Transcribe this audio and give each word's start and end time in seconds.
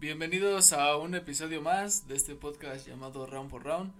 Bienvenidos 0.00 0.72
a 0.72 0.96
un 0.96 1.16
episodio 1.16 1.60
más 1.60 2.06
de 2.06 2.14
este 2.14 2.36
podcast 2.36 2.86
llamado 2.86 3.26
Round 3.26 3.50
por 3.50 3.64
Round, 3.64 3.92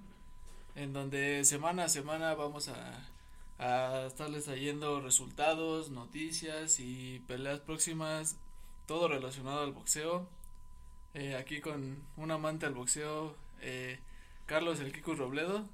en 0.76 0.92
donde 0.92 1.44
semana 1.44 1.86
a 1.86 1.88
semana 1.88 2.36
vamos 2.36 2.68
a, 2.68 3.04
a 3.58 4.06
estarles 4.06 4.44
trayendo 4.44 5.00
resultados, 5.00 5.90
noticias 5.90 6.78
y 6.78 7.18
peleas 7.26 7.58
próximas, 7.58 8.36
todo 8.86 9.08
relacionado 9.08 9.64
al 9.64 9.72
boxeo. 9.72 10.28
Eh, 11.14 11.34
aquí 11.34 11.60
con 11.60 11.96
un 12.16 12.30
amante 12.30 12.64
al 12.64 12.74
boxeo, 12.74 13.34
eh, 13.60 13.98
Carlos 14.46 14.78
El 14.78 14.92
Kiko 14.92 15.16
Robledo 15.16 15.66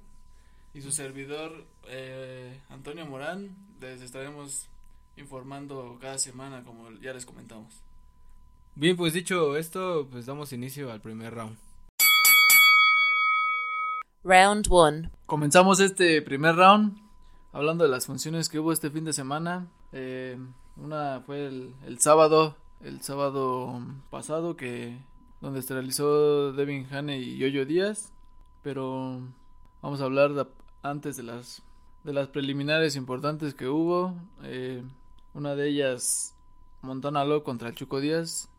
y 0.73 0.81
su 0.81 0.91
servidor 0.91 1.67
eh, 1.87 2.59
Antonio 2.69 3.05
Morán. 3.05 3.55
Les 3.79 4.01
estaremos 4.01 4.69
informando 5.17 5.99
cada 6.01 6.17
semana, 6.17 6.63
como 6.63 6.89
ya 6.93 7.13
les 7.13 7.27
comentamos. 7.27 7.84
Bien, 8.77 8.97
pues 8.97 9.13
dicho 9.13 9.55
esto, 9.55 10.05
pues 10.11 10.25
damos 10.25 10.51
inicio 10.51 10.91
al 10.91 10.99
primer 10.99 11.33
round. 11.33 11.55
Round 14.21 14.67
1. 14.69 15.11
Comenzamos 15.25 15.79
este 15.79 16.21
primer 16.21 16.57
round 16.57 16.97
hablando 17.53 17.85
de 17.85 17.89
las 17.89 18.05
funciones 18.05 18.49
que 18.49 18.59
hubo 18.59 18.73
este 18.73 18.89
fin 18.89 19.05
de 19.05 19.13
semana. 19.13 19.67
Eh, 19.93 20.37
una 20.75 21.21
fue 21.25 21.45
el, 21.45 21.73
el, 21.85 21.99
sábado, 21.99 22.57
el 22.81 23.01
sábado 23.01 23.81
pasado 24.09 24.57
que 24.57 24.97
donde 25.39 25.61
se 25.61 25.73
realizó 25.73 26.51
Devin 26.51 26.85
Haney 26.91 27.23
y 27.23 27.37
Yoyo 27.37 27.65
Díaz, 27.65 28.11
pero 28.61 29.21
vamos 29.81 30.01
a 30.01 30.03
hablar 30.03 30.33
de, 30.33 30.47
antes 30.83 31.15
de 31.15 31.23
las 31.23 31.63
de 32.03 32.11
las 32.11 32.27
preliminares 32.27 32.97
importantes 32.97 33.53
que 33.53 33.69
hubo. 33.69 34.15
Eh, 34.43 34.83
una 35.33 35.55
de 35.55 35.69
ellas 35.69 36.35
Montana 36.81 37.23
Lowe 37.23 37.43
contra 37.43 37.69
el 37.69 37.75
Chuco 37.75 38.01
Díaz 38.01 38.49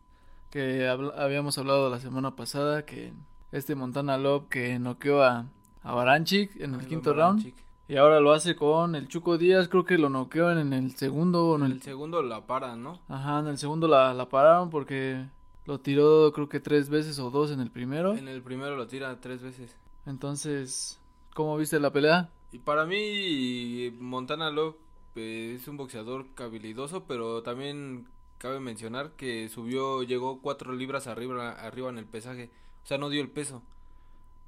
que 0.51 0.87
habíamos 0.87 1.57
hablado 1.57 1.89
la 1.89 1.99
semana 1.99 2.35
pasada 2.35 2.85
que 2.85 3.13
este 3.51 3.75
Montana 3.75 4.17
Love 4.17 4.47
que 4.49 4.79
noqueó 4.79 5.23
a, 5.23 5.45
a 5.83 5.93
Baranchik 5.93 6.59
en 6.59 6.75
el 6.75 6.87
quinto 6.87 7.13
round 7.13 7.53
y 7.89 7.95
ahora 7.95 8.19
lo 8.19 8.33
hace 8.33 8.55
con 8.55 8.95
el 8.95 9.07
Chuco 9.07 9.37
Díaz, 9.37 9.69
creo 9.69 9.85
que 9.85 9.97
lo 9.97 10.09
noqueó 10.09 10.51
en, 10.51 10.73
el 10.73 10.95
segundo 10.95 11.55
en, 11.55 11.71
el, 11.71 11.81
segundo 11.81 12.21
la 12.21 12.45
paran, 12.45 12.83
¿no? 12.83 12.99
Ajá, 13.07 13.39
en 13.39 13.47
el 13.47 13.57
segundo 13.57 13.87
la, 13.87 14.13
la 14.13 14.27
pararon 14.27 14.69
porque 14.69 15.25
lo 15.65 15.79
tiró 15.79 16.33
creo 16.33 16.49
que 16.49 16.59
tres 16.59 16.89
veces 16.89 17.17
o 17.19 17.29
dos 17.29 17.51
en 17.51 17.61
el 17.61 17.71
primero. 17.71 18.15
En 18.15 18.27
el 18.27 18.41
primero 18.41 18.75
lo 18.75 18.87
tira 18.87 19.19
tres 19.21 19.41
veces. 19.41 19.75
Entonces, 20.05 20.99
¿cómo 21.33 21.55
viste 21.57 21.79
la 21.79 21.91
pelea? 21.91 22.29
Y 22.51 22.59
para 22.59 22.85
mí 22.85 23.93
Montana 23.99 24.51
Love 24.51 24.75
eh, 25.15 25.55
es 25.55 25.67
un 25.67 25.77
boxeador 25.77 26.25
habilidoso, 26.37 27.05
pero 27.05 27.41
también 27.41 28.07
cabe 28.37 28.59
mencionar 28.59 29.11
que 29.11 29.49
subió, 29.49 30.03
llegó 30.03 30.41
cuatro 30.41 30.73
libras 30.73 31.07
arriba, 31.07 31.51
arriba 31.51 31.89
en 31.89 31.97
el 31.97 32.05
pesaje, 32.05 32.49
o 32.83 32.87
sea, 32.87 32.97
no 32.97 33.09
dio 33.09 33.21
el 33.21 33.29
peso. 33.29 33.61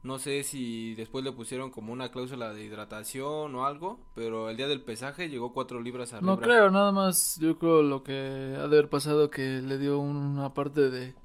No 0.02 0.18
sé 0.18 0.44
si 0.44 0.96
después 0.96 1.26
le 1.26 1.34
pusieron 1.34 1.72
como 1.72 1.92
una 1.92 2.10
cláusula 2.10 2.54
de 2.54 2.64
hidratación 2.64 3.54
o 3.54 3.66
algo, 3.66 4.00
pero 4.16 4.50
el 4.50 4.56
día 4.56 4.70
del 4.70 4.82
pesaje 4.82 5.28
llegó 5.28 5.52
cuatro 5.52 5.82
libras 5.82 6.14
arriba. 6.14 6.32
No 6.32 6.40
creo, 6.40 6.72
nada 6.72 6.94
más 6.94 7.38
yo 7.42 7.58
creo 7.58 7.82
lo 7.82 8.02
que 8.04 8.14
ha 8.14 8.68
de 8.68 8.78
haber 8.78 8.88
pasado 8.88 9.30
que 9.30 9.62
le 9.62 9.78
dio 9.78 10.00
una 10.00 10.54
parte 10.54 10.90
de 10.90 11.16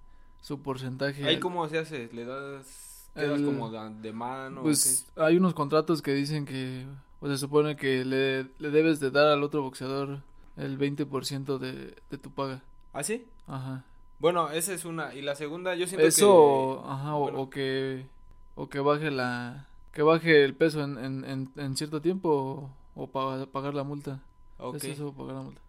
su 0.40 0.60
porcentaje. 0.60 1.24
¿Ahí 1.24 1.38
cómo 1.38 1.68
se 1.68 1.78
hace? 1.78 2.10
¿Le 2.12 2.24
das, 2.24 3.08
como 3.14 3.70
de 3.70 4.12
mano? 4.12 4.62
Pues 4.62 5.06
hay 5.14 5.36
unos 5.36 5.54
contratos 5.54 6.02
que 6.02 6.12
dicen 6.12 6.44
que, 6.44 6.84
o 7.20 7.28
se 7.28 7.38
supone 7.38 7.76
que 7.76 8.04
le, 8.04 8.42
le 8.58 8.70
debes 8.70 8.98
de 8.98 9.12
dar 9.12 9.28
al 9.28 9.44
otro 9.44 9.62
boxeador 9.62 10.20
el 10.56 10.78
20% 10.78 11.58
de, 11.58 11.94
de 12.10 12.18
tu 12.18 12.30
paga. 12.30 12.62
¿Ah, 12.92 13.02
sí? 13.02 13.26
Ajá. 13.46 13.84
Bueno, 14.18 14.50
esa 14.50 14.72
es 14.72 14.84
una. 14.84 15.14
Y 15.14 15.22
la 15.22 15.34
segunda, 15.34 15.74
yo 15.74 15.86
siento 15.86 16.06
Eso, 16.06 16.82
que... 16.82 16.90
ajá, 16.90 17.16
o, 17.16 17.50
que, 17.50 18.06
o 18.54 18.68
que 18.68 18.80
baje 18.80 19.10
la, 19.10 19.66
que 19.92 20.02
baje 20.02 20.44
el 20.44 20.54
peso 20.54 20.82
en, 20.82 20.98
en, 20.98 21.50
en, 21.56 21.76
cierto 21.76 22.00
tiempo 22.00 22.70
o, 22.94 23.02
o 23.02 23.46
pagar 23.48 23.74
la 23.74 23.84
multa. 23.84 24.22
Ok. 24.58 24.76
Es 24.76 24.84
eso, 24.84 25.12
pagar 25.12 25.34
la 25.34 25.42
multa. 25.42 25.60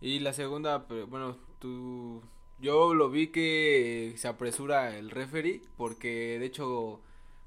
Y 0.00 0.18
la 0.18 0.32
segunda, 0.32 0.86
bueno, 1.08 1.36
tú, 1.60 2.20
yo 2.60 2.92
lo 2.92 3.08
vi 3.08 3.28
que 3.28 4.14
se 4.16 4.28
apresura 4.28 4.96
el 4.98 5.10
referee 5.10 5.62
porque 5.76 6.38
de 6.38 6.46
hecho 6.46 7.00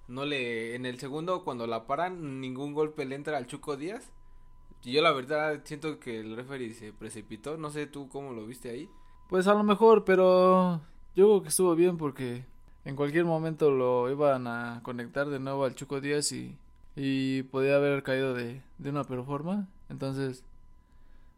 no 0.07 0.25
le, 0.25 0.75
en 0.75 0.85
el 0.85 0.99
segundo 0.99 1.43
cuando 1.43 1.67
la 1.67 1.85
paran, 1.85 2.41
ningún 2.41 2.73
golpe 2.73 3.05
le 3.05 3.15
entra 3.15 3.37
al 3.37 3.47
Chuco 3.47 3.77
Díaz 3.77 4.11
yo 4.83 5.01
la 5.01 5.11
verdad 5.11 5.61
siento 5.63 5.99
que 5.99 6.19
el 6.19 6.35
referee 6.35 6.73
se 6.73 6.93
precipitó. 6.93 7.57
No 7.57 7.69
sé 7.69 7.87
tú 7.87 8.07
cómo 8.09 8.33
lo 8.33 8.45
viste 8.45 8.69
ahí. 8.69 8.89
Pues 9.29 9.47
a 9.47 9.53
lo 9.53 9.63
mejor, 9.63 10.05
pero 10.05 10.81
yo 11.15 11.25
creo 11.25 11.41
que 11.43 11.49
estuvo 11.49 11.75
bien 11.75 11.97
porque 11.97 12.45
en 12.85 12.95
cualquier 12.95 13.25
momento 13.25 13.71
lo 13.71 14.09
iban 14.09 14.47
a 14.47 14.79
conectar 14.83 15.27
de 15.27 15.39
nuevo 15.39 15.65
al 15.65 15.75
Chuco 15.75 15.99
Díaz 15.99 16.31
y, 16.31 16.55
y 16.95 17.43
podía 17.43 17.75
haber 17.75 18.03
caído 18.03 18.33
de, 18.33 18.61
de 18.77 18.89
una 18.89 19.03
peor 19.03 19.25
forma. 19.25 19.67
Entonces, 19.89 20.43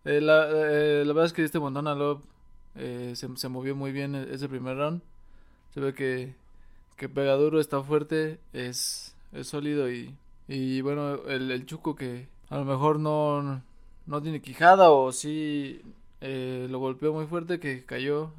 eh, 0.05 0.21
la, 0.21 0.47
eh, 0.49 1.03
la 1.05 1.13
verdad 1.13 1.25
es 1.25 1.33
que 1.33 1.43
este 1.43 1.59
Montana 1.59 1.95
Love 1.95 2.21
eh, 2.75 3.13
se, 3.15 3.27
se 3.35 3.49
movió 3.49 3.75
muy 3.75 3.91
bien 3.91 4.13
e, 4.13 4.33
ese 4.33 4.47
primer 4.47 4.77
round. 4.77 5.01
Se 5.73 5.79
ve 5.79 5.93
que, 5.93 6.35
que 6.95 7.09
pega 7.09 7.33
duro, 7.33 7.59
está 7.59 7.81
fuerte, 7.81 8.39
es, 8.53 9.15
es 9.31 9.47
sólido 9.47 9.91
y, 9.91 10.15
y 10.47 10.81
bueno, 10.81 11.15
el, 11.27 11.49
el 11.51 11.65
Chuco 11.65 11.95
que, 11.95 12.27
a 12.49 12.57
lo 12.57 12.65
mejor 12.65 12.99
no, 12.99 13.61
no 14.05 14.21
tiene 14.21 14.41
quijada 14.41 14.91
o 14.91 15.11
sí 15.11 15.81
eh, 16.21 16.67
lo 16.69 16.79
golpeó 16.79 17.13
muy 17.13 17.25
fuerte 17.27 17.59
que 17.59 17.85
cayó 17.85 18.31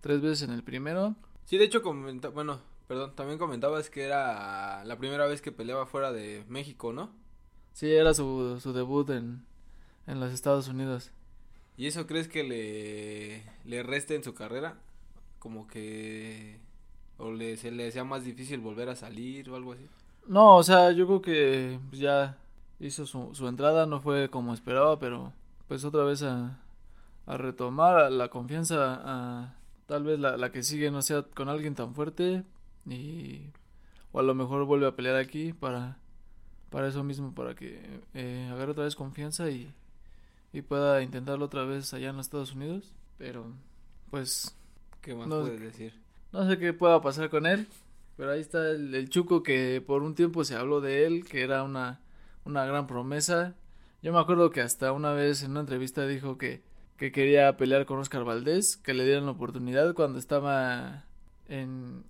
tres 0.00 0.20
veces 0.20 0.48
en 0.48 0.54
el 0.54 0.62
primero. 0.62 1.14
Sí, 1.44 1.58
de 1.58 1.64
hecho, 1.64 1.82
comenta 1.82 2.28
bueno, 2.28 2.60
perdón, 2.88 3.14
también 3.14 3.38
comentabas 3.38 3.90
que 3.90 4.04
era 4.04 4.84
la 4.84 4.98
primera 4.98 5.26
vez 5.26 5.42
que 5.42 5.52
peleaba 5.52 5.86
fuera 5.86 6.12
de 6.12 6.44
México, 6.48 6.92
¿no? 6.92 7.10
Sí, 7.72 7.92
era 7.92 8.14
su, 8.14 8.58
su 8.60 8.72
debut 8.72 9.10
en, 9.10 9.44
en 10.06 10.18
los 10.18 10.32
Estados 10.32 10.68
Unidos. 10.68 11.12
¿Y 11.76 11.86
eso 11.86 12.06
crees 12.06 12.26
que 12.26 12.42
le, 12.42 13.44
le 13.64 13.82
reste 13.82 14.14
en 14.14 14.24
su 14.24 14.34
carrera? 14.34 14.78
Como 15.38 15.66
que... 15.66 16.58
¿O 17.18 17.32
le, 17.32 17.56
se 17.56 17.70
le 17.70 17.90
sea 17.92 18.04
más 18.04 18.24
difícil 18.24 18.60
volver 18.60 18.88
a 18.88 18.96
salir 18.96 19.48
o 19.50 19.56
algo 19.56 19.72
así? 19.72 19.86
No, 20.26 20.56
o 20.56 20.62
sea, 20.62 20.90
yo 20.92 21.06
creo 21.06 21.22
que 21.22 21.78
ya 21.92 22.36
hizo 22.80 23.06
su, 23.06 23.34
su 23.34 23.48
entrada, 23.48 23.86
no 23.86 24.00
fue 24.00 24.28
como 24.28 24.54
esperaba, 24.54 24.98
pero 24.98 25.32
pues 25.68 25.84
otra 25.84 26.04
vez 26.04 26.22
a, 26.22 26.58
a 27.26 27.36
retomar 27.36 28.10
la 28.12 28.28
confianza, 28.28 29.00
a, 29.02 29.54
tal 29.86 30.04
vez 30.04 30.18
la, 30.18 30.36
la 30.36 30.52
que 30.52 30.62
sigue 30.62 30.90
no 30.90 31.02
sea 31.02 31.22
con 31.22 31.48
alguien 31.48 31.74
tan 31.74 31.94
fuerte 31.94 32.44
y 32.86 33.42
o 34.12 34.20
a 34.20 34.22
lo 34.22 34.34
mejor 34.34 34.64
vuelve 34.64 34.86
a 34.86 34.96
pelear 34.96 35.16
aquí 35.16 35.52
para 35.52 35.98
para 36.70 36.88
eso 36.88 37.04
mismo 37.04 37.34
para 37.34 37.54
que 37.54 38.00
eh, 38.14 38.48
agarre 38.52 38.72
otra 38.72 38.84
vez 38.84 38.96
confianza 38.96 39.50
y, 39.50 39.72
y 40.52 40.62
pueda 40.62 41.02
intentarlo 41.02 41.44
otra 41.44 41.64
vez 41.64 41.92
allá 41.94 42.10
en 42.10 42.16
los 42.16 42.26
Estados 42.26 42.54
Unidos 42.54 42.92
pero 43.18 43.46
pues 44.10 44.56
qué 45.00 45.14
más 45.14 45.28
no, 45.28 45.42
puedes 45.42 45.60
decir 45.60 45.94
no 46.32 46.48
sé 46.48 46.58
qué 46.58 46.72
pueda 46.72 47.00
pasar 47.00 47.30
con 47.30 47.46
él 47.46 47.66
pero 48.16 48.32
ahí 48.32 48.40
está 48.40 48.70
el, 48.70 48.94
el 48.94 49.08
Chuco 49.08 49.42
que 49.42 49.82
por 49.86 50.02
un 50.02 50.14
tiempo 50.14 50.44
se 50.44 50.56
habló 50.56 50.80
de 50.80 51.06
él 51.06 51.24
que 51.24 51.42
era 51.42 51.62
una 51.62 52.00
una 52.46 52.64
gran 52.64 52.86
promesa. 52.86 53.54
Yo 54.02 54.12
me 54.12 54.20
acuerdo 54.20 54.50
que 54.50 54.60
hasta 54.60 54.92
una 54.92 55.12
vez 55.12 55.42
en 55.42 55.50
una 55.50 55.60
entrevista 55.60 56.06
dijo 56.06 56.38
que, 56.38 56.62
que 56.96 57.12
quería 57.12 57.56
pelear 57.56 57.84
con 57.84 57.98
Oscar 57.98 58.24
Valdés, 58.24 58.76
que 58.76 58.94
le 58.94 59.04
dieran 59.04 59.26
la 59.26 59.32
oportunidad 59.32 59.94
cuando 59.94 60.18
estaba 60.18 61.04
en, 61.48 62.04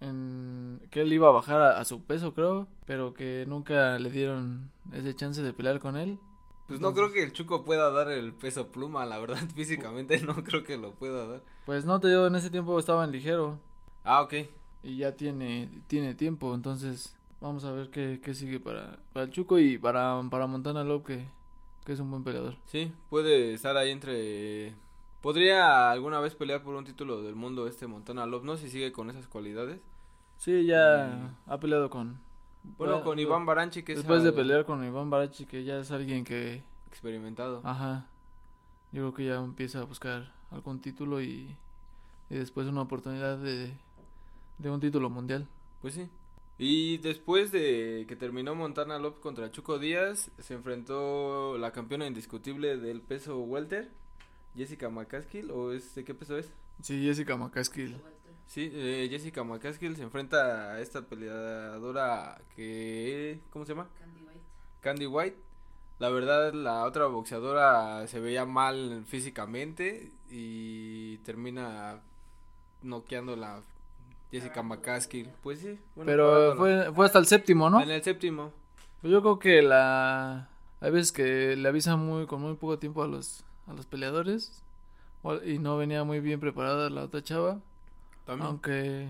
en 0.00 0.80
que 0.90 1.02
él 1.02 1.12
iba 1.12 1.28
a 1.28 1.32
bajar 1.32 1.60
a, 1.60 1.80
a, 1.80 1.84
su 1.84 2.04
peso, 2.04 2.34
creo, 2.34 2.68
pero 2.86 3.12
que 3.12 3.44
nunca 3.48 3.98
le 3.98 4.10
dieron 4.10 4.70
ese 4.92 5.14
chance 5.14 5.42
de 5.42 5.52
pelear 5.52 5.80
con 5.80 5.96
él. 5.96 6.18
Pues 6.68 6.80
no 6.80 6.94
creo 6.94 7.10
que 7.10 7.24
el 7.24 7.32
Chuco 7.32 7.64
pueda 7.64 7.90
dar 7.90 8.12
el 8.12 8.32
peso 8.32 8.68
pluma, 8.68 9.04
la 9.04 9.18
verdad, 9.18 9.38
físicamente 9.56 10.20
no 10.20 10.44
creo 10.44 10.62
que 10.62 10.78
lo 10.78 10.92
pueda 10.92 11.26
dar. 11.26 11.42
Pues 11.66 11.84
no 11.84 11.98
te 11.98 12.08
digo, 12.08 12.28
en 12.28 12.36
ese 12.36 12.50
tiempo 12.50 12.78
estaba 12.78 13.04
en 13.04 13.10
ligero. 13.10 13.58
Ah, 14.04 14.22
ok. 14.22 14.34
Y 14.84 14.98
ya 14.98 15.16
tiene, 15.16 15.68
tiene 15.88 16.14
tiempo, 16.14 16.54
entonces 16.54 17.16
Vamos 17.40 17.64
a 17.64 17.72
ver 17.72 17.90
qué, 17.90 18.20
qué 18.22 18.34
sigue 18.34 18.60
para, 18.60 18.98
para 19.12 19.24
el 19.24 19.30
Chuco 19.30 19.58
y 19.58 19.78
para, 19.78 20.20
para 20.30 20.46
Montana 20.46 20.84
Love, 20.84 21.04
que, 21.04 21.26
que 21.84 21.92
es 21.92 22.00
un 22.00 22.10
buen 22.10 22.22
peleador. 22.22 22.56
Sí, 22.66 22.92
puede 23.08 23.54
estar 23.54 23.76
ahí 23.76 23.90
entre... 23.90 24.74
¿Podría 25.22 25.90
alguna 25.90 26.20
vez 26.20 26.34
pelear 26.34 26.62
por 26.62 26.74
un 26.74 26.84
título 26.84 27.22
del 27.22 27.34
mundo 27.34 27.66
este 27.66 27.86
Montana 27.86 28.26
Love? 28.26 28.44
No 28.44 28.56
si 28.56 28.68
sigue 28.68 28.92
con 28.92 29.10
esas 29.10 29.26
cualidades. 29.26 29.80
Sí, 30.36 30.64
ya 30.64 31.34
ha 31.46 31.58
peleado 31.58 31.90
con... 31.90 32.18
Bueno, 32.76 33.02
con 33.02 33.18
Iván 33.18 33.46
Baranchi, 33.46 33.82
que 33.82 33.94
Después 33.94 34.22
de 34.22 34.32
pelear 34.32 34.66
con 34.66 34.84
Iván 34.84 35.08
Baranchi, 35.08 35.46
que 35.46 35.64
ya 35.64 35.78
es 35.78 35.90
alguien 35.90 36.24
que... 36.24 36.62
Experimentado. 36.88 37.62
Ajá. 37.64 38.06
Yo 38.92 39.02
creo 39.02 39.14
que 39.14 39.24
ya 39.26 39.36
empieza 39.36 39.80
a 39.80 39.84
buscar 39.84 40.32
algún 40.50 40.80
título 40.80 41.22
y, 41.22 41.56
y 42.28 42.34
después 42.34 42.66
una 42.66 42.82
oportunidad 42.82 43.38
de, 43.38 43.72
de 44.58 44.70
un 44.70 44.80
título 44.80 45.08
mundial. 45.08 45.46
Pues 45.80 45.94
sí. 45.94 46.08
Y 46.62 46.98
después 46.98 47.52
de 47.52 48.04
que 48.06 48.16
terminó 48.16 48.54
Montana 48.54 48.98
Love 48.98 49.18
contra 49.20 49.50
Chuco 49.50 49.78
Díaz, 49.78 50.30
se 50.38 50.52
enfrentó 50.52 51.56
la 51.56 51.72
campeona 51.72 52.06
indiscutible 52.06 52.76
del 52.76 53.00
peso 53.00 53.38
welter, 53.38 53.88
Jessica 54.54 54.90
McCaskill, 54.90 55.50
¿o 55.52 55.72
es 55.72 55.94
de 55.94 56.04
qué 56.04 56.12
peso 56.12 56.36
es? 56.36 56.52
Sí, 56.82 57.02
Jessica 57.02 57.38
McCaskill. 57.38 57.96
Sí, 58.46 58.70
eh, 58.74 59.08
Jessica 59.10 59.42
McCaskill 59.42 59.96
se 59.96 60.02
enfrenta 60.02 60.72
a 60.72 60.80
esta 60.82 61.00
peleadora 61.00 62.38
que... 62.54 63.40
¿Cómo 63.48 63.64
se 63.64 63.72
llama? 63.72 63.88
Candy 63.98 64.20
White. 64.20 64.40
Candy 64.82 65.06
White. 65.06 65.36
La 65.98 66.10
verdad, 66.10 66.52
la 66.52 66.84
otra 66.84 67.06
boxeadora 67.06 68.06
se 68.06 68.20
veía 68.20 68.44
mal 68.44 69.04
físicamente 69.06 70.12
y 70.30 71.16
termina 71.18 72.02
noqueando 72.82 73.34
la 73.34 73.62
Jessica 74.30 74.62
McCaskill. 74.62 75.28
Pues 75.42 75.60
sí. 75.60 75.78
bueno, 75.96 76.06
Pero 76.10 76.56
fue, 76.56 76.92
fue 76.94 77.06
hasta 77.06 77.18
el 77.18 77.26
séptimo, 77.26 77.68
¿no? 77.70 77.80
En 77.80 77.90
el 77.90 78.02
séptimo. 78.02 78.52
Pues 79.00 79.12
yo 79.12 79.20
creo 79.22 79.38
que 79.38 79.62
la... 79.62 80.48
Hay 80.80 80.90
veces 80.90 81.12
que 81.12 81.56
le 81.56 81.68
avisan 81.68 81.98
muy 81.98 82.26
con 82.26 82.40
muy 82.40 82.54
poco 82.54 82.78
tiempo 82.78 83.02
a 83.02 83.06
los, 83.08 83.44
a 83.66 83.72
los 83.74 83.86
peleadores. 83.86 84.62
Y 85.44 85.58
no 85.58 85.76
venía 85.76 86.04
muy 86.04 86.20
bien 86.20 86.40
preparada 86.40 86.88
la 86.90 87.04
otra 87.04 87.22
chava. 87.22 87.58
También. 88.24 88.46
Aunque 88.46 89.08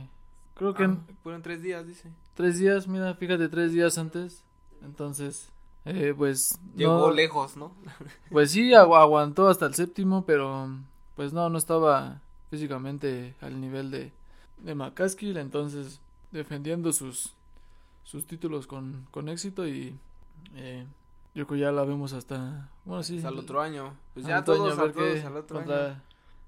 creo 0.55 0.75
que 0.75 0.85
Ah, 0.85 0.97
fueron 1.23 1.43
tres 1.43 1.63
días, 1.63 1.87
dice. 1.87 2.11
tres 2.35 2.59
días, 2.59 2.89
mira, 2.89 3.15
fíjate, 3.15 3.49
tres 3.49 3.73
días 3.73 3.99
antes. 3.99 4.43
Entonces, 4.83 5.51
eh, 5.85 6.15
pues... 6.17 6.59
Llegó 6.75 7.09
no- 7.09 7.11
lejos, 7.13 7.57
¿no? 7.57 7.73
Pues 8.31 8.51
sí, 8.51 8.71
agu- 8.71 8.97
aguantó 8.97 9.49
hasta 9.49 9.67
el 9.67 9.75
séptimo, 9.75 10.25
pero 10.25 10.69
pues 11.15 11.33
no, 11.33 11.49
no 11.51 11.59
estaba 11.59 12.21
físicamente 12.51 13.35
al 13.41 13.61
nivel 13.61 13.91
de, 13.91 14.11
de 14.63 14.75
McCaskill, 14.75 15.37
entonces 15.37 16.01
defendiendo 16.33 16.93
sus, 16.93 17.35
sus 18.05 18.27
títulos 18.27 18.67
con, 18.67 19.07
con 19.11 19.29
éxito 19.29 19.67
y 19.67 19.95
eh, 20.55 20.87
yo 21.35 21.47
creo 21.47 21.59
que 21.59 21.63
ya 21.65 21.73
la 21.73 21.85
vemos 21.85 22.13
hasta, 22.13 22.69
bueno, 22.85 23.03
sí, 23.03 23.17
Hasta 23.19 23.29
el 23.29 23.39
otro 23.39 23.61
año. 23.61 23.95
Pues 24.15 24.27
ya 24.27 24.45
todos, 24.45 24.73
año, 24.73 24.83
a 24.83 24.93
todos 24.93 25.21
qué- 25.21 25.27
al 25.27 25.37
otro 25.37 25.59
año. 25.59 25.67
contra, 25.67 26.03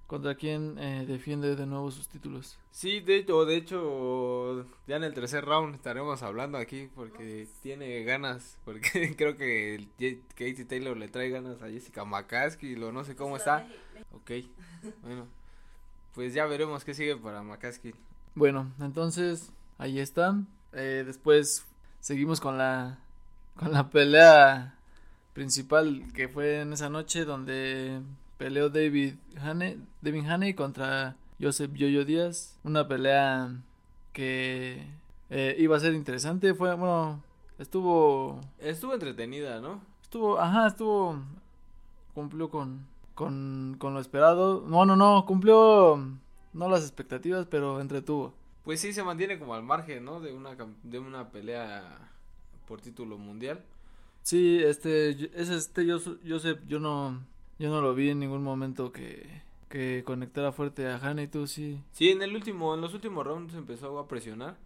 contra 0.07 0.35
quién 0.35 0.77
eh, 0.79 1.05
defiende 1.07 1.55
de 1.57 1.67
nuevo 1.67 1.91
sus 1.91 2.09
títulos. 2.09 2.59
Sí, 2.71 3.01
de 3.01 3.17
hecho, 3.17 3.45
de 3.45 3.57
hecho, 3.57 4.67
ya 4.87 4.97
en 4.97 5.05
el 5.05 5.15
tercer 5.15 5.45
round 5.45 5.75
estaremos 5.75 6.23
hablando 6.23 6.59
aquí 6.59 6.89
porque 6.95 7.47
tiene 7.63 8.03
ganas, 8.05 8.59
porque 8.65 9.15
creo 9.17 9.37
que 9.37 9.89
Katie 10.31 10.65
Taylor 10.65 10.97
le 10.97 11.09
trae 11.09 11.31
ganas 11.31 11.63
a 11.63 11.69
Jessica 11.69 12.05
McCaskill 12.05 12.83
o 12.83 12.93
no 12.93 13.05
sé 13.05 13.15
cómo 13.17 13.37
está. 13.37 13.67
Ok, 14.13 14.31
bueno, 15.03 15.27
pues 16.15 16.35
ya 16.35 16.47
veremos 16.47 16.85
qué 16.85 16.95
sigue 16.95 17.17
para 17.17 17.43
McCaskill. 17.43 17.95
Bueno, 18.35 18.73
entonces 18.81 19.53
ahí 19.79 19.99
está. 19.99 20.41
Eh, 20.73 21.03
después 21.07 21.67
seguimos 22.01 22.41
con 22.41 22.59
la 22.59 22.99
con 23.57 23.73
la 23.73 23.91
pelea 23.91 24.75
principal 25.35 26.05
que 26.15 26.29
fue 26.29 26.61
en 26.61 26.73
esa 26.73 26.89
noche 26.89 27.25
donde 27.25 28.01
peleó 28.39 28.71
David 28.71 29.15
Haney, 29.41 29.83
David 30.01 30.27
Haney 30.27 30.55
contra 30.55 31.17
Joseph 31.41 31.73
Yoyo 31.75 32.05
Díaz, 32.05 32.59
una 32.65 32.87
pelea 32.89 33.55
que 34.13 34.87
eh, 35.31 35.57
iba 35.59 35.77
a 35.77 35.81
ser 35.81 35.95
interesante, 35.95 36.55
fue 36.55 36.75
bueno, 36.75 37.23
estuvo 37.59 38.41
Estuvo 38.59 38.95
entretenida, 38.95 39.61
¿no? 39.61 39.81
estuvo, 40.03 40.39
ajá, 40.39 40.67
estuvo 40.67 41.19
cumplió 42.15 42.51
con 42.51 42.87
con 43.25 43.77
con 43.79 43.95
lo 43.95 44.01
esperado. 44.01 44.65
No, 44.67 44.85
no, 44.85 44.97
no, 44.97 45.25
cumplió 45.27 45.99
no 46.53 46.69
las 46.69 46.83
expectativas, 46.83 47.47
pero 47.47 47.81
entretuvo. 47.81 48.35
Pues 48.65 48.81
sí, 48.81 48.93
se 48.93 49.03
mantiene 49.03 49.39
como 49.39 49.55
al 49.55 49.63
margen, 49.63 50.05
¿no? 50.05 50.21
De 50.21 50.33
una, 50.33 50.57
de 50.83 50.99
una 50.99 51.31
pelea 51.31 52.11
por 52.67 52.81
título 52.81 53.19
mundial. 53.19 53.65
Sí, 54.23 54.61
este, 54.63 55.11
es 55.11 55.49
este, 55.49 55.85
yo, 55.85 55.99
yo 56.23 56.39
sé, 56.39 56.57
yo 56.69 56.79
no, 56.79 57.21
yo 57.59 57.71
no 57.71 57.81
lo 57.81 57.95
vi 57.95 58.11
en 58.11 58.21
ningún 58.21 58.43
momento 58.43 58.93
que, 58.93 59.43
que 59.69 60.05
conectara 60.05 60.53
fuerte 60.53 60.87
a 60.87 60.97
Haney, 60.97 61.27
tú 61.27 61.49
sí. 61.49 61.83
Sí, 61.91 62.11
en 62.11 62.23
el 62.23 62.37
último, 62.37 62.75
en 62.75 62.81
los 62.81 62.95
últimos 62.95 63.27
rounds 63.27 63.55
empezó 63.55 63.99
a 63.99 64.07
presionar, 64.07 64.57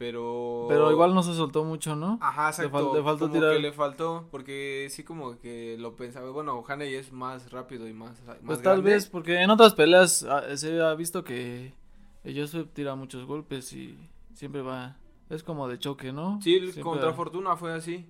pero... 0.00 0.64
Pero 0.66 0.90
igual 0.90 1.14
no 1.14 1.22
se 1.22 1.34
soltó 1.34 1.62
mucho, 1.62 1.94
¿no? 1.94 2.18
Ajá, 2.22 2.44
Le 2.44 2.48
exacto. 2.48 2.70
fal- 2.92 2.96
le 2.96 3.02
faltó 3.04 3.28
como 3.28 3.34
tirar. 3.34 3.52
que 3.52 3.58
le 3.60 3.72
faltó, 3.72 4.28
porque 4.30 4.86
sí 4.88 5.04
como 5.04 5.38
que 5.38 5.76
lo 5.78 5.94
pensaba, 5.94 6.30
bueno, 6.30 6.64
Haney 6.66 6.94
es 6.94 7.12
más 7.12 7.50
rápido 7.52 7.86
y 7.86 7.92
más, 7.92 8.18
más 8.24 8.38
Pues 8.46 8.62
tal 8.62 8.76
grande. 8.80 8.92
vez, 8.92 9.06
porque 9.08 9.42
en 9.42 9.50
otras 9.50 9.74
peleas 9.74 10.22
ah, 10.22 10.56
se 10.56 10.80
ha 10.80 10.94
visto 10.94 11.22
que 11.22 11.74
Joseph 12.24 12.68
tira 12.72 12.94
muchos 12.94 13.26
golpes 13.26 13.74
y 13.74 13.98
siempre 14.32 14.62
va, 14.62 14.96
es 15.28 15.42
como 15.42 15.68
de 15.68 15.78
choque, 15.78 16.14
¿no? 16.14 16.40
Sí, 16.40 16.58
Siempre 16.60 16.80
contra 16.82 17.08
va- 17.08 17.14
Fortuna 17.14 17.56
fue 17.56 17.74
así. 17.74 18.06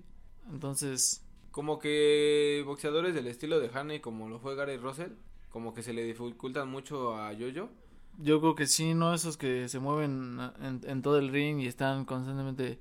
Entonces, 0.49 1.25
Como 1.51 1.77
que 1.79 2.63
boxeadores 2.65 3.13
del 3.13 3.27
estilo 3.27 3.59
de 3.59 3.69
Haney, 3.73 3.99
como 3.99 4.29
lo 4.29 4.39
fue 4.39 4.55
Gary 4.55 4.77
Russell, 4.77 5.11
como 5.49 5.73
que 5.73 5.83
se 5.83 5.91
le 5.91 6.03
dificultan 6.05 6.69
mucho 6.69 7.17
a 7.17 7.33
Yoyo. 7.33 7.67
Yo 8.19 8.39
creo 8.39 8.55
que 8.55 8.67
sí, 8.67 8.93
¿no? 8.93 9.13
Esos 9.13 9.37
que 9.37 9.67
se 9.69 9.79
mueven 9.79 10.39
en, 10.61 10.81
en 10.85 11.01
todo 11.01 11.17
el 11.17 11.29
ring 11.29 11.59
y 11.59 11.67
están 11.67 12.05
constantemente 12.05 12.79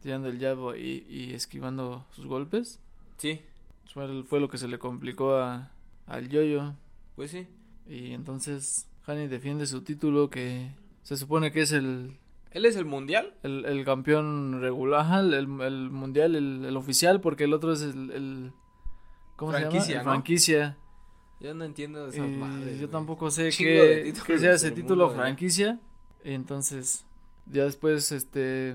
tirando 0.00 0.28
el 0.28 0.38
jab 0.38 0.76
y, 0.76 1.04
y 1.08 1.32
esquivando 1.34 2.04
sus 2.12 2.26
golpes. 2.26 2.78
Sí, 3.18 3.40
Fue, 3.92 4.22
fue 4.24 4.40
lo 4.40 4.48
que 4.48 4.58
se 4.58 4.68
le 4.68 4.78
complicó 4.78 5.36
a, 5.36 5.70
al 6.06 6.28
Yoyo. 6.28 6.74
pues 7.16 7.30
sí. 7.30 7.46
Y 7.88 8.12
entonces 8.12 8.88
Hani 9.06 9.26
defiende 9.28 9.66
su 9.66 9.82
título 9.82 10.28
que 10.30 10.70
se 11.02 11.16
supone 11.16 11.50
que 11.52 11.62
es 11.62 11.72
el, 11.72 12.18
Él 12.50 12.64
es 12.66 12.76
el 12.76 12.84
mundial. 12.84 13.34
el, 13.42 13.64
el 13.64 13.84
campeón 13.84 14.60
regular, 14.60 15.24
el, 15.24 15.34
el, 15.34 15.90
mundial, 15.90 16.34
el, 16.34 16.64
el 16.64 16.76
oficial, 16.76 17.20
porque 17.20 17.44
el 17.44 17.52
otro 17.52 17.72
es 17.72 17.82
el... 17.82 18.10
el 18.10 18.52
¿Cómo 19.36 19.52
se 19.52 19.58
llama? 19.60 19.74
¿no? 19.98 20.02
franquicia. 20.02 20.76
Yo 21.40 21.54
no 21.54 21.64
entiendo 21.64 22.06
esas 22.08 22.26
Y 22.28 22.30
madres. 22.36 22.80
yo 22.80 22.88
tampoco 22.88 23.30
sé 23.30 23.50
qué, 23.56 24.12
sea 24.38 24.54
ese 24.54 24.70
título 24.70 25.06
mundo, 25.08 25.20
¿eh? 25.20 25.24
franquicia. 25.24 25.78
Y 26.24 26.32
entonces, 26.32 27.04
ya 27.46 27.64
después, 27.64 28.10
este, 28.12 28.74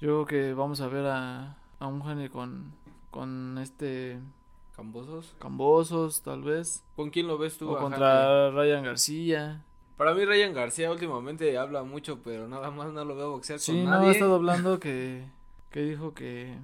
yo 0.00 0.24
creo 0.24 0.26
que 0.26 0.54
vamos 0.54 0.80
a 0.80 0.88
ver 0.88 1.06
a, 1.06 1.56
a 1.78 1.86
un 1.86 2.02
Hani 2.02 2.28
con, 2.28 2.72
con 3.10 3.58
este 3.58 4.18
Cambosos. 4.76 5.36
Cambosos, 5.38 6.22
tal 6.22 6.42
vez. 6.42 6.82
¿Con 6.96 7.10
quién 7.10 7.28
lo 7.28 7.38
ves 7.38 7.56
tú? 7.58 7.70
O 7.70 7.78
contra 7.78 8.50
Ryan 8.50 8.82
García. 8.82 9.62
Para 9.96 10.12
mí 10.14 10.24
Ryan 10.24 10.52
García 10.52 10.90
últimamente 10.90 11.56
habla 11.56 11.84
mucho, 11.84 12.18
pero 12.24 12.48
nada 12.48 12.72
más 12.72 12.92
no 12.92 13.04
lo 13.04 13.14
veo 13.14 13.30
boxear 13.30 13.60
Sí, 13.60 13.70
con 13.72 13.84
no, 13.84 13.90
nadie. 13.90 14.08
ha 14.08 14.12
estado 14.12 14.34
hablando 14.34 14.80
que, 14.80 15.24
que 15.70 15.82
dijo 15.82 16.12
que... 16.12 16.58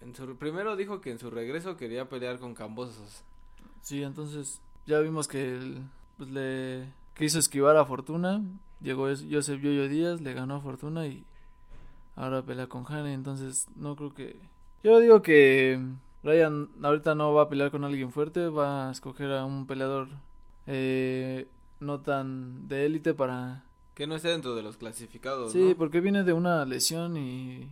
En 0.00 0.14
su, 0.14 0.34
primero 0.36 0.74
dijo 0.76 1.02
que 1.02 1.10
en 1.10 1.18
su 1.18 1.28
regreso 1.30 1.76
quería 1.76 2.08
pelear 2.08 2.38
con 2.38 2.54
Cambosos. 2.54 3.22
Sí, 3.82 4.02
entonces 4.02 4.62
ya 4.86 5.00
vimos 5.00 5.28
que 5.28 5.56
él, 5.56 5.82
pues, 6.16 6.30
le 6.30 6.92
quiso 7.14 7.38
esquivar 7.38 7.76
a 7.76 7.84
Fortuna. 7.84 8.42
Llegó 8.80 9.06
Joseph 9.08 9.60
Yoyo 9.60 9.88
Díaz, 9.88 10.20
le 10.20 10.32
ganó 10.32 10.56
a 10.56 10.60
Fortuna 10.60 11.06
y 11.06 11.24
ahora 12.16 12.42
pelea 12.42 12.66
con 12.66 12.84
Haney. 12.86 13.12
Entonces 13.12 13.68
no 13.76 13.96
creo 13.96 14.14
que... 14.14 14.40
Yo 14.82 14.98
digo 15.00 15.20
que 15.20 15.78
Ryan 16.22 16.68
ahorita 16.82 17.14
no 17.14 17.34
va 17.34 17.42
a 17.42 17.48
pelear 17.48 17.70
con 17.70 17.84
alguien 17.84 18.10
fuerte, 18.10 18.48
va 18.48 18.88
a 18.88 18.92
escoger 18.92 19.32
a 19.32 19.44
un 19.44 19.66
peleador 19.66 20.08
eh, 20.66 21.46
no 21.80 22.00
tan 22.00 22.68
de 22.68 22.86
élite 22.86 23.12
para... 23.14 23.64
Que 23.94 24.06
no 24.06 24.14
esté 24.14 24.28
dentro 24.28 24.54
de 24.54 24.62
los 24.62 24.78
clasificados, 24.78 25.52
Sí, 25.52 25.70
¿no? 25.70 25.76
porque 25.76 26.00
viene 26.00 26.24
de 26.24 26.32
una 26.32 26.64
lesión 26.64 27.16
y 27.18 27.68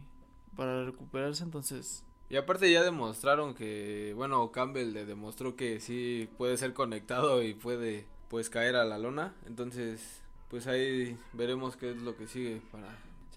para 0.57 0.85
recuperarse, 0.85 1.45
entonces... 1.45 2.05
Y 2.31 2.37
aparte 2.37 2.71
ya 2.71 2.83
demostraron 2.83 3.55
que, 3.55 4.13
bueno, 4.15 4.51
Campbell 4.53 4.93
le 4.93 5.07
demostró 5.07 5.57
que 5.57 5.81
sí 5.81 6.29
puede 6.37 6.57
ser 6.57 6.75
conectado 6.75 7.43
y 7.43 7.55
puede 7.55 8.07
pues 8.29 8.51
caer 8.51 8.77
a 8.77 8.85
la 8.85 8.99
lona. 8.99 9.35
Entonces, 9.47 10.21
pues 10.51 10.67
ahí 10.67 11.19
veremos 11.33 11.77
qué 11.77 11.93
es 11.93 12.03
lo 12.03 12.17
que 12.17 12.27
sigue 12.27 12.61
para 12.71 12.89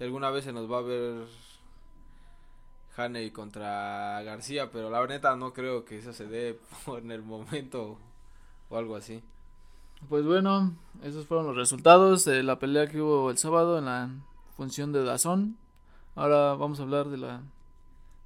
si 0.02 0.06
alguna 0.06 0.32
vez 0.32 0.46
se 0.46 0.52
nos 0.52 0.72
va 0.72 0.80
a 0.80 0.82
ver 0.82 1.28
Haney 2.98 3.30
contra 3.30 4.22
García, 4.24 4.72
pero 4.72 4.90
la 4.90 5.06
neta 5.06 5.36
no 5.36 5.54
creo 5.54 5.86
que 5.86 6.00
eso 6.00 6.12
se 6.12 6.26
dé 6.26 6.60
en 6.88 7.12
el 7.12 7.22
momento 7.22 8.00
o 8.70 8.78
algo 8.78 8.96
así. 8.96 9.22
Pues 10.10 10.26
bueno, 10.26 10.74
esos 11.04 11.28
fueron 11.28 11.46
los 11.46 11.56
resultados 11.56 12.26
de 12.26 12.42
la 12.42 12.58
pelea 12.58 12.88
que 12.88 13.00
hubo 13.00 13.30
el 13.30 13.38
sábado 13.38 13.78
en 13.78 13.86
la 13.86 14.10
función 14.58 14.92
de 14.92 15.04
Dazón. 15.04 15.58
Ahora 16.16 16.56
vamos 16.56 16.80
a 16.80 16.84
hablar 16.84 17.10
de 17.10 17.18
la 17.18 17.44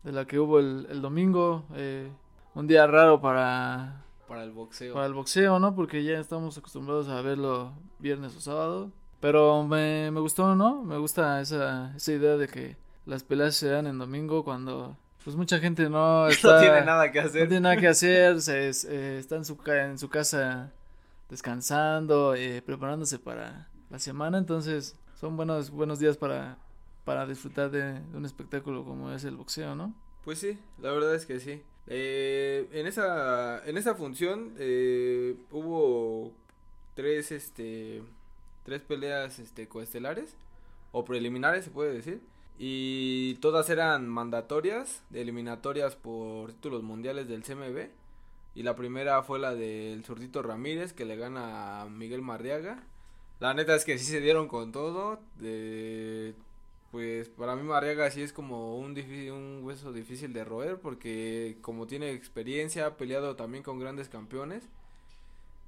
de 0.05 0.11
la 0.11 0.25
que 0.25 0.39
hubo 0.39 0.59
el, 0.59 0.87
el 0.89 1.01
domingo, 1.01 1.65
eh, 1.75 2.09
un 2.53 2.67
día 2.67 2.85
raro 2.85 3.19
para 3.19 4.03
Para 4.27 4.43
el 4.43 4.51
boxeo. 4.51 4.93
para 4.93 5.07
el 5.07 5.13
boxeo, 5.13 5.59
¿no? 5.59 5.75
Porque 5.75 6.03
ya 6.03 6.19
estamos 6.19 6.57
acostumbrados 6.57 7.09
a 7.09 7.19
verlo 7.21 7.73
viernes 7.99 8.35
o 8.35 8.39
sábado. 8.39 8.91
Pero 9.19 9.63
me, 9.63 10.11
me 10.11 10.19
gustó, 10.19 10.55
¿no? 10.55 10.83
Me 10.83 10.97
gusta 10.99 11.41
esa, 11.41 11.91
esa 11.95 12.11
idea 12.11 12.37
de 12.37 12.47
que 12.47 12.77
las 13.05 13.23
peleas 13.23 13.55
se 13.55 13.67
dan 13.69 13.87
en 13.87 13.97
domingo 13.97 14.43
cuando 14.43 14.95
pues 15.23 15.35
mucha 15.35 15.57
gente 15.57 15.89
no 15.89 16.27
está 16.29 16.55
no 16.55 16.61
tiene 16.61 16.85
nada 16.85 17.11
que 17.11 17.21
no 17.21 17.27
hacer. 17.27 17.47
tiene 17.47 17.61
nada 17.61 17.77
que 17.77 17.87
hacer, 17.87 18.41
se, 18.41 18.69
eh, 18.69 19.17
está 19.17 19.37
en 19.37 19.45
su, 19.45 19.57
en 19.65 19.97
su 19.97 20.07
casa 20.07 20.71
descansando, 21.29 22.35
eh, 22.35 22.61
preparándose 22.61 23.17
para 23.17 23.69
la 23.89 23.97
semana, 23.97 24.37
entonces 24.37 24.99
son 25.19 25.35
buenos, 25.35 25.71
buenos 25.71 25.97
días 25.97 26.15
para, 26.17 26.59
para 27.05 27.25
disfrutar 27.25 27.71
de, 27.71 28.01
un 28.13 28.25
espectáculo 28.25 28.83
como 28.83 29.11
es 29.11 29.23
el 29.23 29.37
boxeo, 29.37 29.75
¿no? 29.75 29.93
Pues 30.23 30.39
sí, 30.39 30.57
la 30.81 30.91
verdad 30.91 31.15
es 31.15 31.25
que 31.25 31.39
sí. 31.39 31.61
Eh, 31.87 32.67
en 32.73 32.87
esa 32.87 33.63
en 33.67 33.77
esa 33.77 33.93
función 33.93 34.55
eh, 34.57 35.35
hubo 35.51 36.33
tres 36.95 37.31
este 37.31 38.01
tres 38.65 38.81
peleas 38.81 39.37
este, 39.37 39.67
coestelares 39.67 40.35
o 40.91 41.05
preliminares, 41.05 41.63
se 41.65 41.71
puede 41.71 41.93
decir. 41.93 42.21
Y 42.57 43.35
todas 43.35 43.69
eran 43.69 44.07
mandatorias, 44.07 45.03
eliminatorias 45.13 45.95
por 45.95 46.53
títulos 46.53 46.83
mundiales 46.83 47.27
del 47.27 47.43
CMB. 47.43 47.89
Y 48.55 48.63
la 48.63 48.75
primera 48.75 49.21
fue 49.23 49.37
la 49.37 49.53
del 49.53 50.03
Zurdito 50.05 50.41
Ramírez, 50.41 50.93
que 50.93 51.05
le 51.05 51.17
gana 51.17 51.81
a 51.81 51.89
Miguel 51.89 52.21
Marriaga. 52.21 52.83
La 53.41 53.53
neta 53.53 53.75
es 53.75 53.83
que 53.83 53.97
sí 53.97 54.05
se 54.05 54.21
dieron 54.21 54.47
con 54.47 54.71
todo. 54.71 55.19
De, 55.37 56.33
pues 56.95 57.27
para 57.27 57.57
mí 57.57 57.63
Marriaga 57.63 58.09
sí 58.09 58.21
es 58.21 58.31
como 58.31 58.77
un, 58.77 58.97
un 58.97 59.59
hueso 59.63 59.91
difícil 59.91 60.31
de 60.31 60.45
roer, 60.45 60.79
porque 60.79 61.57
como 61.59 61.87
tiene 61.87 62.11
experiencia, 62.11 62.85
ha 62.85 62.95
peleado 62.95 63.35
también 63.35 63.65
con 63.65 63.79
grandes 63.79 64.07
campeones. 64.07 64.63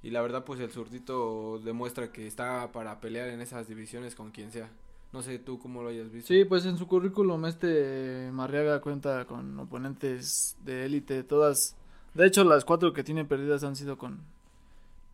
Y 0.02 0.08
la 0.08 0.22
verdad, 0.22 0.46
pues 0.46 0.58
el 0.60 0.70
Zurdito 0.70 1.58
demuestra 1.58 2.12
que 2.12 2.26
está 2.26 2.72
para 2.72 2.98
pelear 3.02 3.28
en 3.28 3.42
esas 3.42 3.68
divisiones 3.68 4.14
con 4.14 4.30
quien 4.30 4.50
sea. 4.52 4.70
No 5.12 5.20
sé 5.20 5.38
tú 5.38 5.58
cómo 5.58 5.82
lo 5.82 5.90
hayas 5.90 6.10
visto. 6.10 6.32
Sí, 6.32 6.46
pues 6.46 6.64
en 6.64 6.78
su 6.78 6.86
currículum 6.86 7.44
este 7.44 8.30
Marriaga 8.32 8.80
cuenta 8.80 9.26
con 9.26 9.60
oponentes 9.60 10.56
de 10.64 10.86
élite, 10.86 11.24
todas. 11.24 11.76
De 12.14 12.26
hecho, 12.26 12.42
las 12.42 12.64
cuatro 12.64 12.94
que 12.94 13.04
tiene 13.04 13.26
perdidas 13.26 13.64
han 13.64 13.76
sido 13.76 13.98
con, 13.98 14.20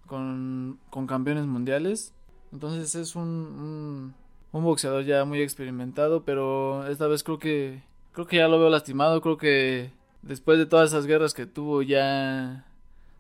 con, 0.07 0.79
con 0.91 1.09
campeones 1.09 1.47
mundiales. 1.47 2.13
Entonces 2.53 2.95
es 2.95 3.17
un, 3.17 4.15
un, 4.55 4.65
boxeador 4.65 5.05
ya 5.05 5.25
muy 5.25 5.43
experimentado, 5.43 6.25
pero 6.25 6.87
esta 6.89 7.07
vez 7.07 7.23
creo 7.23 7.39
que 7.39 7.83
creo 8.13 8.27
que 8.27 8.37
ya 8.37 8.49
lo 8.49 8.59
veo 8.59 8.71
lastimado. 8.71 9.21
Creo 9.21 9.37
que 9.37 9.91
después 10.23 10.59
de 10.59 10.67
todas 10.67 10.91
esas 10.91 11.07
guerras 11.07 11.35
que 11.35 11.47
tuvo 11.47 11.83
ya 11.83 12.67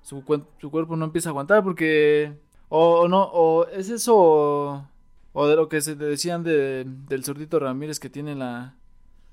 su, 0.03 0.23
su 0.61 0.71
cuerpo 0.71 0.97
no 0.97 1.05
empieza 1.05 1.29
a 1.29 1.33
aguantar 1.33 1.62
porque 1.62 2.33
o, 2.69 3.00
o 3.00 3.09
no 3.09 3.23
o 3.23 3.67
es 3.69 3.91
eso 3.91 4.14
o, 4.17 4.88
o 5.33 5.47
de 5.47 5.57
lo 5.57 5.69
que 5.69 5.81
se 5.81 5.97
decían 5.97 6.43
de, 6.45 6.85
del 6.87 7.25
zurdito 7.25 7.59
Ramírez 7.59 8.00
que 8.00 8.11
tiene 8.11 8.35
la, 8.35 8.76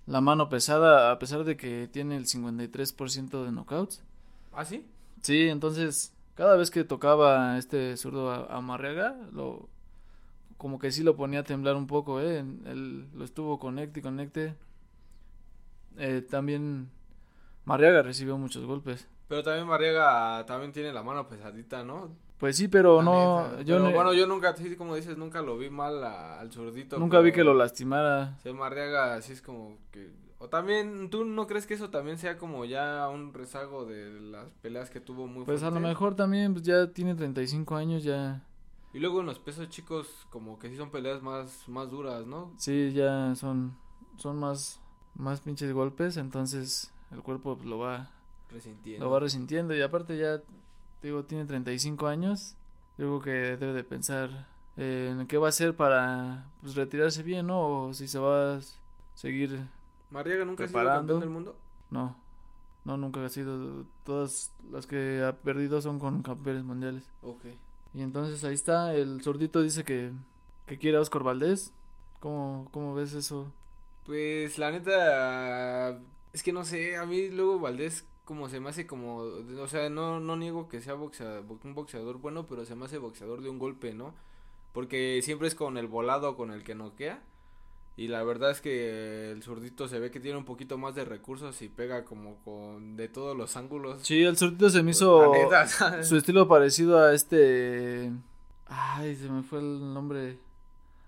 la 0.06 0.22
mano 0.22 0.50
pesada 0.50 1.12
a 1.12 1.20
pesar 1.20 1.44
de 1.44 1.58
que 1.58 1.88
tiene 1.88 2.18
el 2.18 2.26
53% 2.26 3.44
de 3.44 3.52
knockouts. 3.52 4.04
¿Ah, 4.54 4.66
sí? 4.66 4.86
Sí, 5.22 5.48
entonces 5.48 6.14
cada 6.36 6.56
vez 6.56 6.72
que 6.72 6.84
tocaba 6.84 7.58
este 7.58 7.96
zurdo 7.98 8.32
a, 8.32 8.46
a 8.46 8.62
Marriaga, 8.62 9.16
lo 9.32 9.70
como 10.62 10.78
que 10.78 10.92
sí 10.92 11.02
lo 11.02 11.16
ponía 11.16 11.40
a 11.40 11.44
temblar 11.44 11.76
un 11.76 11.88
poco, 11.88 12.22
eh, 12.22 12.38
él 12.38 13.08
lo 13.16 13.26
estuvo 13.26 13.58
conecte 13.58 14.00
y 14.00 14.04
conecte. 14.04 14.54
Eh, 15.98 16.22
también 16.22 16.92
Marriaga 17.66 18.04
recibió 18.04 18.38
muchos 18.38 18.64
golpes. 18.64 19.08
Pero 19.28 19.42
también 19.42 19.66
Marriaga 19.66 20.46
también 20.46 20.72
tiene 20.72 20.94
la 20.94 21.02
mano 21.02 21.28
pesadita, 21.28 21.84
¿no? 21.84 22.12
Pues 22.38 22.58
sí, 22.58 22.68
pero 22.68 23.02
no. 23.02 23.48
Neta. 23.48 23.62
Yo 23.64 23.78
pero 23.78 23.90
no, 23.90 23.96
bueno, 23.96 24.14
yo 24.14 24.28
nunca, 24.28 24.54
como 24.78 24.96
dices, 24.96 25.18
nunca 25.18 25.42
lo 25.42 25.58
vi 25.58 25.72
mal 25.72 26.04
a, 26.04 26.40
al 26.40 26.52
zurdito. 26.52 27.00
Nunca 27.00 27.22
vi 27.22 27.32
que 27.32 27.44
lo 27.44 27.56
lastimara. 27.56 28.38
Sí, 28.44 28.54
Marriaga 28.54 29.16
así 29.16 29.34
es 29.34 29.42
como 29.42 29.80
que. 29.90 30.12
O 30.38 30.48
también, 30.48 31.10
¿tú 31.10 31.26
no 31.26 31.48
crees 31.48 31.66
que 31.66 31.74
eso 31.74 31.90
también 31.90 32.20
sea 32.20 32.38
como 32.38 32.66
ya 32.66 33.10
un 33.10 33.34
rezago 33.34 33.86
de 33.86 34.12
las 34.22 34.46
peleas 34.62 34.92
que 34.92 35.00
tuvo 35.02 35.26
muy 35.26 35.44
Pues 35.44 35.62
fuerte? 35.62 35.76
a 35.76 35.82
lo 35.82 35.88
mejor 35.88 36.14
también 36.14 36.54
pues 36.54 36.64
ya 36.64 36.86
tiene 36.92 37.16
35 37.16 37.76
años, 37.76 38.04
ya. 38.04 38.44
Y 38.94 39.00
luego 39.00 39.22
en 39.22 39.26
los 39.26 39.40
pesos 39.40 39.70
chicos 39.70 40.28
como 40.30 40.60
que 40.60 40.70
sí 40.70 40.76
son 40.76 40.92
peleas 40.92 41.22
más, 41.22 41.68
más 41.68 41.90
duras, 41.90 42.26
¿no? 42.26 42.52
Sí, 42.58 42.92
ya 42.92 43.34
son, 43.36 43.78
son 44.18 44.38
más, 44.38 44.82
más 45.16 45.40
pinches 45.42 45.72
golpes, 45.72 46.18
entonces 46.18 46.92
el 47.12 47.22
cuerpo 47.22 47.58
lo 47.64 47.80
va 47.80 48.12
resintiendo. 48.50 49.06
Lo 49.06 49.12
va 49.12 49.20
resintiendo 49.20 49.76
y 49.76 49.82
aparte 49.82 50.18
ya, 50.18 50.42
digo, 51.02 51.24
tiene 51.24 51.46
35 51.46 52.08
años, 52.08 52.56
creo 52.98 53.22
que 53.22 53.32
debe 53.32 53.74
de 53.74 53.84
pensar 53.86 54.48
eh, 54.76 55.16
en 55.18 55.28
qué 55.28 55.38
va 55.38 55.48
a 55.48 55.50
hacer 55.50 55.76
para 55.76 56.50
pues, 56.62 56.76
retirarse 56.76 57.24
bien, 57.24 57.48
¿no? 57.48 57.86
O 57.88 57.94
si 57.94 58.10
se 58.10 58.20
va 58.20 58.56
a 58.56 58.60
seguir 59.16 59.68
¿Marriaga 60.10 60.44
nunca 60.44 60.66
preparando. 60.66 60.92
ha 60.92 60.94
sido 60.94 61.00
campeón 61.00 61.20
del 61.22 61.30
mundo? 61.30 61.56
No, 61.90 62.18
no, 62.84 62.98
nunca 62.98 63.24
ha 63.26 63.30
sido, 63.30 63.86
todas 64.04 64.52
las 64.70 64.86
que 64.86 65.24
ha 65.24 65.34
perdido 65.34 65.82
son 65.82 66.00
con 66.00 66.22
campeones 66.24 66.66
mundiales. 66.66 67.10
Ok. 67.22 67.46
Y 67.94 68.02
entonces 68.02 68.44
ahí 68.44 68.54
está, 68.54 68.94
el 68.94 69.22
zurdito 69.22 69.62
dice 69.62 69.84
que, 69.84 70.12
que 70.66 70.78
quiere 70.78 70.98
a 70.98 71.02
Oscar 71.02 71.24
Valdés. 71.24 71.74
¿Cómo, 72.20 72.68
¿Cómo 72.72 72.94
ves 72.94 73.14
eso? 73.14 73.52
Pues 74.06 74.58
la 74.58 74.72
neta, 74.72 76.00
es 76.34 76.44
que 76.44 76.54
no 76.54 76.64
sé, 76.64 76.98
a 76.98 77.06
mí 77.06 77.30
luego 77.30 77.60
Valdés 77.60 78.06
como 78.26 78.48
se 78.48 78.60
me 78.60 78.70
hace 78.70 78.88
como, 78.88 79.18
o 79.18 79.68
sea, 79.68 79.90
no, 79.90 80.22
no 80.22 80.38
niego 80.38 80.70
que 80.70 80.80
sea 80.80 80.96
un 80.96 81.74
boxeador 81.76 82.18
bueno, 82.20 82.48
pero 82.48 82.66
se 82.66 82.76
me 82.76 82.86
hace 82.86 82.98
boxeador 82.98 83.42
de 83.42 83.50
un 83.50 83.60
golpe, 83.60 83.94
¿no? 83.94 84.14
Porque 84.72 85.20
siempre 85.22 85.50
es 85.50 85.56
con 85.56 85.78
el 85.78 85.88
volado 85.88 86.38
con 86.38 86.52
el 86.52 86.64
que 86.64 86.74
noquea. 86.74 87.22
Y 87.98 88.08
la 88.08 88.24
verdad 88.24 88.52
es 88.52 88.62
que 88.62 89.32
el 89.32 89.44
zurdito 89.44 89.88
se 89.88 90.00
ve 90.00 90.12
que 90.12 90.20
tiene 90.20 90.38
un 90.38 90.46
poquito 90.46 90.78
más 90.78 90.96
de 90.96 91.06
recursos 91.06 91.62
y 91.62 91.68
pega 91.68 92.06
como 92.06 92.38
con 92.44 92.96
de 92.96 93.10
todos 93.10 93.36
los 93.36 93.58
ángulos. 93.58 94.00
Sí, 94.02 94.24
el 94.24 94.38
zurdito 94.38 94.70
se 94.70 94.82
me 94.82 94.92
hizo 94.92 95.34
su 96.04 96.18
estilo 96.18 96.48
parecido 96.48 97.00
a 97.00 97.14
este... 97.14 98.12
Ay, 98.68 99.16
se 99.18 99.30
me 99.30 99.44
fue 99.44 99.60
el 99.60 99.94
nombre. 99.94 100.40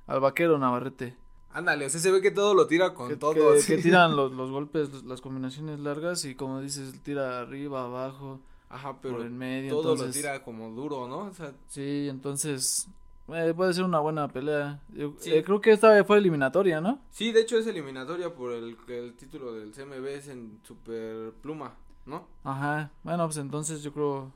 Al 0.08 0.20
vaquero 0.20 0.58
Navarrete. 0.58 1.16
Ándale, 1.54 1.86
o 1.86 1.90
sea, 1.90 2.02
se 2.02 2.12
ve 2.12 2.20
que 2.20 2.32
todo 2.32 2.54
lo 2.56 2.68
tira 2.68 2.94
con 2.94 3.10
que, 3.10 3.16
todo. 3.16 3.54
Que, 3.54 3.64
que 3.66 3.78
tiran 3.78 4.16
los, 4.16 4.34
los, 4.34 4.52
golpes, 4.52 5.04
las 5.04 5.22
combinaciones 5.22 5.80
largas 5.80 6.26
y 6.26 6.36
como 6.36 6.60
dices, 6.60 6.94
tira 7.04 7.40
arriba, 7.40 7.86
abajo. 7.86 8.42
Ajá, 8.70 8.98
pero 9.02 9.18
por 9.18 9.26
el 9.26 9.32
medio, 9.32 9.70
todo 9.70 9.94
entonces, 9.94 10.08
lo 10.08 10.14
tira 10.14 10.44
como 10.44 10.72
duro, 10.72 11.08
¿no? 11.08 11.20
O 11.20 11.34
sea, 11.34 11.54
sí, 11.68 12.08
entonces 12.10 12.88
eh, 13.30 13.54
puede 13.56 13.74
ser 13.74 13.84
una 13.84 14.00
buena 14.00 14.28
pelea. 14.28 14.82
Yo, 14.90 15.14
sí. 15.18 15.34
eh, 15.34 15.44
creo 15.44 15.62
que 15.62 15.72
esta 15.72 16.04
fue 16.04 16.18
eliminatoria, 16.18 16.82
¿no? 16.82 17.00
Sí, 17.12 17.32
de 17.32 17.42
hecho 17.42 17.58
es 17.58 17.68
eliminatoria 17.68 18.34
por 18.34 18.52
el, 18.52 18.78
el 18.88 19.14
título 19.16 19.54
del 19.54 19.72
CMB 19.72 20.06
es 20.08 20.28
en 20.28 20.60
super 20.64 21.32
pluma, 21.42 21.76
¿no? 22.06 22.28
Ajá, 22.44 22.92
bueno, 23.04 23.26
pues 23.26 23.38
entonces 23.38 23.82
yo 23.84 23.94
creo, 23.94 24.32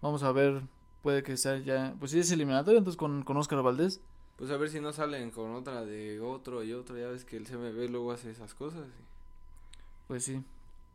vamos 0.00 0.22
a 0.22 0.32
ver, 0.32 0.62
puede 1.02 1.22
que 1.22 1.36
sea 1.36 1.58
ya, 1.58 1.94
pues 1.98 2.10
sí 2.12 2.18
es 2.20 2.30
eliminatoria, 2.30 2.78
entonces 2.78 2.96
con, 2.98 3.22
con 3.22 3.36
Oscar 3.36 3.62
Valdés. 3.62 4.00
Pues 4.36 4.50
a 4.50 4.56
ver 4.58 4.68
si 4.68 4.80
no 4.80 4.92
salen 4.92 5.30
con 5.30 5.54
otra 5.54 5.84
de 5.84 6.20
otro 6.20 6.62
y 6.62 6.72
otro, 6.74 6.98
ya 6.98 7.08
ves 7.08 7.24
que 7.24 7.36
el 7.38 7.46
CMB 7.46 7.90
luego 7.90 8.12
hace 8.12 8.30
esas 8.30 8.54
cosas. 8.54 8.86
Pues 10.08 10.24
sí. 10.24 10.42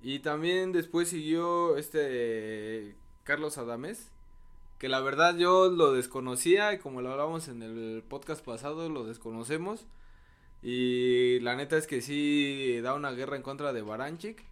Y 0.03 0.19
también 0.19 0.71
después 0.71 1.09
siguió 1.09 1.75
este 1.77 2.95
Carlos 3.23 3.57
Adames, 3.57 4.11
que 4.81 4.89
la 4.89 4.99
verdad 4.99 5.37
yo 5.37 5.69
lo 5.69 5.93
desconocía 5.93 6.73
y 6.73 6.79
como 6.79 7.01
lo 7.01 7.11
hablamos 7.11 7.47
en 7.49 7.61
el 7.61 8.01
podcast 8.01 8.43
pasado, 8.43 8.89
lo 8.89 9.03
desconocemos. 9.03 9.85
Y 10.63 11.39
la 11.41 11.55
neta 11.55 11.77
es 11.77 11.85
que 11.85 12.01
sí 12.01 12.79
da 12.81 12.95
una 12.95 13.11
guerra 13.11 13.35
en 13.35 13.43
contra 13.43 13.73
de 13.73 13.83
Baranchik. 13.83 14.43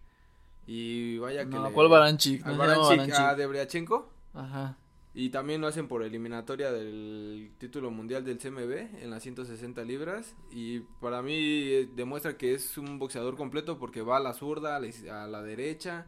Y 0.68 1.18
vaya 1.18 1.46
que 1.46 1.56
no, 1.56 1.66
le... 1.66 1.74
¿cuál 1.74 1.88
Baranchik? 1.88 2.46
¿A 2.46 2.52
Baranchik, 2.52 3.12
a 3.12 3.34
Debriachenko? 3.34 4.08
Ajá. 4.34 4.76
Y 5.14 5.30
también 5.30 5.60
lo 5.60 5.66
hacen 5.66 5.88
por 5.88 6.04
eliminatoria 6.04 6.70
del 6.70 7.50
título 7.58 7.90
mundial 7.90 8.24
del 8.24 8.38
CMB 8.38 9.02
en 9.02 9.10
las 9.10 9.24
160 9.24 9.82
libras. 9.82 10.36
Y 10.52 10.78
para 11.00 11.22
mí 11.22 11.86
demuestra 11.96 12.36
que 12.36 12.54
es 12.54 12.78
un 12.78 13.00
boxeador 13.00 13.36
completo 13.36 13.80
porque 13.80 14.02
va 14.02 14.18
a 14.18 14.20
la 14.20 14.32
zurda, 14.32 14.76
a 14.76 14.78
la, 14.78 15.24
a 15.24 15.26
la 15.26 15.42
derecha, 15.42 16.06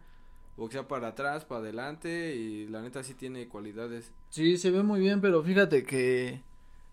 boxea 0.56 0.86
para 0.88 1.08
atrás, 1.08 1.44
para 1.44 1.60
adelante. 1.60 2.34
Y 2.36 2.66
la 2.68 2.82
neta 2.82 3.02
sí 3.02 3.14
tiene 3.14 3.48
cualidades. 3.48 4.12
Sí, 4.30 4.56
se 4.56 4.70
ve 4.70 4.82
muy 4.82 5.00
bien, 5.00 5.20
pero 5.20 5.42
fíjate 5.42 5.84
que 5.84 6.40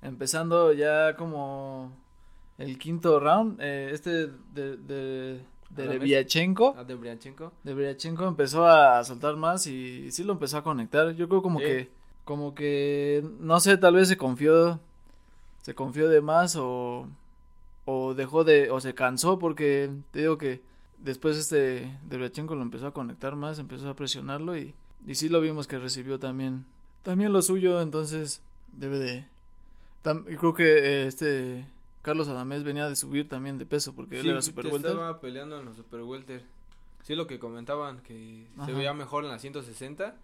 empezando 0.02 0.74
ya 0.74 1.16
como 1.16 1.92
el 2.58 2.78
quinto 2.78 3.20
round, 3.20 3.60
eh, 3.62 3.90
este 3.92 4.28
de, 4.54 4.78
de, 4.78 5.42
de 5.70 5.88
Debriachenko. 5.88 6.76
Ah, 6.78 6.84
Debriachenko. 6.84 7.54
Debriachenko 7.64 8.28
empezó 8.28 8.66
a 8.66 9.04
soltar 9.04 9.36
más 9.36 9.66
y 9.68 10.12
sí 10.12 10.24
lo 10.24 10.34
empezó 10.34 10.58
a 10.58 10.64
conectar. 10.64 11.12
Yo 11.16 11.28
creo 11.28 11.42
como 11.42 11.60
sí. 11.60 11.66
que 11.66 12.00
como 12.26 12.54
que 12.54 13.24
no 13.40 13.60
sé, 13.60 13.78
tal 13.78 13.96
vez 13.96 14.08
se 14.08 14.18
confió 14.18 14.80
se 15.62 15.74
confió 15.74 16.10
de 16.10 16.22
más 16.22 16.56
o 16.56 17.08
o 17.86 18.14
dejó 18.14 18.44
de 18.44 18.70
o 18.70 18.80
se 18.80 18.94
cansó 18.94 19.40
porque 19.40 19.90
te 20.12 20.20
digo 20.20 20.38
que 20.38 20.62
después 21.04 21.38
este 21.38 21.98
Debriachenko 22.08 22.56
lo 22.56 22.62
empezó 22.62 22.88
a 22.88 22.94
conectar 22.94 23.36
más, 23.36 23.60
empezó 23.60 23.90
a 23.90 23.96
presionarlo 23.96 24.58
y 24.58 24.74
y 25.08 25.16
sí 25.16 25.30
lo 25.30 25.40
vimos 25.42 25.68
que 25.68 25.80
recibió 25.80 26.20
también 26.20 26.66
también 27.04 27.32
lo 27.32 27.42
suyo, 27.42 27.82
entonces 27.82 28.42
debe 28.74 29.00
de 29.00 29.26
tam, 30.02 30.26
creo 30.26 30.54
que 30.54 30.64
eh, 30.78 31.08
este 31.08 31.66
Carlos 32.02 32.28
Adamés 32.28 32.64
venía 32.64 32.88
de 32.88 32.96
subir 32.96 33.28
también 33.28 33.58
de 33.58 33.66
peso 33.66 33.94
porque 33.94 34.16
sí, 34.22 34.28
él 34.28 34.34
era 34.34 34.42
super 34.42 34.66
welter. 34.68 34.92
estaba 34.92 35.20
peleando 35.20 35.60
en 35.60 35.66
los 35.66 35.76
super 35.76 36.02
welter. 36.02 36.44
Sí, 37.04 37.16
lo 37.16 37.28
que 37.28 37.40
comentaban 37.40 38.02
que 38.02 38.48
Ajá. 38.58 38.68
se 38.68 38.74
veía 38.74 38.94
mejor 38.94 39.24
en 39.24 39.32
la 39.32 39.40
160. 39.40 40.16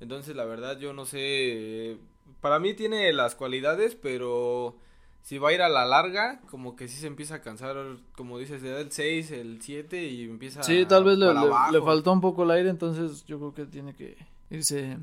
Entonces, 0.00 0.36
la 0.36 0.44
verdad, 0.44 0.78
yo 0.78 0.92
no 0.92 1.04
sé. 1.04 1.96
Para 2.40 2.58
mí 2.58 2.74
tiene 2.74 3.12
las 3.12 3.34
cualidades, 3.34 3.94
pero 3.94 4.76
si 5.22 5.38
va 5.38 5.50
a 5.50 5.52
ir 5.52 5.62
a 5.62 5.68
la 5.68 5.84
larga, 5.86 6.40
como 6.50 6.74
que 6.76 6.88
sí 6.88 6.98
se 7.00 7.06
empieza 7.06 7.36
a 7.36 7.40
cansar. 7.40 7.76
Como 8.16 8.38
dices, 8.38 8.62
le 8.62 8.70
da 8.70 8.80
el 8.80 8.90
6, 8.92 9.30
el 9.30 9.62
7 9.62 10.04
y 10.04 10.24
empieza. 10.24 10.62
Sí, 10.62 10.84
tal 10.86 11.04
vez 11.04 11.16
le, 11.18 11.26
le, 11.32 11.40
le, 11.72 11.80
faltó 11.82 12.12
un 12.12 12.20
poco 12.20 12.42
el 12.42 12.50
aire. 12.50 12.68
Entonces, 12.70 13.24
yo 13.24 13.38
creo 13.38 13.54
que 13.54 13.66
tiene 13.66 13.94
que 13.94 14.16
irse 14.50 14.98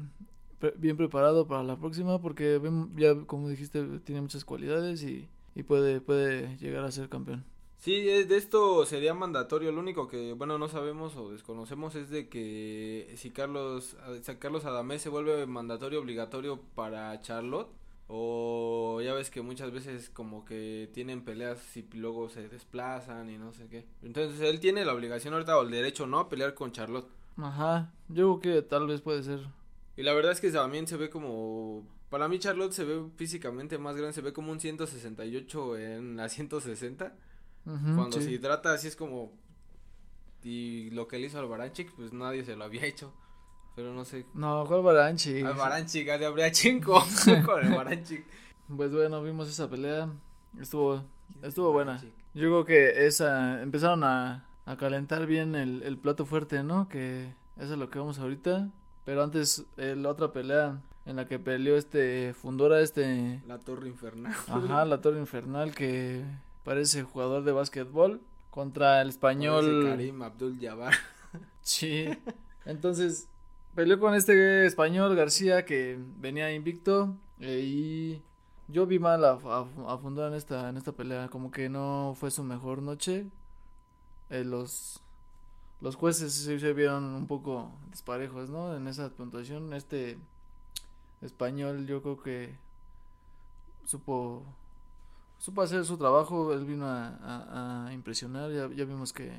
pre- 0.60 0.74
bien 0.78 0.98
preparado 0.98 1.48
para 1.48 1.64
la 1.64 1.78
próxima 1.78 2.22
porque 2.22 2.62
ya 2.96 3.16
como 3.26 3.50
dijiste 3.50 3.84
tiene 4.04 4.22
muchas 4.22 4.46
cualidades 4.46 5.04
y, 5.04 5.28
y 5.56 5.64
puede 5.64 6.02
puede 6.02 6.58
llegar 6.58 6.84
a 6.84 6.92
ser 6.92 7.10
campeón. 7.10 7.46
Sí, 7.78 8.02
de 8.04 8.36
esto 8.36 8.86
sería 8.86 9.14
mandatorio. 9.14 9.72
Lo 9.72 9.80
único 9.80 10.10
que, 10.10 10.34
bueno, 10.34 10.58
no 10.58 10.68
sabemos 10.68 11.16
o 11.16 11.32
desconocemos 11.32 11.96
es 11.96 12.10
de 12.10 12.28
que 12.28 13.14
si 13.16 13.32
Carlos, 13.32 13.96
si 14.22 14.36
Carlos 14.36 14.66
Adamés 14.66 15.02
se 15.02 15.08
vuelve 15.08 15.48
mandatorio 15.48 16.02
obligatorio 16.02 16.60
para 16.76 17.22
Charlotte 17.22 17.70
o 18.12 19.02
ya 19.04 19.14
ves 19.14 19.30
que 19.30 19.44
muchas 19.44 19.72
veces 19.72 20.10
como 20.10 20.44
que 20.44 20.90
tienen 20.94 21.24
peleas 21.24 21.78
y 21.78 21.84
luego 21.94 22.28
se 22.28 22.50
desplazan 22.50 23.30
y 23.30 23.38
no 23.38 23.54
sé 23.54 23.68
qué. 23.68 23.86
Entonces 24.02 24.42
él 24.42 24.60
tiene 24.60 24.84
la 24.84 24.94
obligación 24.94 25.36
ahorita 25.36 25.58
o 25.60 25.62
el 25.62 25.70
derecho, 25.70 26.08
¿no? 26.08 26.20
A 26.20 26.28
pelear 26.28 26.56
con 26.56 26.72
Charlotte. 26.72 27.08
Ajá, 27.38 27.94
yo 28.08 28.40
creo 28.40 28.62
que 28.62 28.62
tal 28.64 28.88
vez 28.88 29.02
puede 29.02 29.22
ser. 29.22 29.42
Y 29.96 30.02
la 30.02 30.14
verdad 30.14 30.32
es 30.32 30.42
que 30.42 30.50
también 30.52 30.88
se 30.88 30.98
ve 30.98 31.10
como... 31.12 31.88
Para 32.10 32.28
mí 32.28 32.40
Charlotte 32.40 32.74
se 32.74 32.84
ve 32.84 33.04
físicamente 33.16 33.78
más 33.78 33.96
grande, 33.96 34.14
se 34.14 34.22
ve 34.22 34.34
como 34.34 34.52
un 34.52 34.60
168 34.60 35.78
en 35.78 36.18
la 36.18 36.30
160. 36.30 37.14
Ujú, 37.66 37.78
Cuando 37.96 38.18
sí. 38.18 38.24
se 38.24 38.32
hidrata 38.32 38.74
así 38.74 38.88
es 38.88 38.96
como... 38.96 39.32
Y 40.44 40.90
lo 40.92 41.08
que 41.08 41.20
le 41.20 41.28
hizo 41.28 41.38
al 41.38 41.48
Baranchik, 41.48 41.92
pues 41.92 42.12
nadie 42.12 42.44
se 42.44 42.56
lo 42.56 42.64
había 42.64 42.86
hecho. 42.86 43.14
Pero 43.80 43.94
no 43.94 44.04
sé. 44.04 44.26
No, 44.34 44.66
¿cuál 44.68 44.82
Baranchi? 44.82 45.40
Al 45.40 45.54
Baranchik, 45.54 46.10
al 46.10 46.20
de 46.20 46.26
Abriachenko. 46.26 47.02
con 47.46 47.66
el 47.66 47.74
Baranchik. 47.74 48.26
Pues 48.76 48.92
bueno, 48.92 49.24
vimos 49.24 49.48
esa 49.48 49.70
pelea. 49.70 50.10
Estuvo 50.60 51.02
estuvo 51.42 51.72
buena. 51.72 52.02
Yo 52.34 52.50
creo 52.50 52.66
que 52.66 53.08
esa 53.08 53.62
empezaron 53.62 54.04
a, 54.04 54.46
a 54.66 54.76
calentar 54.76 55.26
bien 55.28 55.56
el, 55.56 55.82
el 55.84 55.98
plato 55.98 56.26
fuerte, 56.26 56.62
¿no? 56.62 56.90
Que 56.90 57.34
eso 57.56 57.72
es 57.72 57.80
lo 57.80 57.90
que 57.90 58.00
vamos 58.00 58.20
ahorita. 58.20 58.70
Pero 59.06 59.24
antes, 59.24 59.64
eh, 59.78 59.96
la 59.96 60.10
otra 60.10 60.34
pelea 60.34 60.82
en 61.06 61.16
la 61.16 61.26
que 61.26 61.40
peleó 61.40 61.78
este 61.78 62.34
Fundora, 62.34 62.82
este... 62.82 63.42
La 63.48 63.60
Torre 63.60 63.88
Infernal. 63.88 64.34
Ajá, 64.50 64.84
la 64.84 65.00
Torre 65.00 65.20
Infernal 65.20 65.74
que 65.74 66.26
parece 66.66 67.04
jugador 67.04 67.46
de 67.46 67.54
básquetbol 67.54 68.20
contra 68.50 69.02
el 69.02 69.08
Parece 69.08 69.10
español. 69.16 69.86
Karim 69.88 70.22
Abdul 70.22 70.60
Jabbar. 70.60 70.96
Sí. 71.62 72.10
Entonces, 72.66 73.30
peleó 73.80 73.98
con 73.98 74.14
este 74.14 74.66
español 74.66 75.16
García 75.16 75.64
que 75.64 75.98
venía 76.18 76.54
invicto 76.54 77.16
eh, 77.40 77.62
y 77.64 78.22
yo 78.68 78.86
vi 78.86 79.00
mal 79.00 79.24
a, 79.24 79.40
a, 79.42 80.28
en 80.28 80.34
esta, 80.34 80.68
en 80.68 80.76
esta 80.76 80.92
pelea, 80.92 81.30
como 81.30 81.50
que 81.50 81.70
no 81.70 82.14
fue 82.20 82.30
su 82.30 82.44
mejor 82.44 82.82
noche. 82.82 83.28
Eh, 84.30 84.44
los, 84.44 85.00
los 85.80 85.96
jueces 85.96 86.34
se 86.34 86.74
vieron 86.74 87.06
un 87.06 87.26
poco 87.26 87.72
disparejos, 87.90 88.50
¿no? 88.50 88.76
En 88.76 88.86
esa 88.90 89.12
puntuación, 89.12 89.72
este 89.72 90.18
español 91.22 91.88
yo 91.88 92.02
creo 92.02 92.22
que 92.22 92.58
supo 93.86 94.44
supo 95.38 95.62
hacer 95.62 95.86
su 95.86 95.98
trabajo, 95.98 96.52
él 96.52 96.66
vino 96.66 96.86
a, 96.86 97.90
impresionar, 97.94 98.52
ya 98.52 98.84
vimos 98.84 99.14
que 99.14 99.32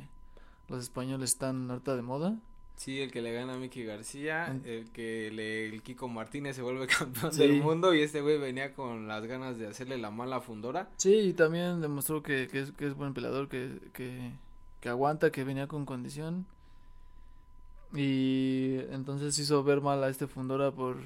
los 0.68 0.82
españoles 0.82 1.32
están 1.32 1.70
harta 1.70 1.94
de 1.94 2.00
moda. 2.00 2.38
Sí, 2.80 2.98
el 3.02 3.12
que 3.12 3.20
le 3.20 3.30
gana 3.34 3.52
a 3.52 3.56
Mickey 3.58 3.84
García, 3.84 4.46
En- 4.46 4.62
el 4.64 4.90
que 4.90 5.30
le, 5.30 5.68
el 5.68 5.82
Kiko 5.82 6.08
Martínez 6.08 6.56
se 6.56 6.62
vuelve 6.62 6.86
campeón 6.98 7.30
Sí. 7.30 7.40
del 7.40 7.60
mundo 7.62 7.92
y 7.92 8.00
este 8.00 8.22
güey 8.22 8.38
venía 8.38 8.72
con 8.72 9.06
las 9.06 9.26
ganas 9.26 9.58
de 9.58 9.66
hacerle 9.66 9.98
la 9.98 10.10
mala 10.10 10.40
Fundora. 10.40 10.88
Sí, 10.96 11.14
y 11.14 11.32
también 11.34 11.82
demostró 11.82 12.22
que, 12.22 12.48
que 12.50 12.60
es, 12.60 12.72
que 12.72 12.86
es 12.86 12.94
buen 12.94 13.12
peleador, 13.12 13.48
que, 13.50 13.78
que, 13.92 14.32
que 14.80 14.88
aguanta, 14.88 15.30
que 15.30 15.44
venía 15.44 15.66
con 15.66 15.84
condición. 15.84 16.46
Y 17.92 18.76
entonces 18.90 19.38
hizo 19.38 19.62
ver 19.62 19.80
mal 19.82 20.02
a 20.02 20.08
este 20.08 20.26
Fundora 20.26 20.70
por, 20.70 20.96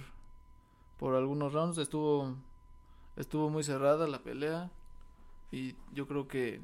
por 0.99 1.17
algunos 1.17 1.53
rounds. 1.53 1.79
Estuvo, 1.79 2.37
estuvo 3.17 3.51
muy 3.51 3.65
cerrada 3.65 4.07
la 4.07 4.21
pelea. 4.23 4.71
Y 5.51 5.75
yo 5.93 6.07
creo 6.07 6.29
que 6.29 6.61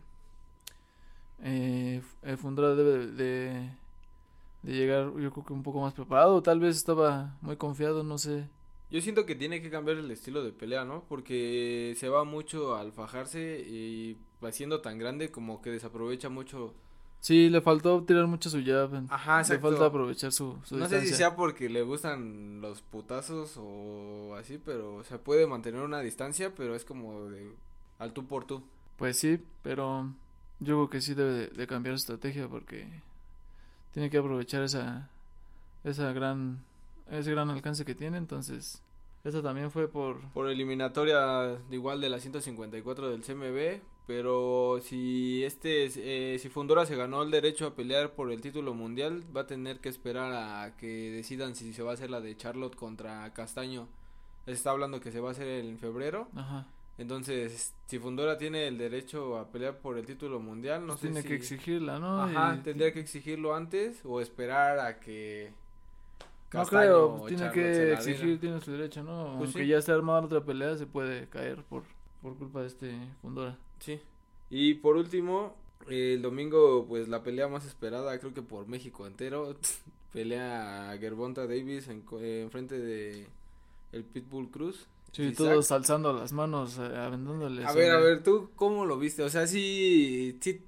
eh, 1.42 1.96
F- 2.02 2.16
eh, 2.32 2.36
Fundora 2.36 2.74
debe 2.76 3.06
de, 3.08 3.70
de 4.62 4.72
llegar, 4.72 5.12
yo 5.18 5.30
creo 5.32 5.44
que 5.44 5.52
un 5.52 5.62
poco 5.62 5.80
más 5.80 5.94
preparado. 5.94 6.42
Tal 6.42 6.60
vez 6.60 6.76
estaba 6.76 7.36
muy 7.40 7.56
confiado, 7.56 8.02
no 8.04 8.18
sé. 8.18 8.48
Yo 8.90 9.00
siento 9.00 9.24
que 9.24 9.36
tiene 9.36 9.62
que 9.62 9.70
cambiar 9.70 9.98
el 9.98 10.10
estilo 10.10 10.42
de 10.42 10.52
pelea, 10.52 10.84
¿no? 10.84 11.04
Porque 11.08 11.94
se 11.96 12.08
va 12.08 12.24
mucho 12.24 12.74
al 12.74 12.92
fajarse 12.92 13.60
y 13.60 14.16
va 14.44 14.50
siendo 14.50 14.80
tan 14.80 14.98
grande 14.98 15.30
como 15.30 15.62
que 15.62 15.70
desaprovecha 15.70 16.28
mucho. 16.28 16.74
Sí, 17.20 17.50
le 17.50 17.60
faltó 17.60 18.02
tirar 18.02 18.26
mucho 18.26 18.50
su 18.50 18.64
jab. 18.64 19.04
Ajá, 19.10 19.36
Le 19.36 19.40
exacto. 19.42 19.68
falta 19.68 19.86
aprovechar 19.86 20.32
su, 20.32 20.56
su 20.64 20.76
No 20.76 20.88
sé 20.88 21.02
si 21.02 21.14
sea 21.14 21.36
porque 21.36 21.68
le 21.68 21.82
gustan 21.82 22.60
los 22.60 22.80
putazos 22.82 23.56
o 23.58 24.34
así, 24.36 24.58
pero 24.58 25.04
se 25.04 25.18
puede 25.18 25.46
mantener 25.46 25.82
una 25.82 26.00
distancia, 26.00 26.52
pero 26.54 26.74
es 26.74 26.84
como 26.84 27.26
de 27.26 27.52
al 27.98 28.12
tú 28.12 28.26
por 28.26 28.44
tú. 28.46 28.62
Pues 28.96 29.18
sí, 29.18 29.38
pero 29.62 30.12
yo 30.60 30.76
creo 30.76 30.90
que 30.90 31.00
sí 31.00 31.14
debe 31.14 31.32
de, 31.32 31.46
de 31.48 31.66
cambiar 31.66 31.94
su 31.96 32.00
estrategia 32.12 32.48
porque 32.48 32.88
tiene 33.92 34.10
que 34.10 34.18
aprovechar 34.18 34.62
esa 34.62 35.08
esa 35.84 36.12
gran 36.12 36.62
ese 37.10 37.30
gran 37.30 37.50
alcance 37.50 37.84
que 37.84 37.94
tiene, 37.94 38.18
entonces 38.18 38.82
esa 39.24 39.42
también 39.42 39.70
fue 39.70 39.88
por 39.88 40.20
Por 40.32 40.48
eliminatoria 40.48 41.18
de 41.18 41.76
igual 41.76 42.00
de 42.00 42.08
la 42.08 42.20
154 42.20 43.10
del 43.10 43.22
CMB, 43.22 43.82
pero 44.06 44.80
si 44.82 45.44
este 45.44 45.90
eh, 46.34 46.38
si 46.38 46.48
Fundora 46.48 46.86
se 46.86 46.96
ganó 46.96 47.22
el 47.22 47.30
derecho 47.30 47.66
a 47.66 47.74
pelear 47.74 48.12
por 48.12 48.32
el 48.32 48.40
título 48.40 48.74
mundial, 48.74 49.24
va 49.36 49.42
a 49.42 49.46
tener 49.46 49.80
que 49.80 49.88
esperar 49.88 50.32
a 50.32 50.76
que 50.76 51.10
decidan 51.10 51.54
si 51.54 51.72
se 51.72 51.82
va 51.82 51.90
a 51.90 51.94
hacer 51.94 52.10
la 52.10 52.20
de 52.20 52.36
Charlotte 52.36 52.76
contra 52.76 53.32
Castaño. 53.34 53.88
Se 54.46 54.52
está 54.52 54.70
hablando 54.70 55.00
que 55.00 55.12
se 55.12 55.20
va 55.20 55.28
a 55.28 55.32
hacer 55.32 55.48
en 55.48 55.78
febrero. 55.78 56.28
ajá, 56.34 56.66
Entonces, 57.00 57.72
si 57.86 57.98
Fundora 57.98 58.36
tiene 58.36 58.68
el 58.68 58.76
derecho 58.76 59.38
a 59.38 59.50
pelear 59.50 59.78
por 59.78 59.96
el 59.96 60.04
título 60.04 60.38
mundial, 60.38 60.82
no 60.82 60.88
pues 60.88 61.00
sé 61.00 61.06
tiene 61.08 61.22
si 61.22 61.28
que 61.28 61.34
exigirla, 61.34 61.98
¿no? 61.98 62.22
Ajá, 62.22 62.56
Y- 62.56 62.62
tendría 62.62 62.92
que 62.92 63.00
exigirlo 63.00 63.54
antes 63.54 64.00
o 64.04 64.20
esperar 64.20 64.78
a 64.78 65.00
que 65.00 65.50
no 66.52 66.60
Castaño 66.60 66.80
creo, 66.82 67.04
o 67.14 67.18
pues 67.20 67.34
tiene 67.36 67.52
que 67.52 67.92
exigir, 67.94 68.38
tiene 68.40 68.60
su 68.60 68.72
derecho, 68.72 69.02
¿no? 69.02 69.34
Pues 69.38 69.48
Aunque 69.48 69.62
sí. 69.62 69.68
ya 69.68 69.78
esté 69.78 69.92
armada 69.92 70.20
otra 70.20 70.44
pelea, 70.44 70.76
se 70.76 70.86
puede 70.86 71.26
caer 71.28 71.62
por 71.64 71.84
por 72.20 72.36
culpa 72.36 72.60
de 72.60 72.66
este 72.66 72.94
Fundora. 73.22 73.56
Sí. 73.78 73.98
Y 74.50 74.74
por 74.74 74.96
último, 74.96 75.54
el 75.88 76.20
domingo, 76.20 76.84
pues 76.86 77.08
la 77.08 77.22
pelea 77.22 77.48
más 77.48 77.64
esperada, 77.64 78.18
creo 78.18 78.34
que 78.34 78.42
por 78.42 78.68
México 78.68 79.06
entero, 79.06 79.56
pelea 80.12 80.94
Gervonta 81.00 81.46
Davis 81.46 81.88
en, 81.88 82.04
en 82.20 82.50
frente 82.50 82.78
de 82.78 83.26
el 83.92 84.04
Pitbull 84.04 84.50
Cruz. 84.50 84.86
Sí, 85.12 85.22
Isaac. 85.24 85.36
todos 85.36 85.72
alzando 85.72 86.12
las 86.12 86.32
manos, 86.32 86.78
eh, 86.78 86.82
aventándoles. 86.96 87.66
A 87.66 87.72
ver, 87.72 87.90
a 87.90 87.94
sobre- 87.98 88.06
ver, 88.14 88.22
¿tú 88.22 88.50
cómo 88.56 88.86
lo 88.86 88.98
viste? 88.98 89.22
O 89.22 89.28
sea, 89.30 89.46
sí, 89.46 90.38
sí. 90.40 90.62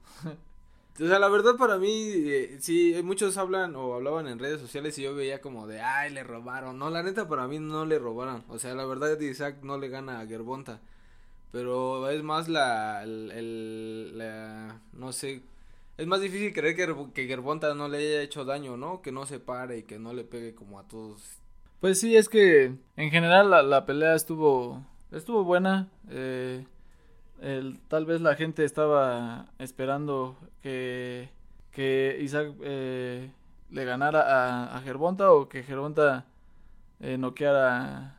O 1.01 1.07
sea, 1.09 1.19
la 1.19 1.29
verdad 1.29 1.57
para 1.57 1.79
mí, 1.79 1.89
eh, 1.91 2.59
sí, 2.61 2.95
muchos 3.03 3.39
hablan 3.39 3.75
o 3.77 3.95
hablaban 3.95 4.29
en 4.29 4.39
redes 4.39 4.61
sociales 4.61 4.99
y 4.99 5.03
yo 5.03 5.15
veía 5.15 5.41
como 5.41 5.67
de, 5.67 5.81
ay, 5.81 6.13
le 6.13 6.23
robaron. 6.23 6.79
No, 6.79 6.91
la 6.91 7.03
neta 7.03 7.29
para 7.29 7.49
mí 7.49 7.59
no 7.59 7.87
le 7.87 7.99
robaron. 7.99 8.45
O 8.49 8.59
sea, 8.59 8.75
la 8.75 8.85
verdad 8.85 9.19
Isaac 9.21 9.59
no 9.63 9.79
le 9.79 9.89
gana 9.89 10.21
a 10.21 10.27
Gervonta. 10.27 10.81
Pero 11.51 12.09
es 12.11 12.23
más 12.23 12.49
la, 12.49 13.03
el, 13.05 13.31
el- 13.31 14.19
la, 14.19 14.81
no 14.93 15.13
sé, 15.13 15.43
es 15.99 16.07
más 16.07 16.21
difícil 16.21 16.53
creer 16.53 16.77
que, 16.77 16.95
que 17.15 17.27
Gervonta 17.27 17.75
no 17.75 17.89
le 17.89 17.99
haya 17.99 18.23
hecho 18.23 18.45
daño, 18.45 18.77
¿no? 18.77 19.03
Que 19.03 19.13
no 19.13 19.25
se 19.27 19.39
pare 19.41 19.79
y 19.79 19.83
que 19.85 19.99
no 19.99 20.13
le 20.15 20.25
pegue 20.25 20.55
como 20.55 20.79
a 20.79 20.89
todos. 20.89 21.21
Pues 21.83 21.99
sí, 21.99 22.17
es 22.17 22.29
que 22.29 22.77
en 22.97 23.11
general 23.11 23.51
la, 23.51 23.65
la 23.65 23.85
pelea 23.87 24.15
estuvo 24.15 24.87
estuvo 25.11 25.43
buena. 25.43 25.89
eh, 26.11 26.65
el, 27.41 27.81
tal 27.89 28.07
vez 28.07 28.21
la 28.21 28.37
gente 28.37 28.65
estaba 28.65 29.47
esperando 29.59 30.39
que, 30.63 31.29
que 31.73 32.19
Isaac 32.21 32.53
eh, 32.63 33.33
le 33.71 33.85
ganara 33.85 34.21
a, 34.21 34.79
a 34.79 35.33
o 35.33 35.49
que 35.49 35.65
Gervonta 35.65 36.25
eh, 37.01 37.19
noqueara 37.19 38.15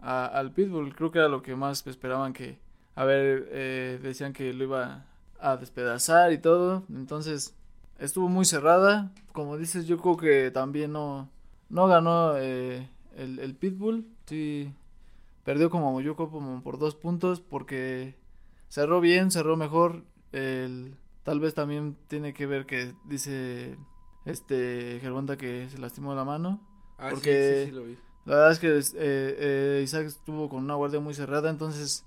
al 0.00 0.52
Pitbull. 0.52 0.94
Creo 0.94 1.10
que 1.10 1.18
era 1.18 1.26
lo 1.26 1.42
que 1.42 1.56
más 1.56 1.84
esperaban 1.88 2.32
que, 2.32 2.60
a 2.94 3.04
ver, 3.04 3.48
eh, 3.50 3.98
decían 4.00 4.32
que 4.32 4.52
lo 4.52 4.62
iba 4.62 5.06
a 5.40 5.56
despedazar 5.56 6.30
y 6.32 6.38
todo. 6.38 6.84
Entonces 6.88 7.56
estuvo 7.98 8.28
muy 8.28 8.44
cerrada. 8.44 9.10
Como 9.32 9.56
dices, 9.56 9.88
yo 9.88 9.98
creo 9.98 10.16
que 10.16 10.52
también 10.52 10.92
no, 10.92 11.28
no 11.68 11.88
ganó 11.88 12.36
eh, 12.36 12.88
el, 13.18 13.38
el 13.38 13.54
Pitbull. 13.54 14.06
Sí, 14.26 14.72
perdió 15.44 15.70
como 15.70 15.96
creo 15.98 16.16
como 16.16 16.62
por 16.62 16.78
dos 16.78 16.94
puntos 16.94 17.40
porque 17.40 18.14
cerró 18.68 19.00
bien, 19.00 19.30
cerró 19.30 19.56
mejor. 19.56 20.04
El, 20.32 20.94
tal 21.24 21.40
vez 21.40 21.54
también 21.54 21.96
tiene 22.08 22.32
que 22.34 22.46
ver 22.46 22.66
que 22.66 22.94
dice 23.04 23.76
este 24.24 24.98
Gervonta 25.00 25.36
que 25.36 25.68
se 25.70 25.78
lastimó 25.78 26.14
la 26.14 26.24
mano. 26.24 26.60
Ah, 26.98 27.08
Porque- 27.10 27.54
sí, 27.54 27.60
sí, 27.64 27.70
sí 27.70 27.76
lo 27.76 27.84
vi. 27.84 27.98
La 28.24 28.34
verdad 28.34 28.52
es 28.52 28.58
que 28.58 28.78
eh, 28.78 28.82
eh, 28.98 29.80
Isaac 29.82 30.04
estuvo 30.06 30.50
con 30.50 30.62
una 30.62 30.74
guardia 30.74 31.00
muy 31.00 31.14
cerrada, 31.14 31.48
entonces 31.48 32.04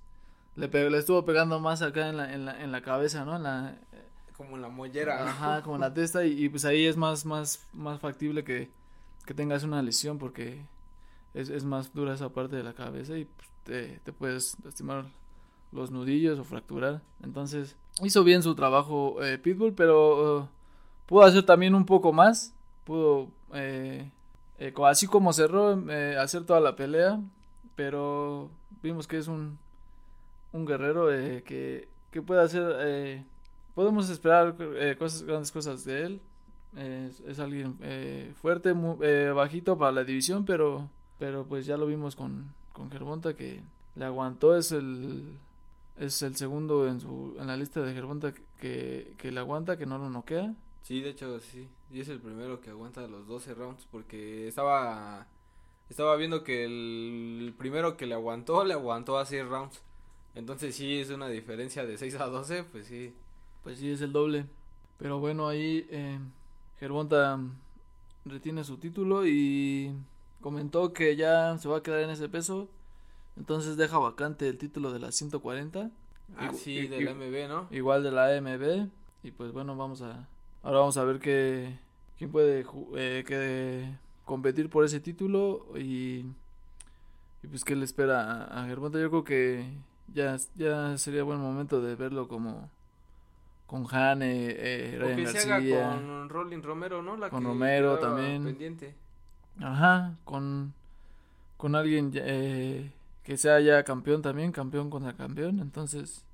le, 0.56 0.68
le 0.68 0.98
estuvo 1.00 1.26
pegando 1.26 1.60
más 1.60 1.82
acá 1.82 2.10
en 2.10 2.18
la, 2.18 2.32
en 2.34 2.46
la, 2.46 2.62
en 2.64 2.72
la 2.72 2.82
cabeza, 2.84 3.26
¿no? 3.26 3.38
En 3.38 3.44
la, 3.44 3.80
Como 4.38 4.56
en 4.56 4.62
la 4.62 4.70
mollera. 4.70 5.28
Ajá, 5.28 5.64
como 5.64 5.76
en 5.78 5.82
la 5.82 5.94
testa 5.96 6.24
y, 6.24 6.44
y, 6.46 6.50
pues 6.50 6.64
ahí 6.66 6.86
es 6.86 6.96
más, 6.96 7.26
más, 7.26 7.68
más 7.74 8.00
factible 8.00 8.44
que, 8.44 8.70
que 9.26 9.34
tengas 9.34 9.64
una 9.64 9.82
lesión 9.82 10.20
porque 10.20 10.64
es, 11.34 11.50
es 11.50 11.64
más 11.64 11.94
dura 11.94 12.14
esa 12.14 12.30
parte 12.30 12.56
de 12.56 12.64
la 12.64 12.74
cabeza 12.74 13.18
y 13.18 13.26
pues, 13.26 13.50
te, 14.04 14.12
puedes 14.12 14.58
lastimar 14.64 15.06
los 15.72 15.92
nudillos 15.92 16.40
o 16.40 16.44
fracturar. 16.44 17.02
Entonces, 17.24 17.78
hizo 18.04 18.24
bien 18.24 18.44
su 18.44 18.56
trabajo 18.56 19.22
eh, 19.24 19.38
Pitbull, 19.38 19.74
pero 19.74 20.40
uh, 20.40 20.48
pudo 21.06 21.24
hacer 21.24 21.44
también 21.44 21.76
un 21.76 21.86
poco 21.86 22.12
más. 22.12 22.54
Pudo, 22.84 23.30
eh, 23.54 24.10
eh, 24.60 24.74
así 24.86 25.08
como 25.08 25.34
cerró, 25.34 25.90
eh, 25.90 26.18
hacer 26.18 26.46
toda 26.46 26.60
la 26.60 26.76
pelea. 26.76 27.20
Pero 27.76 28.50
vimos 28.84 29.08
que 29.08 29.18
es 29.18 29.28
un, 29.28 29.58
un 30.52 30.66
guerrero 30.66 31.12
eh, 31.12 31.44
que, 31.44 31.88
que 32.12 32.22
puede 32.22 32.42
hacer. 32.42 33.24
podemos 33.74 34.10
esperar 34.10 34.56
cosas, 34.98 35.24
grandes 35.24 35.52
cosas 35.52 35.86
de 35.86 36.04
él. 36.04 36.22
Es, 36.76 37.20
es 37.22 37.40
alguien 37.40 37.78
fuerte, 38.42 38.74
bajito 39.34 39.78
para 39.78 39.92
la 39.92 40.04
división, 40.04 40.46
pero, 40.46 40.90
pero 41.22 41.46
pues 41.46 41.68
ya 41.68 41.78
lo 41.78 41.86
vimos 41.86 42.16
con, 42.16 42.52
con 42.74 42.90
Gervonta 42.90 43.36
que 43.36 43.62
le 43.96 44.06
aguantó. 44.06 44.58
Es 44.58 44.72
el, 44.72 45.38
es 46.00 46.20
el 46.24 46.36
segundo 46.36 46.88
en, 46.88 47.00
su, 47.00 47.36
en 47.40 47.46
la 47.46 47.56
lista 47.56 47.80
de 47.84 47.94
Gervonta 47.94 48.34
que, 48.60 49.14
que 49.20 49.32
le 49.32 49.40
aguanta, 49.40 49.78
que 49.78 49.86
no 49.86 50.00
lo 50.00 50.10
noquea. 50.10 50.56
Sí, 50.82 51.00
de 51.00 51.12
hecho, 51.12 51.40
sí. 51.40 51.70
Y 51.92 52.00
es 52.00 52.10
el 52.10 52.20
primero 52.20 52.60
que 52.60 52.72
aguanta 52.72 53.08
los 53.08 53.28
12 53.28 53.54
rounds 53.54 53.88
porque 53.92 54.48
estaba 54.48 55.28
estaba 55.92 56.16
viendo 56.16 56.44
que 56.44 56.66
el, 56.66 57.54
primero 57.56 57.98
que 57.98 58.08
le 58.08 58.16
aguantó, 58.16 58.66
le 58.66 58.74
aguantó 58.74 59.20
a 59.20 59.26
6 59.28 59.46
rounds. 59.46 59.80
Entonces 60.34 60.74
sí 60.74 60.98
es 60.98 61.12
una 61.12 61.30
diferencia 61.30 61.86
de 61.86 62.00
6 62.00 62.16
a 62.16 62.26
12, 62.26 62.64
pues 62.64 62.88
sí. 62.88 63.14
Pues 63.62 63.78
sí, 63.78 63.92
es 63.92 64.02
el 64.02 64.12
doble. 64.12 64.48
Pero 64.98 65.20
bueno, 65.20 65.48
ahí 65.48 65.86
eh, 65.92 66.18
Gervonta 66.80 67.40
retiene 68.26 68.64
su 68.64 68.78
título 68.78 69.28
y 69.28 69.94
comentó 70.42 70.94
que 70.94 71.16
ya 71.16 71.58
se 71.58 71.70
va 71.70 71.78
a 71.78 71.84
quedar 71.84 72.02
en 72.02 72.10
ese 72.10 72.28
peso. 72.30 72.68
Entonces 73.38 73.78
deja 73.78 73.98
vacante 73.98 74.48
el 74.50 74.58
título 74.58 74.92
de 74.92 75.00
las 75.00 75.16
140. 75.16 75.90
Ah, 76.38 76.52
sí, 76.54 76.72
i- 76.80 76.88
del 76.88 77.04
i- 77.04 77.14
MB, 77.14 77.48
¿no? 77.48 77.68
Igual 77.72 78.04
de 78.04 78.12
la 78.12 78.26
AMB. 78.28 78.90
Y 79.24 79.32
pues 79.32 79.52
bueno, 79.52 79.76
vamos 79.78 80.02
a... 80.02 80.28
Ahora 80.64 80.80
vamos 80.80 80.98
a 80.98 81.04
ver 81.04 81.20
qué... 81.20 81.78
¿Quién 82.18 82.32
puede 82.32 82.66
eh, 82.96 83.24
que 83.26 83.90
competir 84.26 84.70
por 84.70 84.84
ese 84.86 85.00
título? 85.00 85.66
Y... 85.78 86.26
Y 87.44 87.48
pues 87.50 87.64
qué 87.64 87.76
le 87.76 87.86
espera 87.86 88.22
a, 88.46 88.64
a 88.64 88.68
Gervonta. 88.68 89.00
Yo 89.00 89.10
creo 89.10 89.24
que 89.24 89.66
ya, 90.14 90.38
ya 90.56 90.98
sería 90.98 91.24
buen 91.24 91.40
momento 91.40 91.82
de 91.82 91.96
verlo 91.96 92.28
como... 92.28 92.70
Con 93.68 93.86
Hane, 93.90 94.48
eh, 94.50 94.98
O 94.98 95.04
Ryan 95.04 95.16
que 95.16 95.28
se 95.28 95.48
García. 95.48 95.88
haga 95.92 95.96
con 95.96 96.30
Rolling 96.30 96.62
Romero, 96.62 97.02
¿no? 97.02 97.16
La 97.16 97.30
Con 97.30 97.40
que 97.42 97.48
Romero 97.48 97.98
también. 98.00 98.44
Pendiente. 98.44 98.94
Ajá, 99.60 100.16
con, 100.24 100.74
con 101.58 101.76
alguien 101.76 102.12
eh, 102.16 102.92
que 103.24 103.38
sea 103.38 103.60
ya 103.60 103.84
campeón 103.84 104.22
también, 104.22 104.52
campeón 104.52 104.90
contra 104.90 105.14
campeón, 105.14 105.60
entonces 105.60 106.26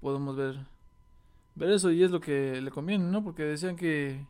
podemos 0.00 0.36
ver 0.36 0.58
ver 1.54 1.70
eso 1.70 1.90
y 1.92 2.02
es 2.02 2.10
lo 2.10 2.20
que 2.20 2.60
le 2.60 2.70
conviene, 2.70 3.04
¿no? 3.04 3.22
Porque 3.22 3.44
decían 3.44 3.76
que 3.76 4.26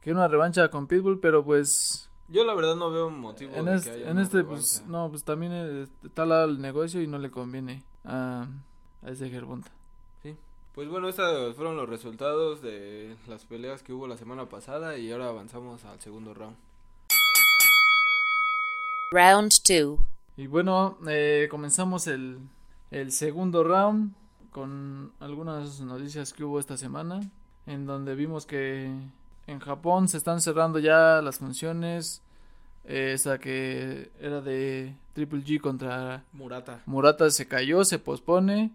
que 0.00 0.12
una 0.12 0.28
revancha 0.28 0.68
con 0.70 0.86
Pitbull, 0.86 1.20
pero 1.20 1.44
pues 1.44 2.10
Yo 2.28 2.44
la 2.44 2.54
verdad 2.54 2.74
no 2.74 2.90
veo 2.90 3.10
motivo 3.10 3.54
en, 3.54 3.66
de 3.66 3.74
es- 3.76 3.84
que 3.84 3.90
haya 3.90 4.04
en 4.06 4.12
una 4.12 4.22
este 4.22 4.42
pues 4.44 4.82
no, 4.88 5.10
pues 5.10 5.22
también 5.24 5.52
eh, 5.54 5.86
está 6.04 6.22
al 6.22 6.28
lado 6.30 6.44
el 6.50 6.60
negocio 6.60 7.00
y 7.02 7.06
no 7.06 7.18
le 7.18 7.30
conviene 7.30 7.84
a, 8.04 8.48
a 9.02 9.10
ese 9.10 9.28
Gervonta. 9.30 9.70
Pues 10.74 10.88
bueno, 10.88 11.08
estos 11.08 11.56
fueron 11.56 11.76
los 11.76 11.88
resultados 11.88 12.62
de 12.62 13.16
las 13.26 13.44
peleas 13.44 13.82
que 13.82 13.92
hubo 13.92 14.06
la 14.06 14.16
semana 14.16 14.48
pasada 14.48 14.96
y 14.98 15.10
ahora 15.10 15.28
avanzamos 15.28 15.84
al 15.84 16.00
segundo 16.00 16.32
round. 16.32 16.56
Round 19.12 19.50
2. 19.68 19.98
Y 20.36 20.46
bueno, 20.46 20.96
eh, 21.08 21.48
comenzamos 21.50 22.06
el, 22.06 22.38
el 22.92 23.10
segundo 23.10 23.64
round 23.64 24.12
con 24.52 25.10
algunas 25.18 25.80
noticias 25.80 26.32
que 26.32 26.44
hubo 26.44 26.60
esta 26.60 26.76
semana, 26.76 27.18
en 27.66 27.86
donde 27.86 28.14
vimos 28.14 28.46
que 28.46 28.88
en 29.48 29.58
Japón 29.58 30.06
se 30.08 30.16
están 30.16 30.40
cerrando 30.40 30.78
ya 30.78 31.20
las 31.22 31.38
funciones, 31.38 32.22
eh, 32.84 33.10
esa 33.14 33.38
que 33.38 34.12
era 34.20 34.40
de 34.42 34.94
Triple 35.14 35.42
G 35.42 35.60
contra 35.60 36.22
Murata, 36.32 36.80
Murata 36.86 37.30
se 37.30 37.48
cayó, 37.48 37.84
se 37.84 37.98
pospone, 37.98 38.70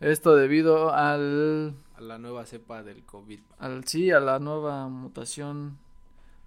esto 0.00 0.34
debido 0.34 0.92
al, 0.92 1.76
a 1.96 2.00
la 2.00 2.18
nueva 2.18 2.46
cepa 2.46 2.82
del 2.82 3.04
COVID. 3.04 3.38
al 3.60 3.84
sí, 3.84 4.10
a 4.10 4.18
la 4.18 4.40
nueva 4.40 4.88
mutación, 4.88 5.78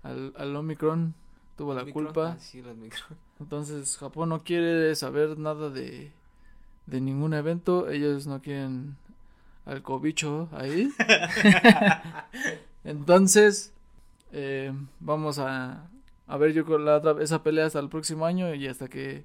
al, 0.03 0.33
al 0.35 0.53
Omicron, 0.53 1.15
tuvo 1.61 1.73
la 1.75 1.83
Micro- 1.83 1.93
culpa. 1.93 2.31
ah, 2.31 2.39
sí, 2.39 2.61
las 2.61 2.75
micro. 2.75 3.03
Entonces 3.39 3.97
Japón 3.97 4.29
no 4.29 4.43
quiere 4.43 4.95
saber 4.95 5.37
nada 5.37 5.69
de, 5.69 6.11
de 6.87 7.01
ningún 7.01 7.33
evento. 7.33 7.89
Ellos 7.89 8.25
no 8.27 8.41
quieren 8.41 8.95
al 9.65 9.81
cobicho 9.83 10.49
ahí. 10.51 10.89
Entonces 12.83 13.73
eh, 14.31 14.73
vamos 14.99 15.39
a, 15.39 15.87
a 16.27 16.37
ver 16.37 16.53
yo 16.53 16.65
con 16.65 16.85
la 16.85 16.97
otra, 16.97 17.15
esa 17.21 17.43
pelea 17.43 17.65
hasta 17.65 17.79
el 17.79 17.89
próximo 17.89 18.25
año 18.25 18.53
y 18.55 18.67
hasta 18.67 18.87
que 18.87 19.23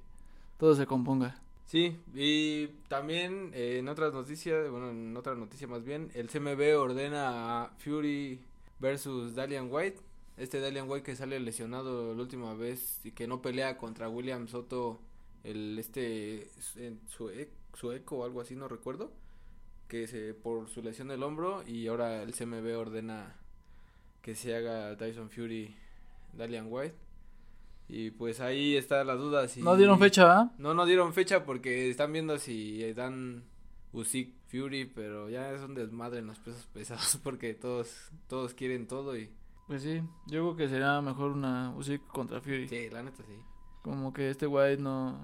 todo 0.59 0.75
se 0.75 0.85
componga. 0.85 1.39
Sí, 1.65 1.97
y 2.15 2.67
también 2.87 3.51
eh, 3.53 3.77
en 3.79 3.89
otras 3.89 4.13
noticias, 4.13 4.69
bueno, 4.69 4.89
en 4.89 5.15
otra 5.17 5.35
noticia 5.35 5.67
más 5.67 5.83
bien, 5.83 6.09
el 6.13 6.29
CMB 6.29 6.77
ordena 6.79 7.63
a 7.63 7.69
Fury 7.79 8.39
versus 8.79 9.35
Dalian 9.35 9.67
White. 9.69 9.99
Este 10.37 10.59
Dalian 10.59 10.87
White 10.89 11.03
que 11.03 11.15
sale 11.15 11.39
lesionado 11.39 12.13
la 12.13 12.21
última 12.21 12.53
vez 12.53 12.99
y 13.03 13.11
que 13.11 13.27
no 13.27 13.41
pelea 13.41 13.77
contra 13.77 14.07
William 14.09 14.47
Soto, 14.47 14.99
el 15.43 15.77
este 15.79 16.49
sue- 17.07 17.49
sueco 17.73 18.17
o 18.17 18.23
algo 18.25 18.41
así, 18.41 18.55
no 18.55 18.67
recuerdo, 18.67 19.11
que 19.87 20.07
se 20.07 20.33
por 20.33 20.69
su 20.69 20.81
lesión 20.81 21.07
del 21.07 21.23
hombro 21.23 21.63
y 21.67 21.87
ahora 21.87 22.21
el 22.21 22.33
CMB 22.33 22.77
ordena 22.77 23.35
que 24.21 24.35
se 24.35 24.55
haga 24.55 24.95
Tyson 24.97 25.29
Fury 25.29 25.73
Dalian 26.33 26.67
White. 26.69 26.95
Y 27.89 28.11
pues 28.11 28.41
ahí 28.41 28.75
está 28.75 29.03
la 29.05 29.15
duda 29.15 29.47
si 29.47 29.61
No 29.61 29.77
dieron 29.77 29.97
fecha, 29.97 30.37
¿ah? 30.39 30.51
no, 30.57 30.73
no 30.73 30.85
dieron 30.85 31.13
fecha 31.13 31.45
porque 31.45 31.89
están 31.89 32.11
viendo 32.11 32.37
si 32.37 32.83
eh, 32.83 32.93
dan 32.93 33.43
Usyk 33.93 34.33
Fury, 34.51 34.85
pero 34.85 35.29
ya 35.29 35.51
es 35.53 35.61
un 35.61 35.73
desmadre 35.73 36.19
en 36.19 36.27
los 36.27 36.37
pesos 36.37 36.67
pesados 36.73 37.17
porque 37.23 37.53
todos 37.53 38.11
todos 38.27 38.53
quieren 38.53 38.87
todo 38.87 39.17
y 39.17 39.29
Pues 39.67 39.83
sí, 39.83 40.01
yo 40.25 40.53
creo 40.53 40.55
que 40.55 40.69
sería 40.69 41.01
mejor 41.01 41.31
una 41.31 41.73
Usyk 41.75 42.07
contra 42.07 42.39
Fury. 42.41 42.67
sí, 42.67 42.89
la 42.89 43.03
neta 43.03 43.23
sí. 43.23 43.37
Como 43.81 44.13
que 44.13 44.29
este 44.29 44.47
White 44.47 44.81
no, 44.81 45.17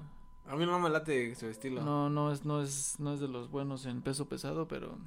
A 0.47 0.55
mí 0.55 0.65
no 0.65 0.79
me 0.79 0.89
late 0.89 1.33
su 1.35 1.47
estilo. 1.47 1.81
no, 1.81 2.09
no 2.09 2.31
es, 2.31 2.43
no 2.45 2.61
es, 2.61 2.99
no 2.99 3.13
es 3.13 3.19
de 3.21 3.27
los 3.29 3.49
buenos 3.49 3.85
en 3.85 4.01
peso 4.01 4.25
pesado, 4.27 4.67
pero 4.67 4.97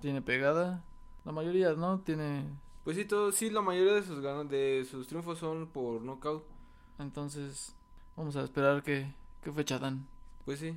tiene 0.00 0.22
pegada. 0.22 0.82
La 1.24 1.32
mayoría, 1.32 1.74
¿no? 1.74 2.00
Tiene 2.00 2.44
Pues 2.84 2.96
sí, 2.96 3.04
todo, 3.04 3.30
sí, 3.30 3.50
la 3.50 3.60
mayoría 3.60 3.92
de 3.94 4.02
sus 4.02 4.20
ganas 4.20 4.48
de 4.48 4.86
sus 4.90 5.06
triunfos 5.06 5.38
son 5.38 5.66
por 5.68 6.00
knockout. 6.02 6.42
Entonces, 6.98 7.74
vamos 8.16 8.36
a 8.36 8.42
esperar 8.42 8.82
que, 8.82 9.12
qué 9.42 9.52
fecha 9.52 9.78
dan. 9.78 10.06
Pues 10.46 10.58
sí. 10.60 10.76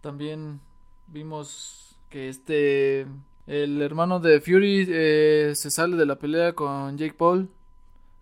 También 0.00 0.60
vimos 1.06 1.96
que 2.10 2.28
este, 2.28 3.06
el 3.46 3.80
hermano 3.82 4.20
de 4.20 4.40
Fury 4.40 4.86
eh, 4.88 5.52
se 5.54 5.70
sale 5.70 5.96
de 5.96 6.06
la 6.06 6.16
pelea 6.16 6.52
con 6.54 6.96
Jake 6.96 7.14
Paul, 7.14 7.48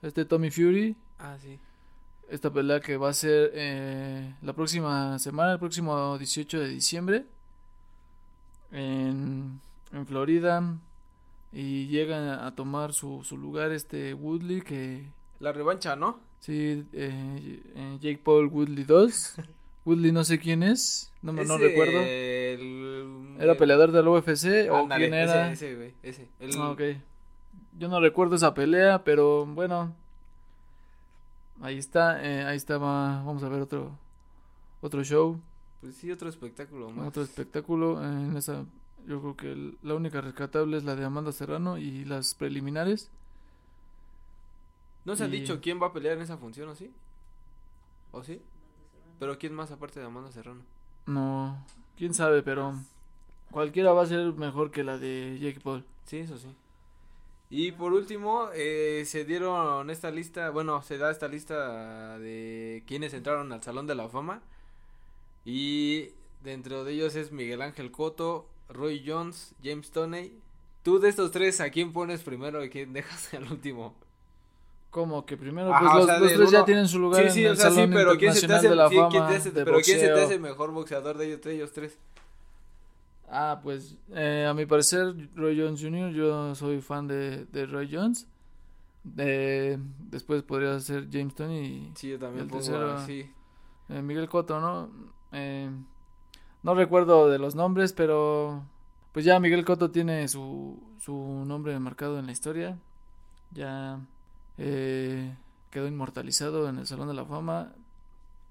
este 0.03 0.25
Tommy 0.25 0.51
Fury. 0.51 0.97
Ah, 1.19 1.37
sí. 1.41 1.59
Esta 2.29 2.51
pelea 2.53 2.81
que 2.81 2.97
va 2.97 3.11
a 3.11 3.13
ser 3.15 3.51
eh, 3.55 4.35
la 4.43 4.53
próxima 4.55 5.19
semana, 5.19 5.53
el 5.53 5.59
próximo 5.59 6.17
18 6.19 6.61
de 6.61 6.69
diciembre, 6.69 7.25
en, 8.73 9.61
en 9.93 10.07
Florida. 10.07 10.79
Y 11.53 11.87
llega 11.89 12.47
a 12.47 12.55
tomar 12.55 12.95
su, 12.95 13.23
su 13.25 13.37
lugar 13.37 13.73
este 13.73 14.15
Woodley 14.15 14.63
que 14.63 15.05
La 15.39 15.53
revancha, 15.53 15.97
¿no? 15.97 16.19
Sí, 16.41 16.83
eh, 16.95 17.61
eh, 17.77 17.99
Jake 18.01 18.21
Paul 18.25 18.47
Woodley 18.47 18.85
2. 18.85 19.35
Woodley 19.85 20.13
no 20.13 20.25
sé 20.25 20.39
quién 20.39 20.63
es, 20.63 21.13
no, 21.23 21.33
me- 21.33 21.45
no 21.45 21.59
recuerdo. 21.59 22.01
el- 22.01 22.92
¿Era 23.41 23.53
el- 23.53 23.59
peleador 23.59 23.93
del 23.93 24.09
UFC 24.09 24.69
o 24.71 24.89
quién 24.89 25.15
era? 25.15 25.51
Ese, 25.53 25.67
ese, 25.69 25.77
güey, 25.77 25.95
ese. 26.03 26.29
El- 26.41 26.59
Ah, 26.61 26.71
ok. 26.71 26.81
Yo 27.79 27.89
no 27.89 28.01
recuerdo 28.01 28.37
esa 28.37 28.55
pelea, 28.55 29.03
pero 29.05 29.47
bueno. 29.47 29.95
Ahí 31.61 31.79
está, 31.79 32.23
eh, 32.25 32.45
ahí 32.45 32.57
estaba, 32.57 33.23
vamos 33.25 33.43
a 33.45 33.49
ver 33.49 33.61
otro 33.63 33.97
otro 34.81 35.05
show, 35.05 35.41
Pues 35.81 35.95
sí, 35.95 36.11
otro 36.11 36.29
espectáculo 36.29 36.91
más. 36.91 37.07
otro 37.07 37.23
espectáculo 37.23 38.03
en 38.05 38.37
esa 38.37 38.65
yo 39.07 39.21
creo 39.21 39.37
que 39.37 39.53
el- 39.53 39.79
la 39.83 39.95
única 39.95 40.21
rescatable 40.21 40.77
es 40.77 40.83
la 40.85 40.97
de 40.97 41.05
Amanda 41.05 41.31
Serrano 41.33 41.79
y 41.79 42.05
las 42.05 42.35
preliminares. 42.35 43.11
¿No 45.05 45.15
se 45.17 45.25
ha 45.25 45.29
Y- 45.29 45.31
dicho 45.33 45.61
quién 45.61 45.81
va 45.81 45.89
a 45.89 45.93
pelear 45.93 46.17
en 46.17 46.23
esa 46.23 46.37
función 46.37 46.69
o 46.69 46.75
sí? 46.75 46.91
¿O 48.13 48.23
sí? 48.23 48.41
¿Pero 49.19 49.39
quién 49.39 49.55
más 49.55 49.71
aparte 49.71 50.01
de 50.01 50.07
Amanda 50.07 50.31
Serrano? 50.33 50.63
No, 51.07 51.65
quién 51.97 52.13
sabe, 52.15 52.43
pero 52.43 52.75
cualquiera 53.53 53.93
va 53.93 54.03
a 54.03 54.07
ser 54.07 54.33
mejor 54.35 54.71
que 54.73 54.83
la 54.85 54.99
de 54.99 55.39
Jake 55.41 55.61
Paul. 55.61 55.85
Sí, 56.07 56.19
eso 56.19 56.37
sí. 56.39 56.49
Y 57.51 57.73
por 57.73 57.93
último, 57.93 58.49
eh, 58.55 59.05
se 59.07 59.25
dieron 59.27 59.91
esta 59.91 60.11
lista, 60.11 60.51
bueno, 60.51 60.83
se 60.83 60.97
da 60.99 61.11
esta 61.11 61.29
lista 61.29 62.19
de 62.19 62.83
quienes 62.87 63.13
entraron 63.15 63.53
al 63.53 63.63
Salón 63.63 63.87
de 63.87 63.95
la 63.95 64.09
Fama. 64.09 64.43
Y 65.45 66.09
dentro 66.43 66.85
de 66.85 66.93
ellos 66.95 67.15
es 67.17 67.33
Miguel 67.33 67.63
Ángel 67.63 67.91
Cotto, 67.91 68.47
Roy 68.69 69.03
Jones, 69.07 69.55
James 69.63 69.91
Toney. 69.91 70.33
Tú 70.83 70.99
de 70.99 71.09
estos 71.09 71.31
tres, 71.31 71.61
¿a 71.61 71.71
quién 71.71 71.93
pones 71.93 72.23
primero 72.23 72.65
y 72.65 72.71
quién 72.71 72.93
dejas 72.93 73.33
al 73.35 73.45
último? 73.53 73.95
Como 74.91 75.25
que 75.25 75.37
primero, 75.37 75.73
Ajá, 75.73 75.81
pues 75.81 75.93
o 75.93 75.97
los, 75.99 76.07
sea, 76.07 76.19
los 76.19 76.33
tres 76.35 76.51
ya 76.51 76.65
tienen 76.67 76.87
su 76.89 76.99
lugar 76.99 77.25
sí, 77.29 77.31
sí, 77.35 77.41
en 77.41 77.47
el 77.47 77.53
o 77.53 77.57
sea, 77.57 77.71
sí, 77.71 77.75
Salón 77.77 77.91
pero 77.93 78.17
¿quién 78.19 78.35
se 78.35 78.41
te 78.41 78.47
Internacional 78.47 78.59
hace, 78.59 78.69
de 78.69 78.77
la 78.77 78.89
sí, 78.89 78.97
Fama 78.97 79.09
¿quién 79.11 79.27
te 79.27 79.35
hace- 79.37 79.51
de 79.51 79.65
pero 79.65 79.81
quién 79.81 80.01
se 80.01 80.07
te 80.09 80.21
hace 80.21 80.39
mejor 80.39 80.71
boxeador 80.73 81.17
de 81.19 81.27
ellos, 81.27 81.41
de 81.43 81.55
ellos 81.55 81.73
tres? 81.73 81.99
Ah, 83.35 83.61
pues 83.63 83.97
eh, 84.11 84.47
a 84.49 84.53
mi 84.53 84.67
parecer 84.67 85.15
Roy 85.35 85.59
Jones 85.59 85.81
Jr., 85.81 86.11
yo 86.13 86.55
soy 86.55 86.83
fan 86.83 87.07
de, 87.09 87.47
de 87.47 87.65
Roy 87.67 87.89
Jones. 87.91 88.29
Eh, 89.17 89.79
después 89.99 90.43
podría 90.43 90.79
ser 90.81 91.09
James 91.11 91.35
Tony 91.35 91.59
y 91.61 91.93
Sí, 91.97 92.11
yo 92.11 92.19
también 92.19 92.45
El 92.45 92.51
pongo 92.51 92.63
tercero- 92.63 92.93
así. 92.93 93.29
eh, 93.89 94.03
Miguel 94.03 94.29
Cotto, 94.29 94.61
¿no? 94.61 94.91
Eh, 95.33 95.71
no 96.63 96.75
recuerdo 96.75 97.29
de 97.31 97.39
los 97.39 97.55
nombres, 97.55 97.93
pero 97.95 98.65
pues 99.13 99.25
ya 99.25 99.41
Miguel 99.41 99.65
Cotto 99.65 99.91
tiene 99.91 100.29
su, 100.29 100.79
su 101.01 101.15
nombre 101.47 101.79
marcado 101.81 102.19
en 102.19 102.27
la 102.27 102.33
historia. 102.33 102.79
Ya 103.51 103.99
eh, 104.59 105.35
quedó 105.71 105.87
inmortalizado 105.89 106.69
en 106.69 106.79
el 106.79 106.87
Salón 106.87 107.09
de 107.09 107.15
la 107.15 107.25
Fama. 107.25 107.73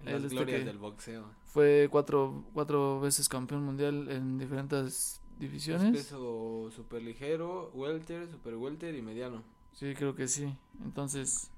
Las 0.06 0.24
este 0.24 0.36
glorias 0.36 0.60
que- 0.60 0.66
del 0.66 0.78
boxeo. 0.78 1.26
Fue 1.46 1.88
cuatro, 1.92 2.44
cuatro 2.54 3.00
veces 3.02 3.28
campeón 3.28 3.64
mundial 3.64 4.08
en 4.10 4.38
diferentes 4.38 5.22
Es 5.34 5.40
divisiones. 5.40 5.92
peso 5.92 6.70
super 6.76 7.02
ligero, 7.02 7.72
welter, 7.74 8.30
super 8.30 8.56
welter 8.56 8.96
y 8.96 9.02
mediano. 9.02 9.44
Sí, 9.74 9.94
creo 9.96 10.16
que 10.16 10.28
sí. 10.28 10.54
Entonces, 10.84 11.52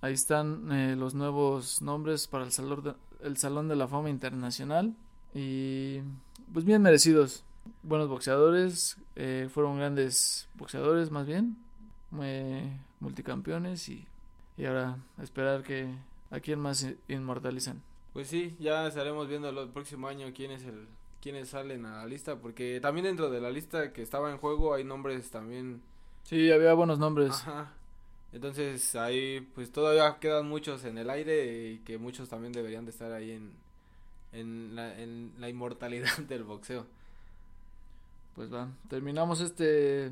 ahí 0.00 0.12
están 0.14 0.70
eh, 0.72 0.96
los 0.96 1.14
nuevos 1.14 1.80
nombres 1.82 2.26
para 2.28 2.44
el 2.44 2.52
salón, 2.52 2.82
de, 2.84 2.94
el 3.22 3.36
Salón 3.38 3.68
de 3.68 3.76
la 3.76 3.88
Fama 3.88 4.10
Internacional. 4.10 4.94
Y 5.34 6.00
pues 6.52 6.64
bien 6.64 6.82
merecidos. 6.82 7.44
Buenos 7.82 8.08
boxeadores. 8.08 8.96
eh, 9.16 9.48
fueron 9.52 9.76
grandes 9.78 10.48
boxeadores 10.54 11.10
más 11.10 11.26
bien. 11.26 11.56
eh, 12.22 12.70
multicampeones 13.00 13.88
y, 13.88 14.06
y 14.56 14.64
ahora 14.64 14.96
esperar 15.22 15.62
que 15.62 15.88
a 16.30 16.40
quién 16.40 16.58
más 16.60 16.86
inmortalizan. 17.08 17.82
Pues 18.12 18.28
sí, 18.28 18.56
ya 18.58 18.86
estaremos 18.86 19.28
viendo 19.28 19.48
el 19.48 19.68
próximo 19.68 20.08
año 20.08 20.28
quién 20.34 20.50
es 20.50 20.64
el 20.64 20.86
quiénes 21.20 21.48
salen 21.48 21.84
a 21.84 21.98
la 21.98 22.06
lista 22.06 22.36
porque 22.36 22.78
también 22.80 23.04
dentro 23.04 23.28
de 23.28 23.40
la 23.40 23.50
lista 23.50 23.92
que 23.92 24.02
estaba 24.02 24.30
en 24.30 24.38
juego 24.38 24.74
hay 24.74 24.84
nombres 24.84 25.30
también 25.30 25.82
Sí, 26.22 26.52
había 26.52 26.74
buenos 26.74 26.98
nombres. 26.98 27.30
Ajá. 27.30 27.72
Entonces 28.32 28.94
ahí 28.96 29.40
pues 29.54 29.72
todavía 29.72 30.18
quedan 30.20 30.46
muchos 30.46 30.84
en 30.84 30.98
el 30.98 31.08
aire 31.08 31.70
y 31.70 31.78
que 31.78 31.96
muchos 31.96 32.28
también 32.28 32.52
deberían 32.52 32.84
de 32.84 32.90
estar 32.90 33.12
ahí 33.12 33.30
en 33.30 33.52
en 34.32 34.76
la, 34.76 35.00
en 35.00 35.32
la 35.38 35.48
inmortalidad 35.48 36.18
del 36.28 36.44
boxeo. 36.44 36.86
Pues 38.34 38.52
va, 38.52 38.68
terminamos 38.88 39.40
este 39.40 40.10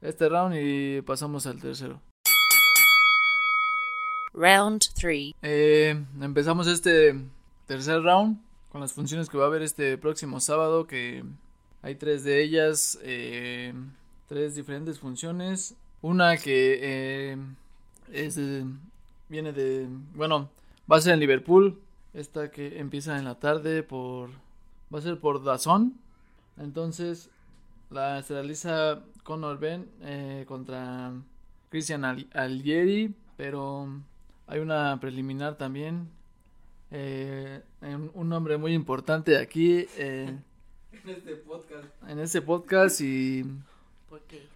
este 0.00 0.28
round 0.28 0.54
y 0.56 1.02
pasamos 1.02 1.46
al 1.46 1.60
tercero. 1.60 2.00
Round 4.34 4.82
3. 4.94 5.32
Eh, 5.42 6.04
empezamos 6.20 6.66
este 6.66 7.14
tercer 7.66 8.02
round 8.02 8.38
con 8.70 8.80
las 8.80 8.92
funciones 8.92 9.28
que 9.28 9.38
va 9.38 9.44
a 9.44 9.46
haber 9.46 9.62
este 9.62 9.96
próximo 9.98 10.40
sábado, 10.40 10.86
que 10.86 11.24
hay 11.82 11.94
tres 11.94 12.24
de 12.24 12.42
ellas, 12.42 12.98
eh, 13.02 13.72
tres 14.28 14.54
diferentes 14.56 14.98
funciones. 14.98 15.76
Una 16.02 16.36
que 16.36 16.78
eh, 16.82 17.36
es 18.12 18.34
de- 18.34 18.64
viene 19.28 19.52
de, 19.52 19.86
bueno, 20.14 20.50
va 20.90 20.96
a 20.96 21.00
ser 21.00 21.14
en 21.14 21.20
Liverpool. 21.20 21.80
Esta 22.12 22.50
que 22.50 22.78
empieza 22.78 23.18
en 23.18 23.24
la 23.24 23.36
tarde 23.40 23.82
por, 23.82 24.30
va 24.92 24.98
a 24.98 25.02
ser 25.02 25.18
por 25.18 25.42
Dazón. 25.42 25.94
Entonces, 26.58 27.30
la 27.90 28.22
se 28.22 28.34
realiza 28.34 29.00
Conor 29.22 29.58
Ben 29.58 29.88
eh, 30.02 30.44
contra 30.46 31.12
Christian 31.70 32.04
Al- 32.04 32.28
Algieri, 32.34 33.14
pero 33.36 33.88
hay 34.46 34.60
una 34.60 34.98
preliminar 35.00 35.56
también. 35.56 36.08
eh, 36.90 37.60
un 38.14 38.28
nombre 38.28 38.56
muy 38.56 38.72
importante 38.74 39.36
aquí 39.38 39.86
eh, 39.96 40.38
En 40.92 41.10
este 41.10 41.34
podcast 41.36 41.84
en 42.08 42.18
este 42.20 42.40
podcast 42.42 43.00
y, 43.00 43.44
¿Por 44.08 44.20
qué? 44.22 44.46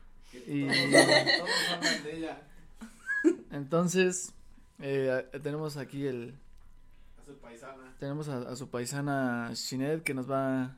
y 0.46 0.66
todos 0.68 1.51
hablan 1.72 2.03
de 2.05 2.16
ella, 2.16 2.42
entonces 3.51 4.33
eh, 4.81 5.27
tenemos 5.42 5.77
aquí 5.77 6.07
el 6.07 6.35
a 7.20 7.24
su 7.27 7.35
paisana. 7.38 7.94
tenemos 7.98 8.29
a, 8.29 8.38
a 8.51 8.57
su 8.57 8.68
paisana 8.68 9.51
Shinet 9.55 10.03
que 10.05 10.14
nos 10.14 10.31
va 10.31 10.77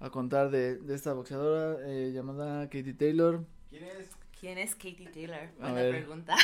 a 0.00 0.10
contar 0.10 0.50
de, 0.50 0.76
de 0.78 0.94
esta 0.94 1.12
boxeadora 1.12 1.76
eh, 1.86 2.12
llamada 2.12 2.64
Katie 2.66 2.94
Taylor. 2.94 3.44
¿Quién 3.70 3.84
es? 3.84 4.10
¿Quién 4.42 4.58
es 4.58 4.74
Katie 4.74 5.08
Taylor? 5.14 5.50
Buena 5.56 5.88
pregunta. 5.88 6.34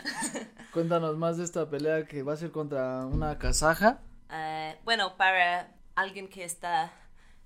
Cuéntanos 0.72 1.18
más 1.18 1.36
de 1.36 1.44
esta 1.44 1.68
pelea 1.68 2.06
que 2.06 2.22
va 2.22 2.32
a 2.32 2.36
ser 2.38 2.50
contra 2.50 3.04
una 3.04 3.38
kazaja. 3.38 4.00
Eh, 4.32 4.78
bueno, 4.86 5.14
para 5.18 5.70
alguien 5.94 6.28
que 6.28 6.42
está 6.42 6.90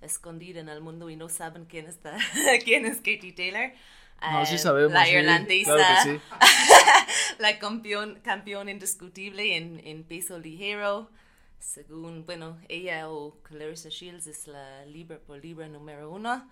escondido 0.00 0.60
en 0.60 0.68
el 0.68 0.82
mundo 0.82 1.10
y 1.10 1.16
no 1.16 1.28
saben 1.28 1.64
quién 1.64 1.88
está, 1.88 2.16
quién 2.64 2.86
es 2.86 2.98
Katie 2.98 3.32
Taylor. 3.32 3.72
No, 4.20 4.42
eh, 4.42 4.46
sí 4.46 4.56
sabemos. 4.56 4.92
La 4.92 5.04
sí, 5.04 5.16
irlandesa, 5.16 5.74
claro 5.74 6.12
sí. 6.12 6.20
la 7.40 7.58
campeón, 7.58 8.20
campeón 8.22 8.68
indiscutible 8.68 9.56
en, 9.56 9.84
en 9.84 10.04
peso 10.04 10.38
ligero. 10.38 11.10
Según, 11.58 12.24
bueno, 12.24 12.56
ella 12.68 13.10
o 13.10 13.34
Clarissa 13.42 13.88
Shields 13.88 14.28
es 14.28 14.46
la 14.46 14.86
libra 14.86 15.18
por 15.18 15.42
libra 15.42 15.66
número 15.66 16.08
uno. 16.08 16.48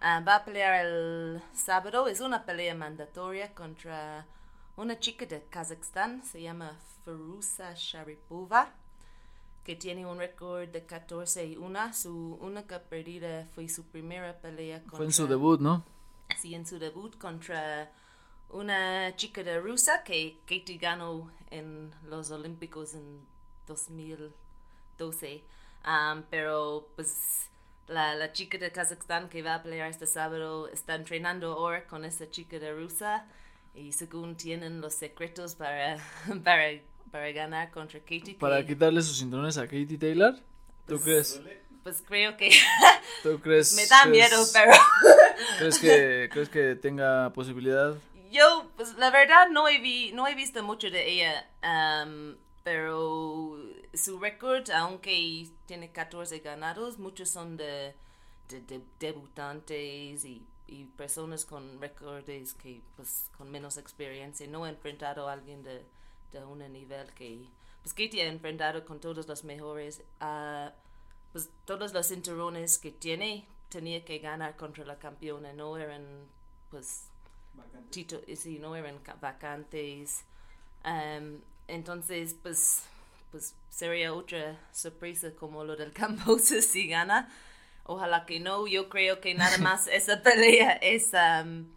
Ah, 0.00 0.20
va 0.20 0.36
a 0.36 0.44
pelear 0.44 0.84
el 0.86 1.42
sábado. 1.54 2.06
Es 2.06 2.20
una 2.20 2.44
pelea 2.44 2.74
mandatoria 2.74 3.54
contra 3.54 4.26
una 4.76 4.98
chica 4.98 5.26
de 5.26 5.42
Kazajstán. 5.44 6.22
Se 6.22 6.42
llama 6.42 6.78
Feruza 7.04 7.72
Sharipova. 7.74 8.74
Que 9.64 9.74
tiene 9.74 10.06
un 10.06 10.18
récord 10.18 10.68
de 10.68 10.84
14 10.84 11.46
y 11.46 11.56
1. 11.56 11.94
Su 11.94 12.38
única 12.40 12.82
pérdida 12.82 13.46
fue 13.54 13.68
su 13.68 13.84
primera 13.84 14.38
pelea 14.40 14.80
contra. 14.80 14.98
Fue 14.98 15.06
en 15.06 15.12
su 15.12 15.26
debut, 15.26 15.60
¿no? 15.60 15.84
Sí, 16.38 16.54
en 16.54 16.66
su 16.66 16.78
debut 16.78 17.16
contra 17.18 17.90
una 18.50 19.16
chica 19.16 19.42
de 19.42 19.58
Rusia 19.60 20.04
que 20.04 20.38
Katie 20.42 20.78
ganó 20.78 21.30
en 21.50 21.92
los 22.04 22.30
Olímpicos 22.30 22.94
en 22.94 23.20
2012. 23.66 25.42
Um, 25.84 26.22
pero 26.30 26.88
pues 26.96 27.48
la, 27.88 28.14
la 28.14 28.32
chica 28.32 28.58
de 28.58 28.70
Kazajstán 28.72 29.28
que 29.28 29.42
va 29.42 29.54
a 29.56 29.62
pelear 29.62 29.88
este 29.90 30.06
sábado 30.06 30.68
está 30.68 30.94
entrenando 30.94 31.52
ahora 31.52 31.84
con 31.86 32.04
esa 32.04 32.28
chica 32.30 32.58
de 32.58 32.72
Rusia 32.72 33.24
y 33.74 33.92
según 33.92 34.36
tienen 34.36 34.80
los 34.80 34.94
secretos 34.94 35.54
para, 35.54 35.96
para, 36.44 36.80
para 37.10 37.30
ganar 37.32 37.70
contra 37.70 38.00
Katie. 38.00 38.22
que, 38.34 38.34
Para 38.34 38.64
quitarle 38.66 39.02
sus 39.02 39.18
cinturones 39.18 39.56
a 39.58 39.62
Katie 39.62 39.98
Taylor. 39.98 40.34
¿Tú 40.86 40.98
crees? 41.00 41.40
Pues 41.82 42.02
creo 42.06 42.36
que 42.36 42.50
¿Tú 43.22 43.38
crees? 43.40 43.74
me 43.74 43.86
da 43.86 44.02
crees- 44.02 44.10
miedo, 44.30 44.44
pero... 44.52 44.72
¿Crees 45.58 45.78
que, 45.78 46.28
¿Crees 46.32 46.48
que 46.48 46.74
tenga 46.74 47.32
posibilidad? 47.32 47.94
Yo, 48.32 48.70
pues 48.76 48.94
la 48.98 49.10
verdad 49.10 49.48
no 49.50 49.68
he, 49.68 49.78
vi, 49.78 50.10
no 50.12 50.26
he 50.26 50.34
visto 50.34 50.62
mucho 50.62 50.90
de 50.90 51.08
ella, 51.08 51.46
pero 52.64 53.56
su 53.96 54.18
récord, 54.18 54.70
aunque 54.70 55.48
tiene 55.66 55.90
14 55.92 56.40
ganados, 56.40 56.98
muchos 56.98 57.28
son 57.30 57.56
de, 57.56 57.94
de- 58.48 58.60
de 58.62 58.80
debutantes 59.00 60.24
y, 60.24 60.46
y 60.66 60.84
personas 60.96 61.44
con 61.44 61.80
récords 61.80 62.54
que, 62.54 62.80
pues, 62.96 63.30
con 63.36 63.50
menos 63.50 63.76
experiencia. 63.78 64.46
No 64.48 64.66
he 64.66 64.70
enfrentado 64.70 65.28
a 65.28 65.32
alguien 65.32 65.62
de, 65.62 65.84
de 66.32 66.44
un 66.44 66.58
nivel 66.72 67.12
que, 67.14 67.46
pues, 67.82 67.92
Katie 67.94 68.22
ha 68.22 68.26
enfrentado 68.28 68.84
con 68.84 69.00
todos 69.00 69.26
los 69.28 69.44
mejores. 69.44 70.02
ah, 70.20 70.72
pues 71.32 71.50
todos 71.66 71.92
los 71.92 72.08
cinturones 72.08 72.78
que 72.78 72.90
tiene 72.90 73.46
tenía 73.68 74.04
que 74.04 74.18
ganar 74.20 74.56
contra 74.56 74.84
la 74.86 74.98
campeona, 74.98 75.52
no 75.52 75.76
eran, 75.76 76.02
pues, 76.70 77.08
Tito, 77.90 78.20
sí, 78.36 78.58
no 78.58 78.74
eran 78.76 78.98
ca- 79.00 79.16
vacantes. 79.20 80.24
Em, 80.84 81.40
entonces, 81.68 82.34
pues, 82.42 82.82
pues 83.30 83.54
sería 83.70 84.14
otra 84.14 84.58
sorpresa 84.72 85.34
como 85.34 85.64
lo 85.64 85.76
del 85.76 85.92
Cambosa 85.92 86.60
si 86.62 86.88
gana. 86.88 87.28
Ojalá 87.84 88.26
que 88.26 88.40
no. 88.40 88.66
Yo 88.66 88.88
creo 88.88 89.20
que 89.20 89.34
nada 89.34 89.58
más 89.58 89.86
esa 89.92 90.22
pelea 90.22 90.72
es, 90.72 91.12
em, 91.14 91.68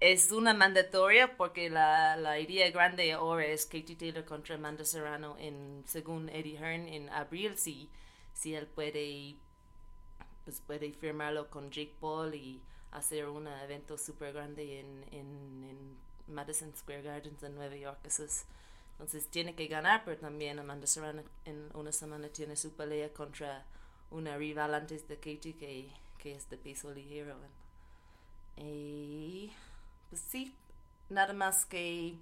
es 0.00 0.32
una 0.32 0.54
mandatoria 0.54 1.36
porque 1.36 1.70
la, 1.70 2.16
la 2.16 2.38
idea 2.38 2.70
grande 2.70 3.12
ahora 3.12 3.46
es 3.46 3.66
Katie 3.66 3.96
Taylor 3.96 4.24
contra 4.24 4.54
Amanda 4.54 4.84
Serrano 4.84 5.36
en, 5.38 5.82
según 5.86 6.28
Eddie 6.28 6.58
Hearn, 6.58 6.88
en 6.88 7.08
abril, 7.10 7.56
si, 7.58 7.88
si 8.32 8.54
él 8.54 8.66
puede 8.66 9.36
pues 10.46 10.60
puede 10.60 10.92
firmarlo 10.92 11.50
con 11.50 11.72
Jake 11.72 11.96
Paul 12.00 12.32
y 12.32 12.62
hacer 12.92 13.28
un 13.28 13.48
evento 13.48 13.98
súper 13.98 14.32
grande 14.32 14.78
en, 14.78 15.04
en, 15.10 15.64
en, 15.64 16.06
Madison 16.28 16.72
Square 16.74 17.02
Gardens 17.02 17.42
en 17.42 17.54
Nueva 17.54 17.76
York. 17.76 17.98
Eso 18.04 18.24
es, 18.24 18.46
entonces 18.96 19.28
tiene 19.28 19.54
que 19.54 19.66
ganar, 19.66 20.02
pero 20.06 20.16
también 20.16 20.58
Amanda 20.58 20.86
Serrano 20.86 21.22
en 21.44 21.68
una 21.74 21.92
semana 21.92 22.28
tiene 22.28 22.56
su 22.56 22.72
pelea 22.72 23.12
contra 23.12 23.66
una 24.10 24.38
rival 24.38 24.74
antes 24.74 25.06
de 25.06 25.16
Katie 25.16 25.54
que, 25.54 25.90
que 26.16 26.34
es 26.34 26.48
de 26.48 26.56
peso 26.56 26.94
ligero. 26.94 27.36
Y 28.56 29.52
pues 30.08 30.22
sí, 30.22 30.54
nada 31.10 31.34
más 31.34 31.66
que 31.66 32.16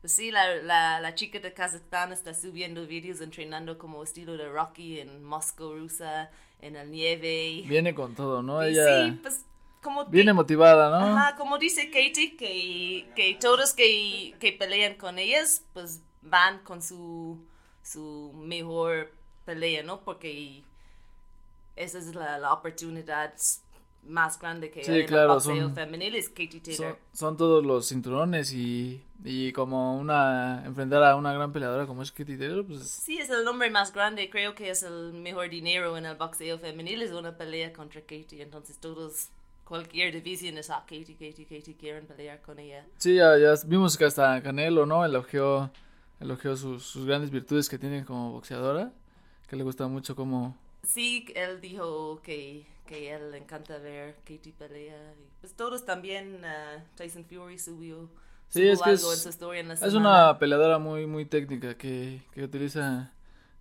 pues 0.00 0.12
sí, 0.12 0.32
la, 0.32 0.56
la, 0.56 1.00
la, 1.00 1.14
chica 1.14 1.38
de 1.38 1.52
Kazajstán 1.52 2.12
está 2.12 2.34
subiendo 2.34 2.84
vídeos 2.86 3.20
entrenando 3.20 3.78
como 3.78 4.02
estilo 4.02 4.36
de 4.36 4.48
Rocky 4.48 4.98
en 4.98 5.22
Moscú, 5.22 5.74
Rusia, 5.74 6.30
en 6.60 6.74
la 6.74 6.84
nieve. 6.84 7.62
Viene 7.66 7.94
con 7.94 8.14
todo, 8.16 8.42
¿no? 8.42 8.60
Ella 8.62 9.06
sí, 9.06 9.18
pues 9.22 9.44
como... 9.82 10.04
Viene 10.06 10.32
motivada, 10.32 10.90
¿no? 10.90 11.16
Ajá, 11.16 11.36
como 11.36 11.58
dice 11.58 11.86
Katie, 11.90 12.36
que, 12.36 13.08
que 13.14 13.38
todos 13.40 13.72
que, 13.72 14.34
que 14.40 14.52
pelean 14.52 14.94
con 14.94 15.18
ellas, 15.18 15.64
pues 15.72 16.02
van 16.22 16.60
con 16.60 16.82
su, 16.82 17.38
su 17.82 18.32
mejor 18.34 19.10
pelea, 19.44 19.82
¿no? 19.82 20.00
Porque 20.00 20.62
esa 21.76 21.98
es 21.98 22.14
la, 22.14 22.38
la 22.38 22.52
oportunidad 22.52 23.34
más 24.04 24.38
grande 24.38 24.70
que 24.70 24.84
sí, 24.84 25.04
claro, 25.04 25.34
el 25.34 25.40
son, 25.40 25.74
femenil 25.74 26.14
es 26.14 26.28
Katie 26.28 26.60
Taylor. 26.60 26.76
Son, 26.76 26.96
son, 27.12 27.36
todos 27.36 27.64
los 27.64 27.88
cinturones 27.88 28.52
y, 28.52 29.02
y 29.24 29.52
como 29.52 29.98
una 29.98 30.62
enfrentar 30.64 31.02
a 31.02 31.16
una 31.16 31.32
gran 31.32 31.52
peleadora 31.52 31.86
como 31.86 32.02
es 32.02 32.12
Katie 32.12 32.38
Taylor, 32.38 32.64
pues 32.64 32.88
sí 32.88 33.18
es 33.18 33.28
el 33.28 33.44
nombre 33.44 33.70
más 33.70 33.92
grande, 33.92 34.30
creo 34.30 34.54
que 34.54 34.70
es 34.70 34.82
el 34.82 35.12
mejor 35.12 35.50
dinero 35.50 35.96
en 35.96 36.06
el 36.06 36.16
boxeo 36.16 36.58
femenil 36.58 37.02
es 37.02 37.12
una 37.12 37.36
pelea 37.36 37.72
contra 37.72 38.00
Katie, 38.00 38.42
entonces 38.42 38.78
todos 38.78 39.28
cualquier 39.64 40.14
división 40.14 40.56
es 40.56 40.70
a 40.70 40.80
Katie, 40.80 41.14
Katie, 41.14 41.44
Katie 41.44 41.76
quieren 41.76 42.06
pelear 42.06 42.40
con 42.40 42.58
ella. 42.58 42.86
Sí, 42.96 43.16
ya, 43.16 43.36
ya 43.36 43.54
vimos 43.66 43.98
que 43.98 44.06
hasta 44.06 44.42
Canelo, 44.42 44.86
¿no? 44.86 45.04
Elogió 45.04 45.70
elogió 46.20 46.56
sus, 46.56 46.84
sus 46.84 47.06
grandes 47.06 47.30
virtudes 47.30 47.68
que 47.68 47.78
tiene 47.78 48.04
como 48.04 48.32
boxeadora, 48.32 48.92
que 49.48 49.56
le 49.56 49.64
gusta 49.64 49.88
mucho 49.88 50.16
como 50.16 50.56
Sí, 50.82 51.26
él 51.34 51.60
dijo 51.60 52.20
que 52.22 52.66
que 52.86 53.12
él 53.12 53.30
le 53.32 53.38
encanta 53.38 53.76
ver 53.78 54.16
Katie 54.24 54.52
pelea. 54.54 55.14
Y 55.18 55.30
pues 55.40 55.54
todos 55.54 55.84
también, 55.84 56.42
uh, 56.42 56.82
Tyson 56.96 57.24
Fury 57.26 57.58
subió, 57.58 58.10
sí, 58.48 58.66
es 58.68 58.82
que 58.82 58.90
algo 58.90 59.12
es, 59.12 59.12
en 59.12 59.20
su 59.20 59.28
historia 59.28 59.60
en 59.60 59.68
la 59.68 59.76
es 59.80 59.94
semana. 59.94 59.94
una 59.94 60.38
peleadora 60.38 60.78
muy 60.78 61.06
muy 61.06 61.26
técnica 61.26 61.76
que, 61.76 62.22
que 62.32 62.44
utiliza, 62.44 63.12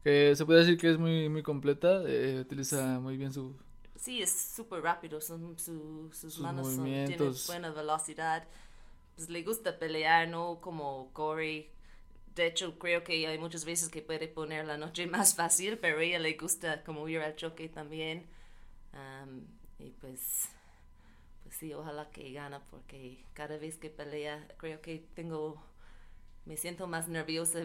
que 0.03 0.35
se 0.35 0.45
puede 0.45 0.61
decir 0.61 0.77
que 0.77 0.91
es 0.91 0.97
muy 0.99 1.29
muy 1.29 1.43
completa, 1.43 2.03
eh, 2.07 2.41
utiliza 2.41 2.99
muy 2.99 3.17
bien 3.17 3.33
su... 3.33 3.55
Sí, 3.95 4.21
es 4.21 4.31
súper 4.55 4.81
rápido, 4.83 5.19
son 5.21 5.57
su, 5.57 6.09
sus, 6.13 6.33
Sus 6.33 6.39
manos 6.39 6.67
son, 6.67 7.03
tienen 7.03 7.33
buena 7.47 7.71
velocidad. 7.71 8.47
Pues 9.15 9.29
le 9.29 9.43
gusta 9.43 9.79
pelear, 9.79 10.27
no 10.29 10.59
como 10.61 11.11
Corey. 11.13 11.71
De 12.37 12.45
hecho, 12.45 12.77
creo 12.77 13.03
que 13.03 13.25
hay 13.25 13.39
muchas 13.39 13.65
veces 13.65 13.89
que 13.89 14.03
puede 14.03 14.27
poner 14.27 14.65
la 14.65 14.77
noche 14.77 15.07
más 15.17 15.35
fácil, 15.35 15.79
pero 15.79 15.97
a 15.97 16.03
ella 16.03 16.19
le 16.19 16.33
gusta 16.33 16.83
como 16.83 17.09
ir 17.09 17.19
al 17.19 17.35
choque 17.35 17.67
también. 17.67 18.27
Um, 18.93 19.41
y 19.79 19.89
pues, 19.89 20.49
pues 21.43 21.55
sí, 21.55 21.73
ojalá 21.73 22.11
que 22.11 22.31
gana 22.31 22.61
porque 22.69 23.17
cada 23.33 23.57
vez 23.57 23.77
que 23.77 23.89
pelea 23.89 24.47
creo 24.57 24.81
que 24.81 25.03
tengo, 25.15 25.61
me 26.47 26.57
siento 26.57 26.87
más 26.87 27.07
nerviosa 27.07 27.59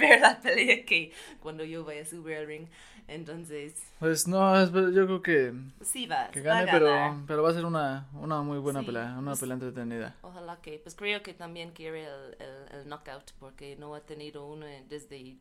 ver 0.00 0.20
la 0.20 0.40
pelea 0.40 0.84
que 0.84 1.12
cuando 1.40 1.64
yo 1.64 1.84
voy 1.84 1.98
a 1.98 2.04
subir 2.06 2.36
al 2.38 2.46
ring. 2.46 2.66
Entonces, 3.08 3.74
Pues 3.98 4.26
no, 4.28 4.58
es- 4.60 4.70
yo 4.72 5.06
creo 5.06 5.22
que, 5.22 5.52
sí 5.82 6.06
va, 6.06 6.30
que 6.30 6.40
va 6.40 6.58
a 6.58 6.60
gane, 6.60 6.72
pero, 6.72 6.86
ganar. 6.86 7.24
pero 7.26 7.42
va 7.42 7.50
a 7.50 7.54
ser 7.54 7.64
una, 7.64 8.08
una 8.14 8.42
muy 8.42 8.58
buena 8.58 8.80
Sí, 8.80 8.86
pelea, 8.86 9.16
una 9.18 9.32
pues- 9.32 9.40
pelea 9.40 9.54
entretenida. 9.54 10.16
Ojalá 10.22 10.60
que, 10.62 10.78
pues 10.78 10.94
creo 10.94 11.22
que 11.22 11.34
también 11.34 11.72
quiere 11.72 12.04
el, 12.04 12.36
el, 12.38 12.78
el 12.80 12.88
knockout 12.88 13.32
porque 13.38 13.76
no 13.76 13.94
ha 13.94 14.00
tenido 14.00 14.46
uno 14.46 14.66
desde 14.88 15.36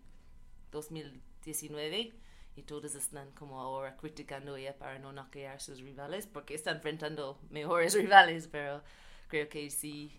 2019 0.72 2.14
y 2.56 2.64
todos 2.64 2.96
están 2.96 3.32
como 3.32 3.62
ahora 3.62 3.96
criticando 3.96 4.58
ella 4.58 4.76
para 4.78 5.00
no 5.00 5.12
knockear 5.14 5.56
a 5.56 5.60
sus 5.60 5.80
rivales 5.82 6.28
porque 6.28 6.54
está 6.56 6.72
enfrentando 6.72 7.40
mejores 7.50 7.94
rivales, 7.96 8.48
pero 8.52 8.82
creo 9.28 9.48
que 9.50 9.70
sí 9.70 10.12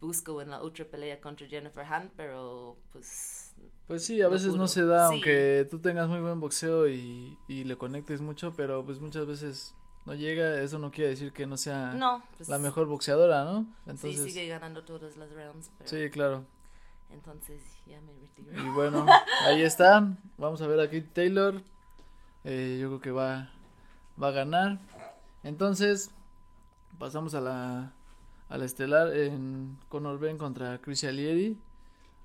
busco 0.00 0.40
en 0.42 0.50
la 0.50 0.60
otra 0.62 0.84
pelea 0.84 1.20
contra 1.20 1.46
Jennifer 1.46 1.84
Hunt, 1.90 2.12
pero 2.16 2.76
pues 2.92 3.54
Pues 3.86 4.04
sí, 4.04 4.20
a 4.22 4.28
veces 4.28 4.54
no 4.54 4.66
se 4.68 4.84
da, 4.84 5.08
Sí. 5.08 5.14
aunque 5.14 5.66
tú 5.70 5.78
tengas 5.78 6.08
muy 6.08 6.20
buen 6.20 6.40
boxeo 6.40 6.88
y, 6.88 7.36
y 7.48 7.64
le 7.64 7.76
conectes 7.76 8.20
mucho, 8.20 8.52
pero 8.56 8.84
pues 8.84 9.00
muchas 9.00 9.26
veces 9.26 9.74
no 10.06 10.14
llega, 10.14 10.60
eso 10.60 10.78
no 10.78 10.90
quiere 10.90 11.10
decir 11.10 11.32
que 11.32 11.46
no 11.46 11.56
sea 11.56 11.92
no, 11.94 12.22
pues 12.36 12.48
la 12.48 12.58
mejor 12.58 12.86
boxeadora, 12.86 13.44
¿no? 13.44 13.62
sí 13.62 13.90
Entonces, 13.90 14.22
sigue 14.24 14.46
ganando 14.48 14.84
todas 14.84 15.16
las 15.16 15.30
rounds, 15.32 15.70
pero 15.78 15.88
sí, 15.90 16.10
claro. 16.10 16.44
entonces 17.10 17.62
ya 17.86 18.00
me 18.02 18.12
retiro. 18.12 18.66
Y 18.66 18.68
bueno, 18.74 19.06
ahí 19.46 19.62
está. 19.70 20.06
Vamos 20.38 20.60
a 20.62 20.66
ver 20.66 20.80
a 20.80 20.84
Kate 20.86 21.08
Taylor. 21.12 21.62
Eh, 22.44 22.78
yo 22.80 22.88
creo 22.88 23.00
que 23.00 23.10
va, 23.10 23.50
va 24.22 24.28
a 24.28 24.32
ganar. 24.32 24.78
Entonces, 25.42 26.10
pasamos 26.98 27.34
a 27.34 27.40
la, 27.40 27.92
a 28.54 28.58
la 28.58 28.66
estelar 28.66 29.12
en 29.16 29.76
Conor 29.88 30.20
Ben 30.20 30.38
contra 30.38 30.80
Chris 30.80 31.02
Alieri. 31.02 31.58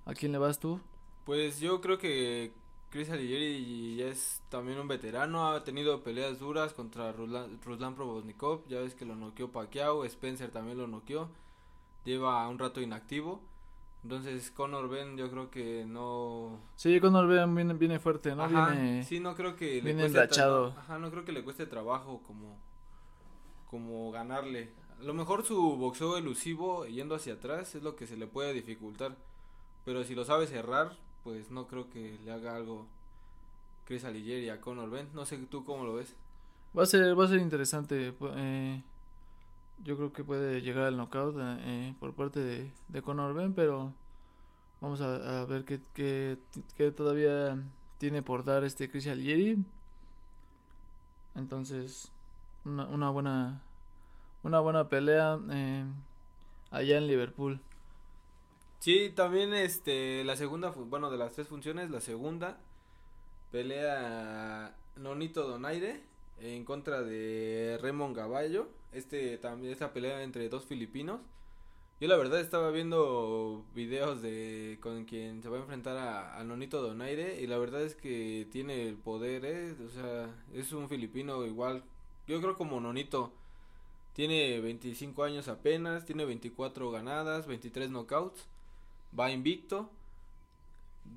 ¿A 0.06 0.14
quién 0.14 0.32
le 0.32 0.38
vas 0.38 0.60
tú? 0.60 0.80
Pues 1.26 1.60
yo 1.60 1.82
creo 1.82 1.98
que 1.98 2.54
Chris 2.92 3.10
Alighieri 3.10 3.96
ya 3.96 4.06
es 4.06 4.44
también 4.50 4.80
un 4.80 4.88
veterano, 4.88 5.50
ha 5.50 5.64
tenido 5.64 6.04
peleas 6.04 6.38
duras 6.38 6.74
contra 6.74 7.12
Ruslan, 7.14 7.60
Ruslan 7.64 7.96
Probosnikov, 7.96 8.68
ya 8.68 8.80
ves 8.80 8.94
que 8.94 9.06
lo 9.06 9.16
noqueó 9.16 9.52
Pacquiao, 9.52 10.06
Spencer 10.06 10.52
también 10.52 10.78
lo 10.78 10.86
noqueó, 10.86 11.30
lleva 12.06 12.48
un 12.48 12.60
rato 12.60 12.80
inactivo, 12.80 13.42
entonces 14.04 14.52
Conor 14.52 14.88
Ben 14.88 15.18
yo 15.18 15.32
creo 15.32 15.50
que 15.50 15.84
no... 15.86 16.60
Sí, 16.76 17.00
Conor 17.00 17.28
Ben 17.28 17.56
viene, 17.56 17.74
viene 17.74 17.98
fuerte, 17.98 18.36
¿no? 18.36 18.44
Ajá, 18.44 18.70
viene... 18.70 19.04
sí, 19.04 19.20
no 19.20 19.36
creo 19.36 19.56
que 19.56 19.76
le 19.76 19.82
viene 19.82 20.12
cueste. 20.12 20.42
Ajá, 20.42 21.00
no 21.00 21.10
creo 21.10 21.26
que 21.26 21.32
le 21.32 21.44
cueste 21.44 21.66
trabajo 21.66 22.22
como, 22.26 22.56
como 23.68 24.12
ganarle. 24.12 24.74
A 25.00 25.04
lo 25.04 25.14
mejor 25.14 25.46
su 25.46 25.78
boxeo 25.78 26.18
elusivo 26.18 26.86
yendo 26.86 27.16
hacia 27.16 27.34
atrás 27.34 27.74
es 27.76 27.84
lo 27.84 27.96
que 27.96 28.06
se 28.06 28.18
le 28.18 28.28
puede 28.28 28.54
dificultar. 28.54 29.16
Pero 29.86 30.04
si 30.04 30.14
lo 30.14 30.26
sabe 30.26 30.46
cerrar, 30.46 30.98
pues 31.24 31.52
no 31.52 31.68
creo 31.68 31.90
que 31.90 32.18
le 32.26 32.32
haga 32.32 32.56
algo 32.56 32.86
Chris 33.86 34.04
Alighieri 34.04 34.50
a 34.50 34.60
Conor 34.60 34.90
Ben. 34.90 35.08
No 35.14 35.26
sé 35.26 35.38
tú 35.38 35.64
cómo 35.64 35.86
lo 35.86 35.94
ves. 35.94 36.14
Va 36.78 36.84
a 36.84 36.86
ser, 36.86 37.18
va 37.18 37.26
a 37.26 37.28
ser 37.30 37.40
interesante. 37.40 38.14
pu- 38.14 38.34
eh, 38.36 38.84
yo 39.84 39.96
creo 39.96 40.12
que 40.12 40.24
puede 40.24 40.62
llegar 40.62 40.84
al 40.86 40.98
knockout 40.98 41.38
eh, 41.40 41.58
eh, 41.62 41.94
por 42.00 42.14
parte 42.14 42.40
de, 42.90 43.02
Conor 43.02 43.34
Ben, 43.34 43.54
pero 43.54 43.94
vamos 44.82 45.00
a, 45.02 45.46
ver 45.46 45.64
qué, 45.64 45.80
qué, 45.94 46.38
qué 46.76 46.92
todavía 46.92 47.58
tiene 47.98 48.22
por 48.22 48.44
dar 48.44 48.66
este 48.66 48.90
Chris 48.92 49.08
Alieri. 49.08 49.64
Entonces, 51.36 52.12
una, 52.66 52.86
una 52.88 53.10
buena 53.10 53.62
una 54.44 54.60
buena 54.60 54.90
pelea 54.90 55.40
eh, 55.52 55.86
allá 56.72 56.98
en 56.98 57.08
Liverpool. 57.08 57.60
Sí, 58.80 59.12
también 59.14 59.54
este 59.54 60.24
la 60.24 60.36
segunda, 60.38 60.70
bueno, 60.70 61.12
de 61.12 61.18
las 61.18 61.34
tres 61.34 61.48
funciones, 61.48 61.90
la 61.90 62.02
segunda 62.02 62.58
pelea 63.52 64.76
Nonito 64.96 65.48
Donaire 65.48 66.02
en 66.40 66.64
contra 66.64 67.02
de 67.02 67.78
Raymond 67.82 68.16
Gaballo. 68.16 68.70
Este 68.94 69.38
también 69.38 69.74
esta 69.74 69.94
pelea 69.94 70.24
entre 70.24 70.50
dos 70.50 70.66
filipinos. 70.66 71.20
Yo 72.00 72.08
la 72.08 72.16
verdad 72.16 72.40
estaba 72.40 72.72
viendo 72.72 73.66
videos 73.76 74.22
de 74.22 74.78
con 74.82 75.04
quien 75.04 75.44
se 75.44 75.50
va 75.50 75.58
a 75.58 75.60
enfrentar 75.60 75.98
a, 75.98 76.40
a 76.40 76.44
Nonito 76.46 76.82
Donaire 76.82 77.42
y 77.42 77.48
la 77.48 77.58
verdad 77.58 77.82
es 77.82 77.96
que 77.96 78.48
tiene 78.50 78.88
el 78.88 78.96
poder, 78.96 79.44
¿eh? 79.44 79.76
o 79.86 79.90
sea, 79.90 80.34
es 80.54 80.72
un 80.72 80.88
filipino 80.88 81.46
igual, 81.46 81.84
yo 82.26 82.40
creo 82.40 82.56
como 82.56 82.80
Nonito. 82.80 83.34
Tiene 84.20 84.60
25 84.60 85.24
años 85.24 85.48
apenas, 85.48 86.04
tiene 86.04 86.26
24 86.26 86.92
ganadas, 86.92 87.48
23 87.48 87.90
knockouts. 87.90 88.48
Va 89.18 89.32
invicto, 89.32 89.90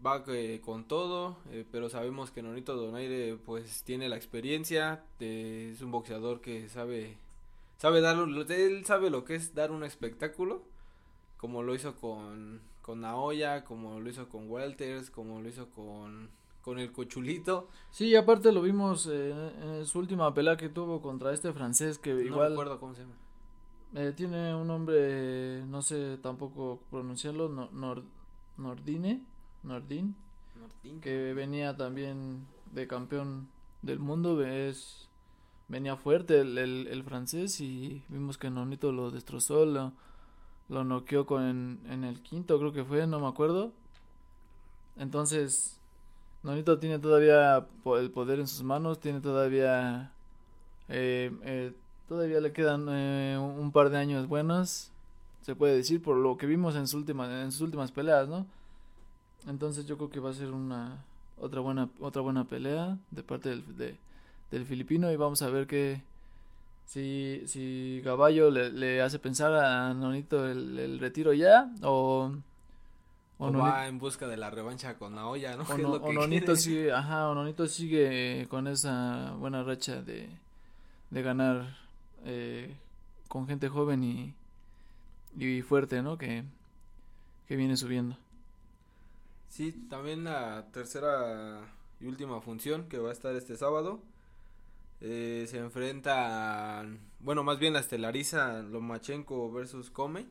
va 0.06 0.22
eh, 0.28 0.60
con 0.64 0.84
todo, 0.84 1.36
eh, 1.50 1.66
pero 1.72 1.88
sabemos 1.88 2.30
que 2.30 2.42
Nonito 2.42 2.76
Donaire 2.76 3.36
pues 3.44 3.82
tiene 3.82 4.08
la 4.08 4.14
experiencia, 4.14 5.02
es 5.18 5.82
un 5.82 5.90
boxeador 5.90 6.40
que 6.40 6.68
sabe 6.68 7.16
sabe 7.76 8.02
dar 8.02 8.16
él 8.18 8.84
sabe 8.86 9.10
lo 9.10 9.24
que 9.24 9.34
es 9.34 9.52
dar 9.52 9.72
un 9.72 9.82
espectáculo, 9.82 10.62
como 11.38 11.64
lo 11.64 11.74
hizo 11.74 11.96
con 11.96 12.60
con 12.82 13.00
Naoya, 13.00 13.64
como 13.64 13.98
lo 13.98 14.08
hizo 14.10 14.28
con 14.28 14.48
Welters, 14.48 15.10
como 15.10 15.40
lo 15.40 15.48
hizo 15.48 15.68
con 15.70 16.30
con 16.62 16.78
el 16.78 16.92
Cochulito, 16.92 17.68
Sí, 17.90 18.14
aparte 18.16 18.52
lo 18.52 18.62
vimos 18.62 19.08
eh, 19.10 19.52
en 19.78 19.84
su 19.84 19.98
última 19.98 20.32
pelea 20.32 20.56
que 20.56 20.68
tuvo 20.68 21.02
contra 21.02 21.32
este 21.32 21.52
francés 21.52 21.98
que 21.98 22.14
no 22.14 22.20
igual 22.20 22.50
recuerdo 22.50 22.78
cómo 22.80 22.94
se 22.94 23.02
llama. 23.02 23.14
Eh, 23.94 24.12
tiene 24.16 24.54
un 24.54 24.68
nombre, 24.68 25.64
no 25.66 25.82
sé 25.82 26.16
tampoco 26.22 26.80
pronunciarlo, 26.90 27.48
no- 27.48 27.70
Nor- 27.72 28.04
Nordine, 28.56 29.22
Nordin, 29.64 30.14
que 31.00 31.34
venía 31.34 31.76
también 31.76 32.46
de 32.72 32.86
campeón 32.86 33.48
del 33.82 33.98
mundo, 33.98 34.42
es 34.44 35.08
venía 35.68 35.96
fuerte 35.96 36.40
el, 36.40 36.56
el, 36.58 36.86
el 36.88 37.02
francés 37.02 37.60
y 37.60 38.02
vimos 38.08 38.38
que 38.38 38.50
Nonito 38.50 38.92
lo 38.92 39.10
destrozó, 39.10 39.64
lo, 39.66 39.92
lo 40.68 40.84
noqueó 40.84 41.26
con 41.26 41.42
en, 41.42 41.80
en 41.90 42.04
el 42.04 42.22
quinto 42.22 42.58
creo 42.58 42.72
que 42.72 42.84
fue, 42.84 43.06
no 43.06 43.20
me 43.20 43.26
acuerdo. 43.26 43.72
Entonces, 44.96 45.78
Nonito 46.42 46.78
tiene 46.78 46.98
todavía 46.98 47.64
el 47.98 48.10
poder 48.10 48.40
en 48.40 48.48
sus 48.48 48.62
manos, 48.64 48.98
tiene 49.00 49.20
todavía 49.20 50.10
eh, 50.88 51.30
eh, 51.44 51.72
todavía 52.08 52.40
le 52.40 52.52
quedan 52.52 52.86
eh, 52.90 53.38
un 53.38 53.70
par 53.72 53.90
de 53.90 53.98
años 53.98 54.26
buenos, 54.26 54.90
se 55.42 55.54
puede 55.54 55.76
decir 55.76 56.02
por 56.02 56.16
lo 56.16 56.36
que 56.36 56.46
vimos 56.46 56.74
en 56.76 56.86
sus 56.88 56.94
últimas 56.94 57.30
en 57.30 57.52
sus 57.52 57.60
últimas 57.62 57.92
peleas, 57.92 58.28
¿no? 58.28 58.46
Entonces 59.48 59.86
yo 59.86 59.96
creo 59.96 60.10
que 60.10 60.20
va 60.20 60.30
a 60.30 60.34
ser 60.34 60.50
una 60.52 61.04
otra 61.40 61.60
buena 61.60 61.88
otra 62.00 62.22
buena 62.22 62.44
pelea 62.44 62.98
de 63.10 63.22
parte 63.22 63.48
del, 63.50 63.76
de- 63.76 63.96
del 64.50 64.66
filipino 64.66 65.10
y 65.12 65.16
vamos 65.16 65.42
a 65.42 65.48
ver 65.50 65.66
que 65.66 66.02
si 66.86 67.42
si 67.46 68.00
Caballo 68.04 68.50
le, 68.50 68.70
le 68.70 69.00
hace 69.02 69.18
pensar 69.18 69.52
a 69.54 69.94
Nonito 69.94 70.46
el, 70.48 70.78
el 70.78 70.98
retiro 70.98 71.32
ya 71.32 71.70
o 71.82 72.32
O, 73.46 73.50
va 73.52 73.88
en 73.88 73.98
busca 73.98 74.26
de 74.28 74.36
la 74.36 74.50
revancha 74.50 74.96
con 74.98 75.14
Naoya, 75.14 75.56
¿no? 75.56 75.64
o, 75.64 75.78
no- 75.78 75.92
o 75.94 76.04
que 76.06 76.12
Nonito 76.14 76.54
sigue, 76.56 76.92
ajá, 76.92 77.28
o 77.28 77.34
Nonito 77.34 77.66
sigue 77.66 78.46
con 78.48 78.66
esa 78.66 79.32
buena 79.38 79.62
racha 79.64 80.02
de, 80.02 80.28
de 81.10 81.22
ganar 81.22 81.76
eh, 82.24 82.74
con 83.28 83.46
gente 83.46 83.68
joven 83.68 84.04
y, 84.04 84.34
y 85.38 85.62
fuerte, 85.62 86.02
¿no? 86.02 86.18
Que, 86.18 86.44
que 87.48 87.56
viene 87.56 87.76
subiendo. 87.76 88.16
Sí, 89.48 89.72
también 89.90 90.24
la 90.24 90.66
tercera 90.72 91.60
y 92.00 92.06
última 92.06 92.40
función 92.40 92.88
que 92.88 92.98
va 92.98 93.10
a 93.10 93.12
estar 93.12 93.34
este 93.36 93.56
sábado. 93.56 94.00
eh, 95.00 95.46
se 95.48 95.58
enfrenta, 95.58 96.84
bueno, 97.20 97.42
más 97.44 97.58
bien 97.58 97.72
la 97.74 97.80
estelariza 97.80 98.62
Lomachenko 98.62 99.50
versus 99.52 99.90
Come. 99.90 100.26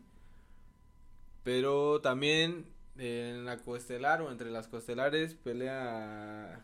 Pero 1.43 2.01
también 2.01 2.65
en 2.97 3.45
la 3.45 3.57
coestelar 3.57 4.21
o 4.21 4.31
entre 4.31 4.51
las 4.51 4.67
coestelares 4.67 5.33
pelea 5.35 6.63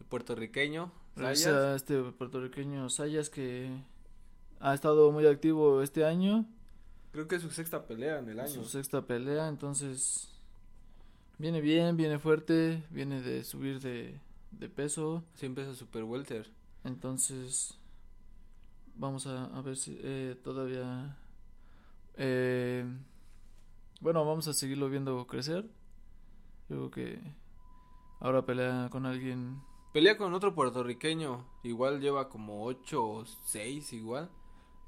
el 0.00 0.06
puertorriqueño 0.06 0.92
Sayas. 1.16 1.44
Regresa 1.44 1.74
este 1.76 2.02
puertorriqueño 2.12 2.88
Sayas 2.90 3.30
que 3.30 3.70
ha 4.60 4.74
estado 4.74 5.12
muy 5.12 5.26
activo 5.26 5.82
este 5.82 6.04
año, 6.04 6.46
Creo 7.12 7.28
que 7.28 7.36
es 7.36 7.42
su 7.42 7.50
sexta 7.50 7.86
pelea 7.86 8.18
en 8.18 8.28
el 8.28 8.40
año. 8.40 8.48
su 8.50 8.64
sexta 8.64 9.06
pelea, 9.06 9.46
entonces 9.48 10.28
viene 11.38 11.60
bien, 11.60 11.96
viene 11.96 12.18
fuerte, 12.18 12.82
viene 12.90 13.22
de 13.22 13.44
subir 13.44 13.80
de, 13.80 14.18
de 14.50 14.68
peso. 14.68 15.22
Siempre 15.34 15.70
es 15.70 15.76
super 15.76 16.02
welter. 16.02 16.50
Entonces, 16.82 17.78
vamos 18.96 19.26
a, 19.28 19.44
a 19.44 19.62
ver 19.62 19.76
si 19.76 19.96
eh, 20.02 20.36
todavía... 20.42 21.16
eh, 22.16 22.84
bueno, 24.00 24.24
vamos 24.24 24.48
a 24.48 24.52
seguirlo 24.52 24.88
viendo 24.88 25.26
crecer. 25.26 25.64
Yo 26.68 26.76
creo 26.76 26.90
que 26.90 27.34
ahora 28.20 28.44
pelea 28.44 28.88
con 28.90 29.06
alguien... 29.06 29.60
Pelea 29.92 30.16
con 30.16 30.34
otro 30.34 30.54
puertorriqueño, 30.54 31.44
igual 31.62 32.00
lleva 32.00 32.28
como 32.28 32.64
8 32.64 33.04
o 33.04 33.24
6 33.24 33.92
igual. 33.92 34.28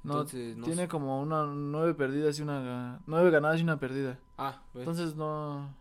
No, 0.03 0.13
Entonces, 0.13 0.57
no 0.57 0.65
tiene 0.65 0.83
sé. 0.83 0.87
como 0.87 1.21
una 1.21 1.45
nueve 1.45 1.93
perdidas 1.93 2.37
y 2.39 2.41
una... 2.41 3.01
Nueve 3.07 3.31
ganadas 3.31 3.59
y 3.59 3.63
una 3.63 3.79
perdida. 3.79 4.19
Ah, 4.37 4.61
pues, 4.73 4.87
Entonces 4.87 5.15
no... 5.15 5.73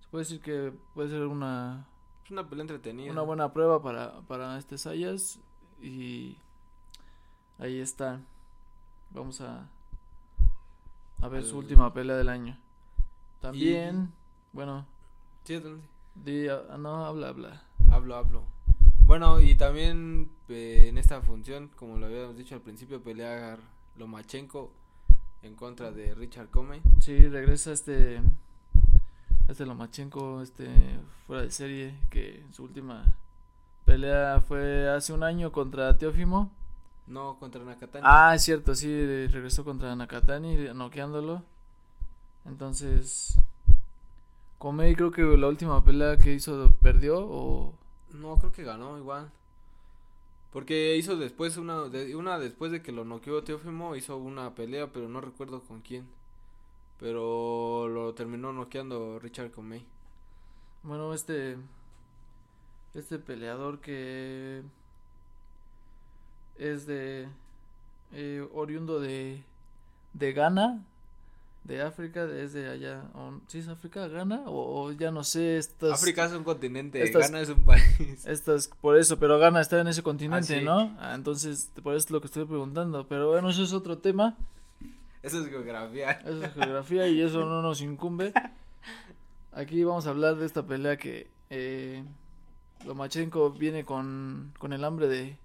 Se 0.00 0.08
puede 0.08 0.24
decir 0.24 0.40
que 0.40 0.72
puede 0.94 1.08
ser 1.08 1.26
una, 1.26 1.86
es 2.24 2.30
una 2.30 2.48
pelea 2.48 2.62
entretenida. 2.62 3.12
una 3.12 3.22
buena 3.22 3.52
prueba 3.52 3.82
para, 3.82 4.20
para 4.22 4.58
este 4.58 4.78
Sayas. 4.78 5.40
Y 5.80 6.36
ahí 7.58 7.80
está. 7.80 8.20
Vamos 9.10 9.40
a, 9.40 9.68
a 11.20 11.28
ver 11.28 11.44
su 11.44 11.58
última 11.58 11.92
pelea 11.92 12.16
del 12.16 12.28
año. 12.28 12.56
También, 13.40 14.12
bueno, 14.52 14.86
Sí, 15.44 15.54
adelante. 15.54 15.86
di, 16.14 16.48
ah, 16.48 16.76
no, 16.78 17.04
habla, 17.06 17.28
habla. 17.28 17.62
Hablo, 17.90 18.16
hablo. 18.16 18.42
Bueno, 19.06 19.40
y 19.40 19.54
también 19.56 20.30
eh, 20.48 20.86
en 20.88 20.98
esta 20.98 21.20
función, 21.22 21.70
como 21.76 21.98
lo 21.98 22.06
habíamos 22.06 22.36
dicho 22.36 22.54
al 22.54 22.60
principio, 22.60 23.02
pelea 23.02 23.58
Lomachenko 23.96 24.70
en 25.42 25.54
contra 25.54 25.90
de 25.90 26.14
Richard 26.14 26.48
Comey. 26.50 26.80
Sí, 27.00 27.16
regresa 27.28 27.72
este, 27.72 28.20
este 29.48 29.66
Lomachenko, 29.66 30.42
este 30.42 30.68
fuera 31.26 31.42
de 31.42 31.50
serie, 31.50 31.94
que 32.10 32.44
su 32.52 32.64
última 32.64 33.04
pelea 33.84 34.40
fue 34.46 34.88
hace 34.88 35.12
un 35.12 35.22
año 35.24 35.50
contra 35.50 35.96
Teófimo. 35.98 36.50
No, 37.10 37.36
contra 37.40 37.64
Nakatani. 37.64 38.04
Ah, 38.06 38.34
es 38.36 38.44
cierto, 38.44 38.74
sí, 38.76 39.26
regresó 39.26 39.64
contra 39.64 39.94
Nakatani, 39.96 40.72
noqueándolo. 40.74 41.42
Entonces, 42.46 43.36
Comey 44.58 44.94
creo 44.94 45.10
que 45.10 45.22
la 45.22 45.48
última 45.48 45.82
pelea 45.82 46.16
que 46.16 46.32
hizo 46.32 46.72
perdió 46.80 47.18
o... 47.18 47.74
No, 48.12 48.36
creo 48.36 48.52
que 48.52 48.62
ganó 48.62 48.96
igual. 48.96 49.28
Porque 50.52 50.96
hizo 50.96 51.16
después 51.16 51.56
una, 51.56 51.88
de, 51.88 52.14
una 52.14 52.38
después 52.38 52.70
de 52.70 52.80
que 52.80 52.92
lo 52.92 53.04
noqueó 53.04 53.42
Teófimo, 53.42 53.96
hizo 53.96 54.16
una 54.16 54.54
pelea, 54.54 54.92
pero 54.92 55.08
no 55.08 55.20
recuerdo 55.20 55.62
con 55.62 55.80
quién. 55.80 56.06
Pero 57.00 57.88
lo 57.88 58.14
terminó 58.14 58.52
noqueando 58.52 59.18
Richard 59.18 59.50
Comey. 59.50 59.84
Bueno, 60.84 61.12
este... 61.12 61.56
Este 62.94 63.18
peleador 63.18 63.80
que... 63.80 64.62
Es 66.60 66.86
de... 66.86 67.26
eh, 68.12 68.46
oriundo 68.54 69.00
de... 69.00 69.42
De 70.12 70.32
Ghana. 70.32 70.82
De 71.64 71.82
África, 71.82 72.24
es 72.24 72.52
de 72.52 72.68
allá. 72.70 73.02
¿Sí 73.48 73.58
es 73.58 73.68
África, 73.68 74.08
Ghana? 74.08 74.42
O, 74.46 74.82
o 74.86 74.92
ya 74.92 75.10
no 75.10 75.22
sé, 75.24 75.58
estas... 75.58 75.92
África 75.92 76.24
es 76.24 76.32
un 76.32 76.42
continente, 76.42 77.02
estas- 77.02 77.22
Ghana 77.30 77.40
es 77.42 77.48
un 77.50 77.62
país. 77.64 78.26
Estas, 78.26 78.68
por 78.80 78.96
eso, 78.96 79.18
pero 79.18 79.38
Ghana 79.38 79.60
está 79.60 79.78
en 79.80 79.86
ese 79.88 80.02
continente, 80.02 80.54
Ah, 80.54 80.58
sí. 80.58 80.64
¿no? 80.64 80.96
Ah, 80.98 81.12
entonces, 81.14 81.70
por 81.82 81.94
eso 81.94 82.06
es 82.06 82.10
lo 82.10 82.20
que 82.20 82.26
estoy 82.28 82.44
preguntando. 82.46 83.06
Pero 83.06 83.28
bueno, 83.30 83.50
eso 83.50 83.62
es 83.62 83.72
otro 83.74 83.98
tema. 83.98 84.36
Eso 85.22 85.40
es 85.42 85.48
geografía. 85.50 86.12
Eso 86.12 86.42
es 86.44 86.54
geografía 86.54 87.06
y 87.08 87.20
eso 87.20 87.44
no 87.44 87.60
nos 87.62 87.82
incumbe. 87.82 88.32
Aquí 89.52 89.84
vamos 89.84 90.06
a 90.06 90.10
hablar 90.10 90.36
de 90.36 90.46
esta 90.46 90.64
pelea 90.66 90.96
que 90.96 91.28
eh, 91.50 92.02
Lomachenko 92.86 93.50
viene 93.50 93.84
con, 93.84 94.52
con 94.58 94.72
el 94.72 94.82
hambre 94.84 95.08
de, 95.08 95.36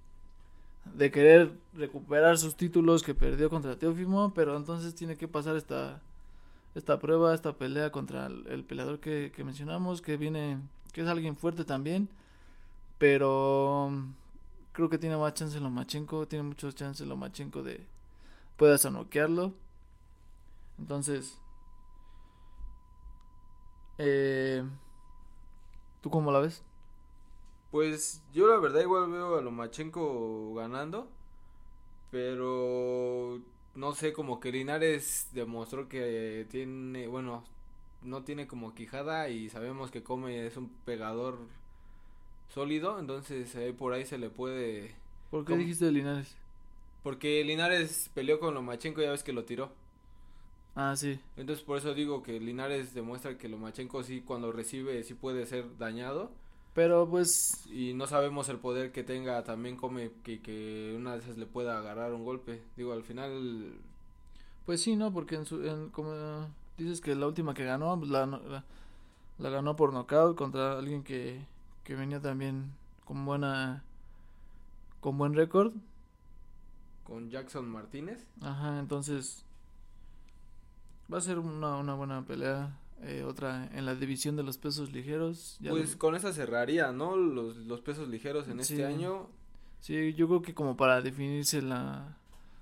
de 0.93 1.11
querer 1.11 1.53
recuperar 1.73 2.37
sus 2.37 2.55
títulos 2.55 3.03
que 3.03 3.15
perdió 3.15 3.49
contra 3.49 3.77
Teófimo, 3.77 4.33
pero 4.33 4.55
entonces 4.57 4.95
tiene 4.95 5.17
que 5.17 5.27
pasar 5.27 5.55
esta, 5.57 6.01
esta 6.75 6.99
prueba, 6.99 7.33
esta 7.33 7.53
pelea 7.53 7.91
contra 7.91 8.27
el, 8.27 8.47
el 8.47 8.63
peleador 8.63 8.99
que, 8.99 9.31
que 9.35 9.43
mencionamos, 9.43 10.01
que 10.01 10.17
viene, 10.17 10.59
que 10.93 11.01
es 11.01 11.07
alguien 11.07 11.35
fuerte 11.35 11.65
también, 11.65 12.09
pero 12.97 13.89
mm, 13.91 14.13
creo 14.73 14.89
que 14.89 14.97
tiene 14.97 15.17
más 15.17 15.33
chance 15.33 15.59
Lomachenko, 15.59 16.27
tiene 16.27 16.43
muchos 16.43 16.75
chances 16.75 17.07
Lomachenko 17.07 17.63
de 17.63 17.85
pueda 18.57 18.75
hasta 18.75 18.89
noquearlo. 18.89 19.53
Entonces, 20.77 21.37
eh, 23.97 24.63
¿tú 26.01 26.09
cómo 26.09 26.31
la 26.31 26.39
ves? 26.39 26.63
Pues 27.75 28.23
yo 28.33 28.47
la 28.47 28.57
verdad 28.57 28.79
igual 28.83 29.11
veo 29.11 29.37
a 29.37 29.41
Lomachenko 29.41 30.53
ganando, 30.55 31.09
pero 32.11 33.41
no 33.75 33.93
sé, 33.93 34.13
como 34.13 34.39
que 34.39 34.51
Linares 34.51 35.29
demostró 35.33 35.89
que 35.89 36.47
tiene, 36.49 37.07
bueno, 37.07 37.43
no 38.01 38.23
tiene 38.23 38.47
como 38.47 38.73
quijada 38.75 39.29
y 39.29 39.49
sabemos 39.49 39.91
que 39.91 40.03
come 40.03 40.47
es 40.47 40.57
un 40.57 40.69
pegador 40.85 41.37
sólido, 42.47 42.99
entonces 42.99 43.55
por 43.77 43.93
ahí 43.93 44.05
se 44.05 44.17
le 44.17 44.29
puede, 44.29 44.95
¿Por 45.29 45.45
qué 45.45 45.53
¿Cómo? 45.53 45.59
dijiste 45.59 45.85
de 45.85 45.91
Linares? 45.91 46.35
porque 47.03 47.43
Linares 47.45 48.09
peleó 48.13 48.39
con 48.39 48.53
Lomachenko 48.53 49.01
ya 49.01 49.11
ves 49.11 49.23
que 49.23 49.33
lo 49.33 49.45
tiró. 49.45 49.71
Ah, 50.75 50.95
sí. 50.95 51.19
Entonces 51.37 51.63
por 51.65 51.77
eso 51.77 51.93
digo 51.93 52.23
que 52.23 52.39
Linares 52.39 52.93
demuestra 52.93 53.37
que 53.37 53.49
Lomachenko 53.49 54.03
sí 54.03 54.21
cuando 54.21 54.51
recibe 54.51 55.03
sí 55.03 55.13
puede 55.13 55.45
ser 55.45 55.77
dañado. 55.77 56.31
Pero 56.75 57.09
pues, 57.09 57.65
Y 57.71 57.93
no 57.95 58.05
sabemos 58.07 58.49
el 58.49 58.59
poder 58.59 58.91
que 58.91 59.03
tenga 59.03 59.43
también 59.43 59.77
come 59.77 60.11
que, 60.23 60.41
que 60.41 60.93
una 60.97 61.13
de 61.13 61.19
esas 61.19 61.37
le 61.37 61.47
pueda 61.47 61.77
agarrar 61.79 62.13
un 62.13 62.25
golpe. 62.25 62.63
Digo, 62.77 62.93
al 62.93 63.03
final 63.03 63.79
pues 64.65 64.81
sí, 64.81 64.95
¿no? 64.95 65.13
Porque 65.13 65.35
en 65.35 65.45
su, 65.45 65.63
en, 65.65 65.89
como 65.89 66.49
dices 66.77 67.01
que 67.01 67.15
la 67.15 67.27
última 67.27 67.53
que 67.53 67.65
ganó, 67.65 67.97
pues, 67.99 68.09
la, 68.11 68.25
la, 68.25 68.65
la 69.39 69.49
ganó 69.49 69.75
por 69.75 69.93
nocaut 69.93 70.37
contra 70.37 70.77
alguien 70.79 71.03
que, 71.03 71.47
que 71.83 71.95
venía 71.95 72.21
también 72.21 72.71
con 73.05 73.25
buena, 73.25 73.83
con 75.01 75.17
buen 75.17 75.33
récord. 75.35 75.73
con 77.03 77.29
Jackson 77.29 77.69
Martínez. 77.69 78.27
Ajá, 78.41 78.79
entonces 78.79 79.45
va 81.11 81.17
a 81.17 81.21
ser 81.21 81.39
una, 81.39 81.77
una 81.77 81.95
buena 81.95 82.23
pelea. 82.25 82.77
Eh, 83.01 83.23
otra 83.23 83.69
en 83.73 83.85
la 83.85 83.95
división 83.95 84.35
de 84.35 84.43
los 84.43 84.57
pesos 84.57 84.91
ligeros. 84.91 85.57
ya 85.59 85.71
Pues 85.71 85.93
lo- 85.93 85.99
con 85.99 86.15
esa 86.15 86.33
cerraría, 86.33 86.91
¿no? 86.91 87.15
Los, 87.17 87.57
los 87.57 87.81
pesos 87.81 88.07
ligeros 88.07 88.47
en 88.47 88.63
Sí. 88.63 88.73
este 88.73 88.85
año. 88.85 89.29
Sí, 89.79 90.13
yo 90.13 90.27
creo 90.27 90.41
que 90.41 90.53
como 90.53 90.75
para 90.77 91.01
definirse 91.01 91.61
la... 91.61 92.17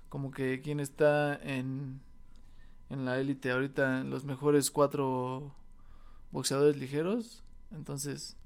Como 0.08 0.30
que 0.30 0.60
quién 0.60 0.78
está 0.80 1.34
en, 1.42 2.00
en 2.90 3.04
la 3.04 3.18
élite 3.18 3.50
ahorita, 3.50 4.04
los 4.04 4.24
mejores 4.24 4.70
cuatro 4.70 5.52
boxeadores 6.30 6.76
ligeros. 6.76 7.42
Entonces, 7.72 8.36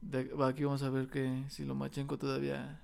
de, 0.00 0.30
aquí 0.44 0.64
vamos 0.64 0.82
a 0.82 0.90
ver 0.90 1.08
que 1.08 1.44
si 1.48 1.64
Lomachenko 1.64 2.18
todavía 2.18 2.80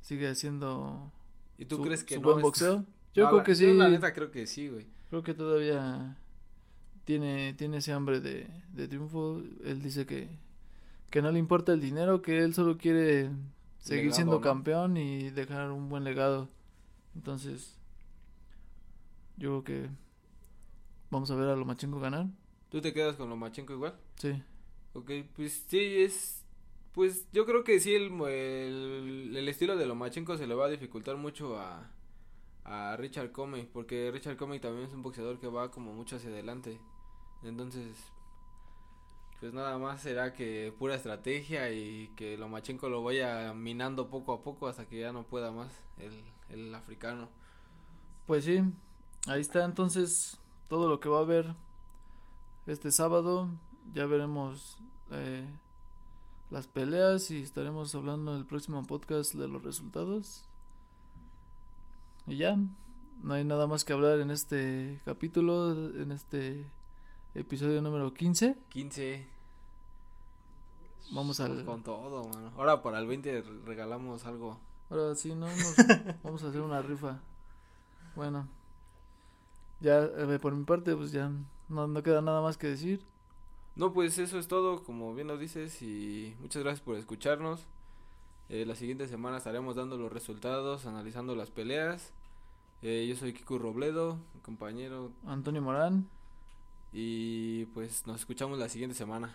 sigue 0.00 0.28
haciendo 0.28 1.12
¿Y 1.58 1.66
tú 1.66 1.76
su, 1.76 1.82
crees 1.82 2.02
que 2.02 2.16
su 2.16 2.20
no 2.22 2.30
buen 2.32 2.42
boxeo. 2.42 2.84
Yo 3.14 3.28
creo 3.28 3.42
que 3.44 3.54
sí. 3.54 3.66
Yo 3.66 3.74
la 3.74 3.88
neta 3.88 4.12
creo 4.12 4.30
que 4.30 4.46
sí, 4.46 4.68
güey. 4.68 4.86
Creo 5.10 5.22
que 5.22 5.34
todavía 5.34 6.16
tiene, 7.04 7.54
tiene 7.54 7.78
ese 7.78 7.92
hambre 7.92 8.20
de, 8.20 8.48
de 8.74 8.88
triunfo. 8.88 9.42
Él 9.64 9.82
dice 9.82 10.06
que, 10.06 10.28
que 11.10 11.22
no 11.22 11.30
le 11.32 11.38
importa 11.38 11.72
el 11.72 11.80
dinero, 11.80 12.22
que 12.22 12.38
él 12.40 12.54
solo 12.54 12.78
quiere 12.78 13.30
seguir 13.78 14.12
Legado, 14.12 14.16
siendo 14.16 14.40
¿no? 14.40 14.40
campeón 14.40 14.96
y 14.96 15.30
dejar 15.30 15.70
un 15.72 15.88
buen 15.88 16.04
legado. 16.04 16.48
Entonces, 17.14 17.78
yo 19.36 19.62
creo 19.62 19.64
que 19.64 19.90
vamos 21.10 21.30
a 21.30 21.36
ver 21.36 21.48
a 21.48 21.56
Lomachenko 21.56 22.00
ganar. 22.00 22.26
¿Tú 22.70 22.80
te 22.80 22.92
quedas 22.92 23.16
con 23.16 23.28
Lomachenko 23.30 23.72
igual? 23.74 23.94
Sí, 24.16 24.42
Ok, 24.94 25.10
pues 25.34 25.64
sí, 25.68 25.78
es... 26.02 26.44
Pues 26.92 27.26
yo 27.32 27.46
creo 27.46 27.64
que 27.64 27.80
sí, 27.80 27.94
el, 27.94 28.12
el, 28.22 29.34
el 29.36 29.48
estilo 29.48 29.76
de 29.76 29.86
Lomachenko 29.86 30.36
se 30.36 30.46
le 30.46 30.54
va 30.54 30.66
a 30.66 30.70
dificultar 30.70 31.16
mucho 31.16 31.58
a, 31.58 31.90
a 32.64 32.96
Richard 32.98 33.32
Comey, 33.32 33.66
porque 33.66 34.10
Richard 34.10 34.36
Comey 34.36 34.60
también 34.60 34.86
es 34.88 34.92
un 34.94 35.02
boxeador 35.02 35.40
que 35.40 35.48
va 35.48 35.70
como 35.70 35.94
mucho 35.94 36.16
hacia 36.16 36.28
adelante. 36.30 36.78
Entonces, 37.42 37.96
pues 39.40 39.52
nada 39.52 39.76
más 39.78 40.02
será 40.02 40.32
que 40.32 40.72
pura 40.78 40.94
estrategia 40.94 41.70
y 41.72 42.12
que 42.16 42.36
Lomachenko 42.36 42.88
lo 42.88 43.02
vaya 43.02 43.52
minando 43.54 44.08
poco 44.08 44.32
a 44.32 44.42
poco 44.42 44.68
hasta 44.68 44.86
que 44.86 45.00
ya 45.00 45.12
no 45.12 45.24
pueda 45.24 45.50
más 45.50 45.72
el, 45.98 46.22
el 46.48 46.74
africano. 46.74 47.28
pues 48.26 48.44
sí. 48.44 48.62
Ahí 49.26 49.40
está 49.40 49.64
entonces 49.64 50.38
todo 50.68 50.88
lo 50.88 50.98
que 50.98 51.08
va 51.08 51.18
a 51.18 51.22
haber 51.22 51.54
este 52.66 52.90
sábado. 52.90 53.48
Ya 53.94 54.06
veremos 54.06 54.78
eh, 55.10 55.46
las 56.50 56.66
peleas 56.66 57.30
y 57.30 57.42
estaremos 57.42 57.94
hablando 57.94 58.32
en 58.32 58.38
el 58.38 58.46
próximo 58.46 58.84
podcast 58.84 59.34
de 59.34 59.48
los 59.48 59.62
resultados. 59.62 60.44
Y 62.26 62.36
ya, 62.36 62.56
no 63.22 63.34
hay 63.34 63.44
nada 63.44 63.66
más 63.66 63.84
que 63.84 63.92
hablar 63.92 64.20
en 64.20 64.30
este 64.30 65.00
capítulo, 65.04 65.72
en 65.72 66.12
este 66.12 66.64
episodio 67.34 67.80
número 67.82 68.12
15. 68.12 68.56
15. 68.68 69.26
Vamos 71.12 71.40
al... 71.40 71.64
Con 71.64 71.82
todo, 71.82 72.24
mano. 72.28 72.52
Ahora 72.56 72.82
para 72.82 72.98
el 72.98 73.06
20 73.06 73.42
regalamos 73.66 74.24
algo. 74.24 74.58
Ahora 74.90 75.14
sí, 75.14 75.34
no, 75.34 75.46
nos- 75.46 75.76
vamos 76.22 76.42
a 76.42 76.48
hacer 76.48 76.60
una 76.60 76.82
rifa. 76.82 77.20
Bueno, 78.14 78.46
ya 79.80 80.02
eh, 80.04 80.38
por 80.40 80.54
mi 80.54 80.64
parte, 80.64 80.94
pues 80.94 81.12
ya 81.12 81.30
no, 81.68 81.86
no 81.86 82.02
queda 82.02 82.20
nada 82.20 82.42
más 82.42 82.56
que 82.58 82.68
decir. 82.68 83.02
No, 83.74 83.92
pues 83.94 84.18
eso 84.18 84.38
es 84.38 84.48
todo, 84.48 84.84
como 84.84 85.14
bien 85.14 85.28
lo 85.28 85.38
dices, 85.38 85.80
y 85.80 86.34
muchas 86.40 86.62
gracias 86.62 86.82
por 86.84 86.96
escucharnos. 86.96 87.64
Eh, 88.50 88.66
la 88.66 88.74
siguiente 88.74 89.08
semana 89.08 89.38
estaremos 89.38 89.76
dando 89.76 89.96
los 89.96 90.12
resultados, 90.12 90.84
analizando 90.84 91.34
las 91.34 91.50
peleas. 91.50 92.12
Eh, 92.82 93.06
yo 93.08 93.16
soy 93.16 93.32
Kiku 93.32 93.58
Robledo, 93.58 94.18
mi 94.34 94.40
compañero, 94.42 95.10
Antonio 95.26 95.62
Morán. 95.62 96.06
Y 96.92 97.66
pues 97.66 98.06
nos 98.06 98.20
escuchamos 98.20 98.58
la 98.58 98.68
siguiente 98.68 98.96
semana. 98.96 99.34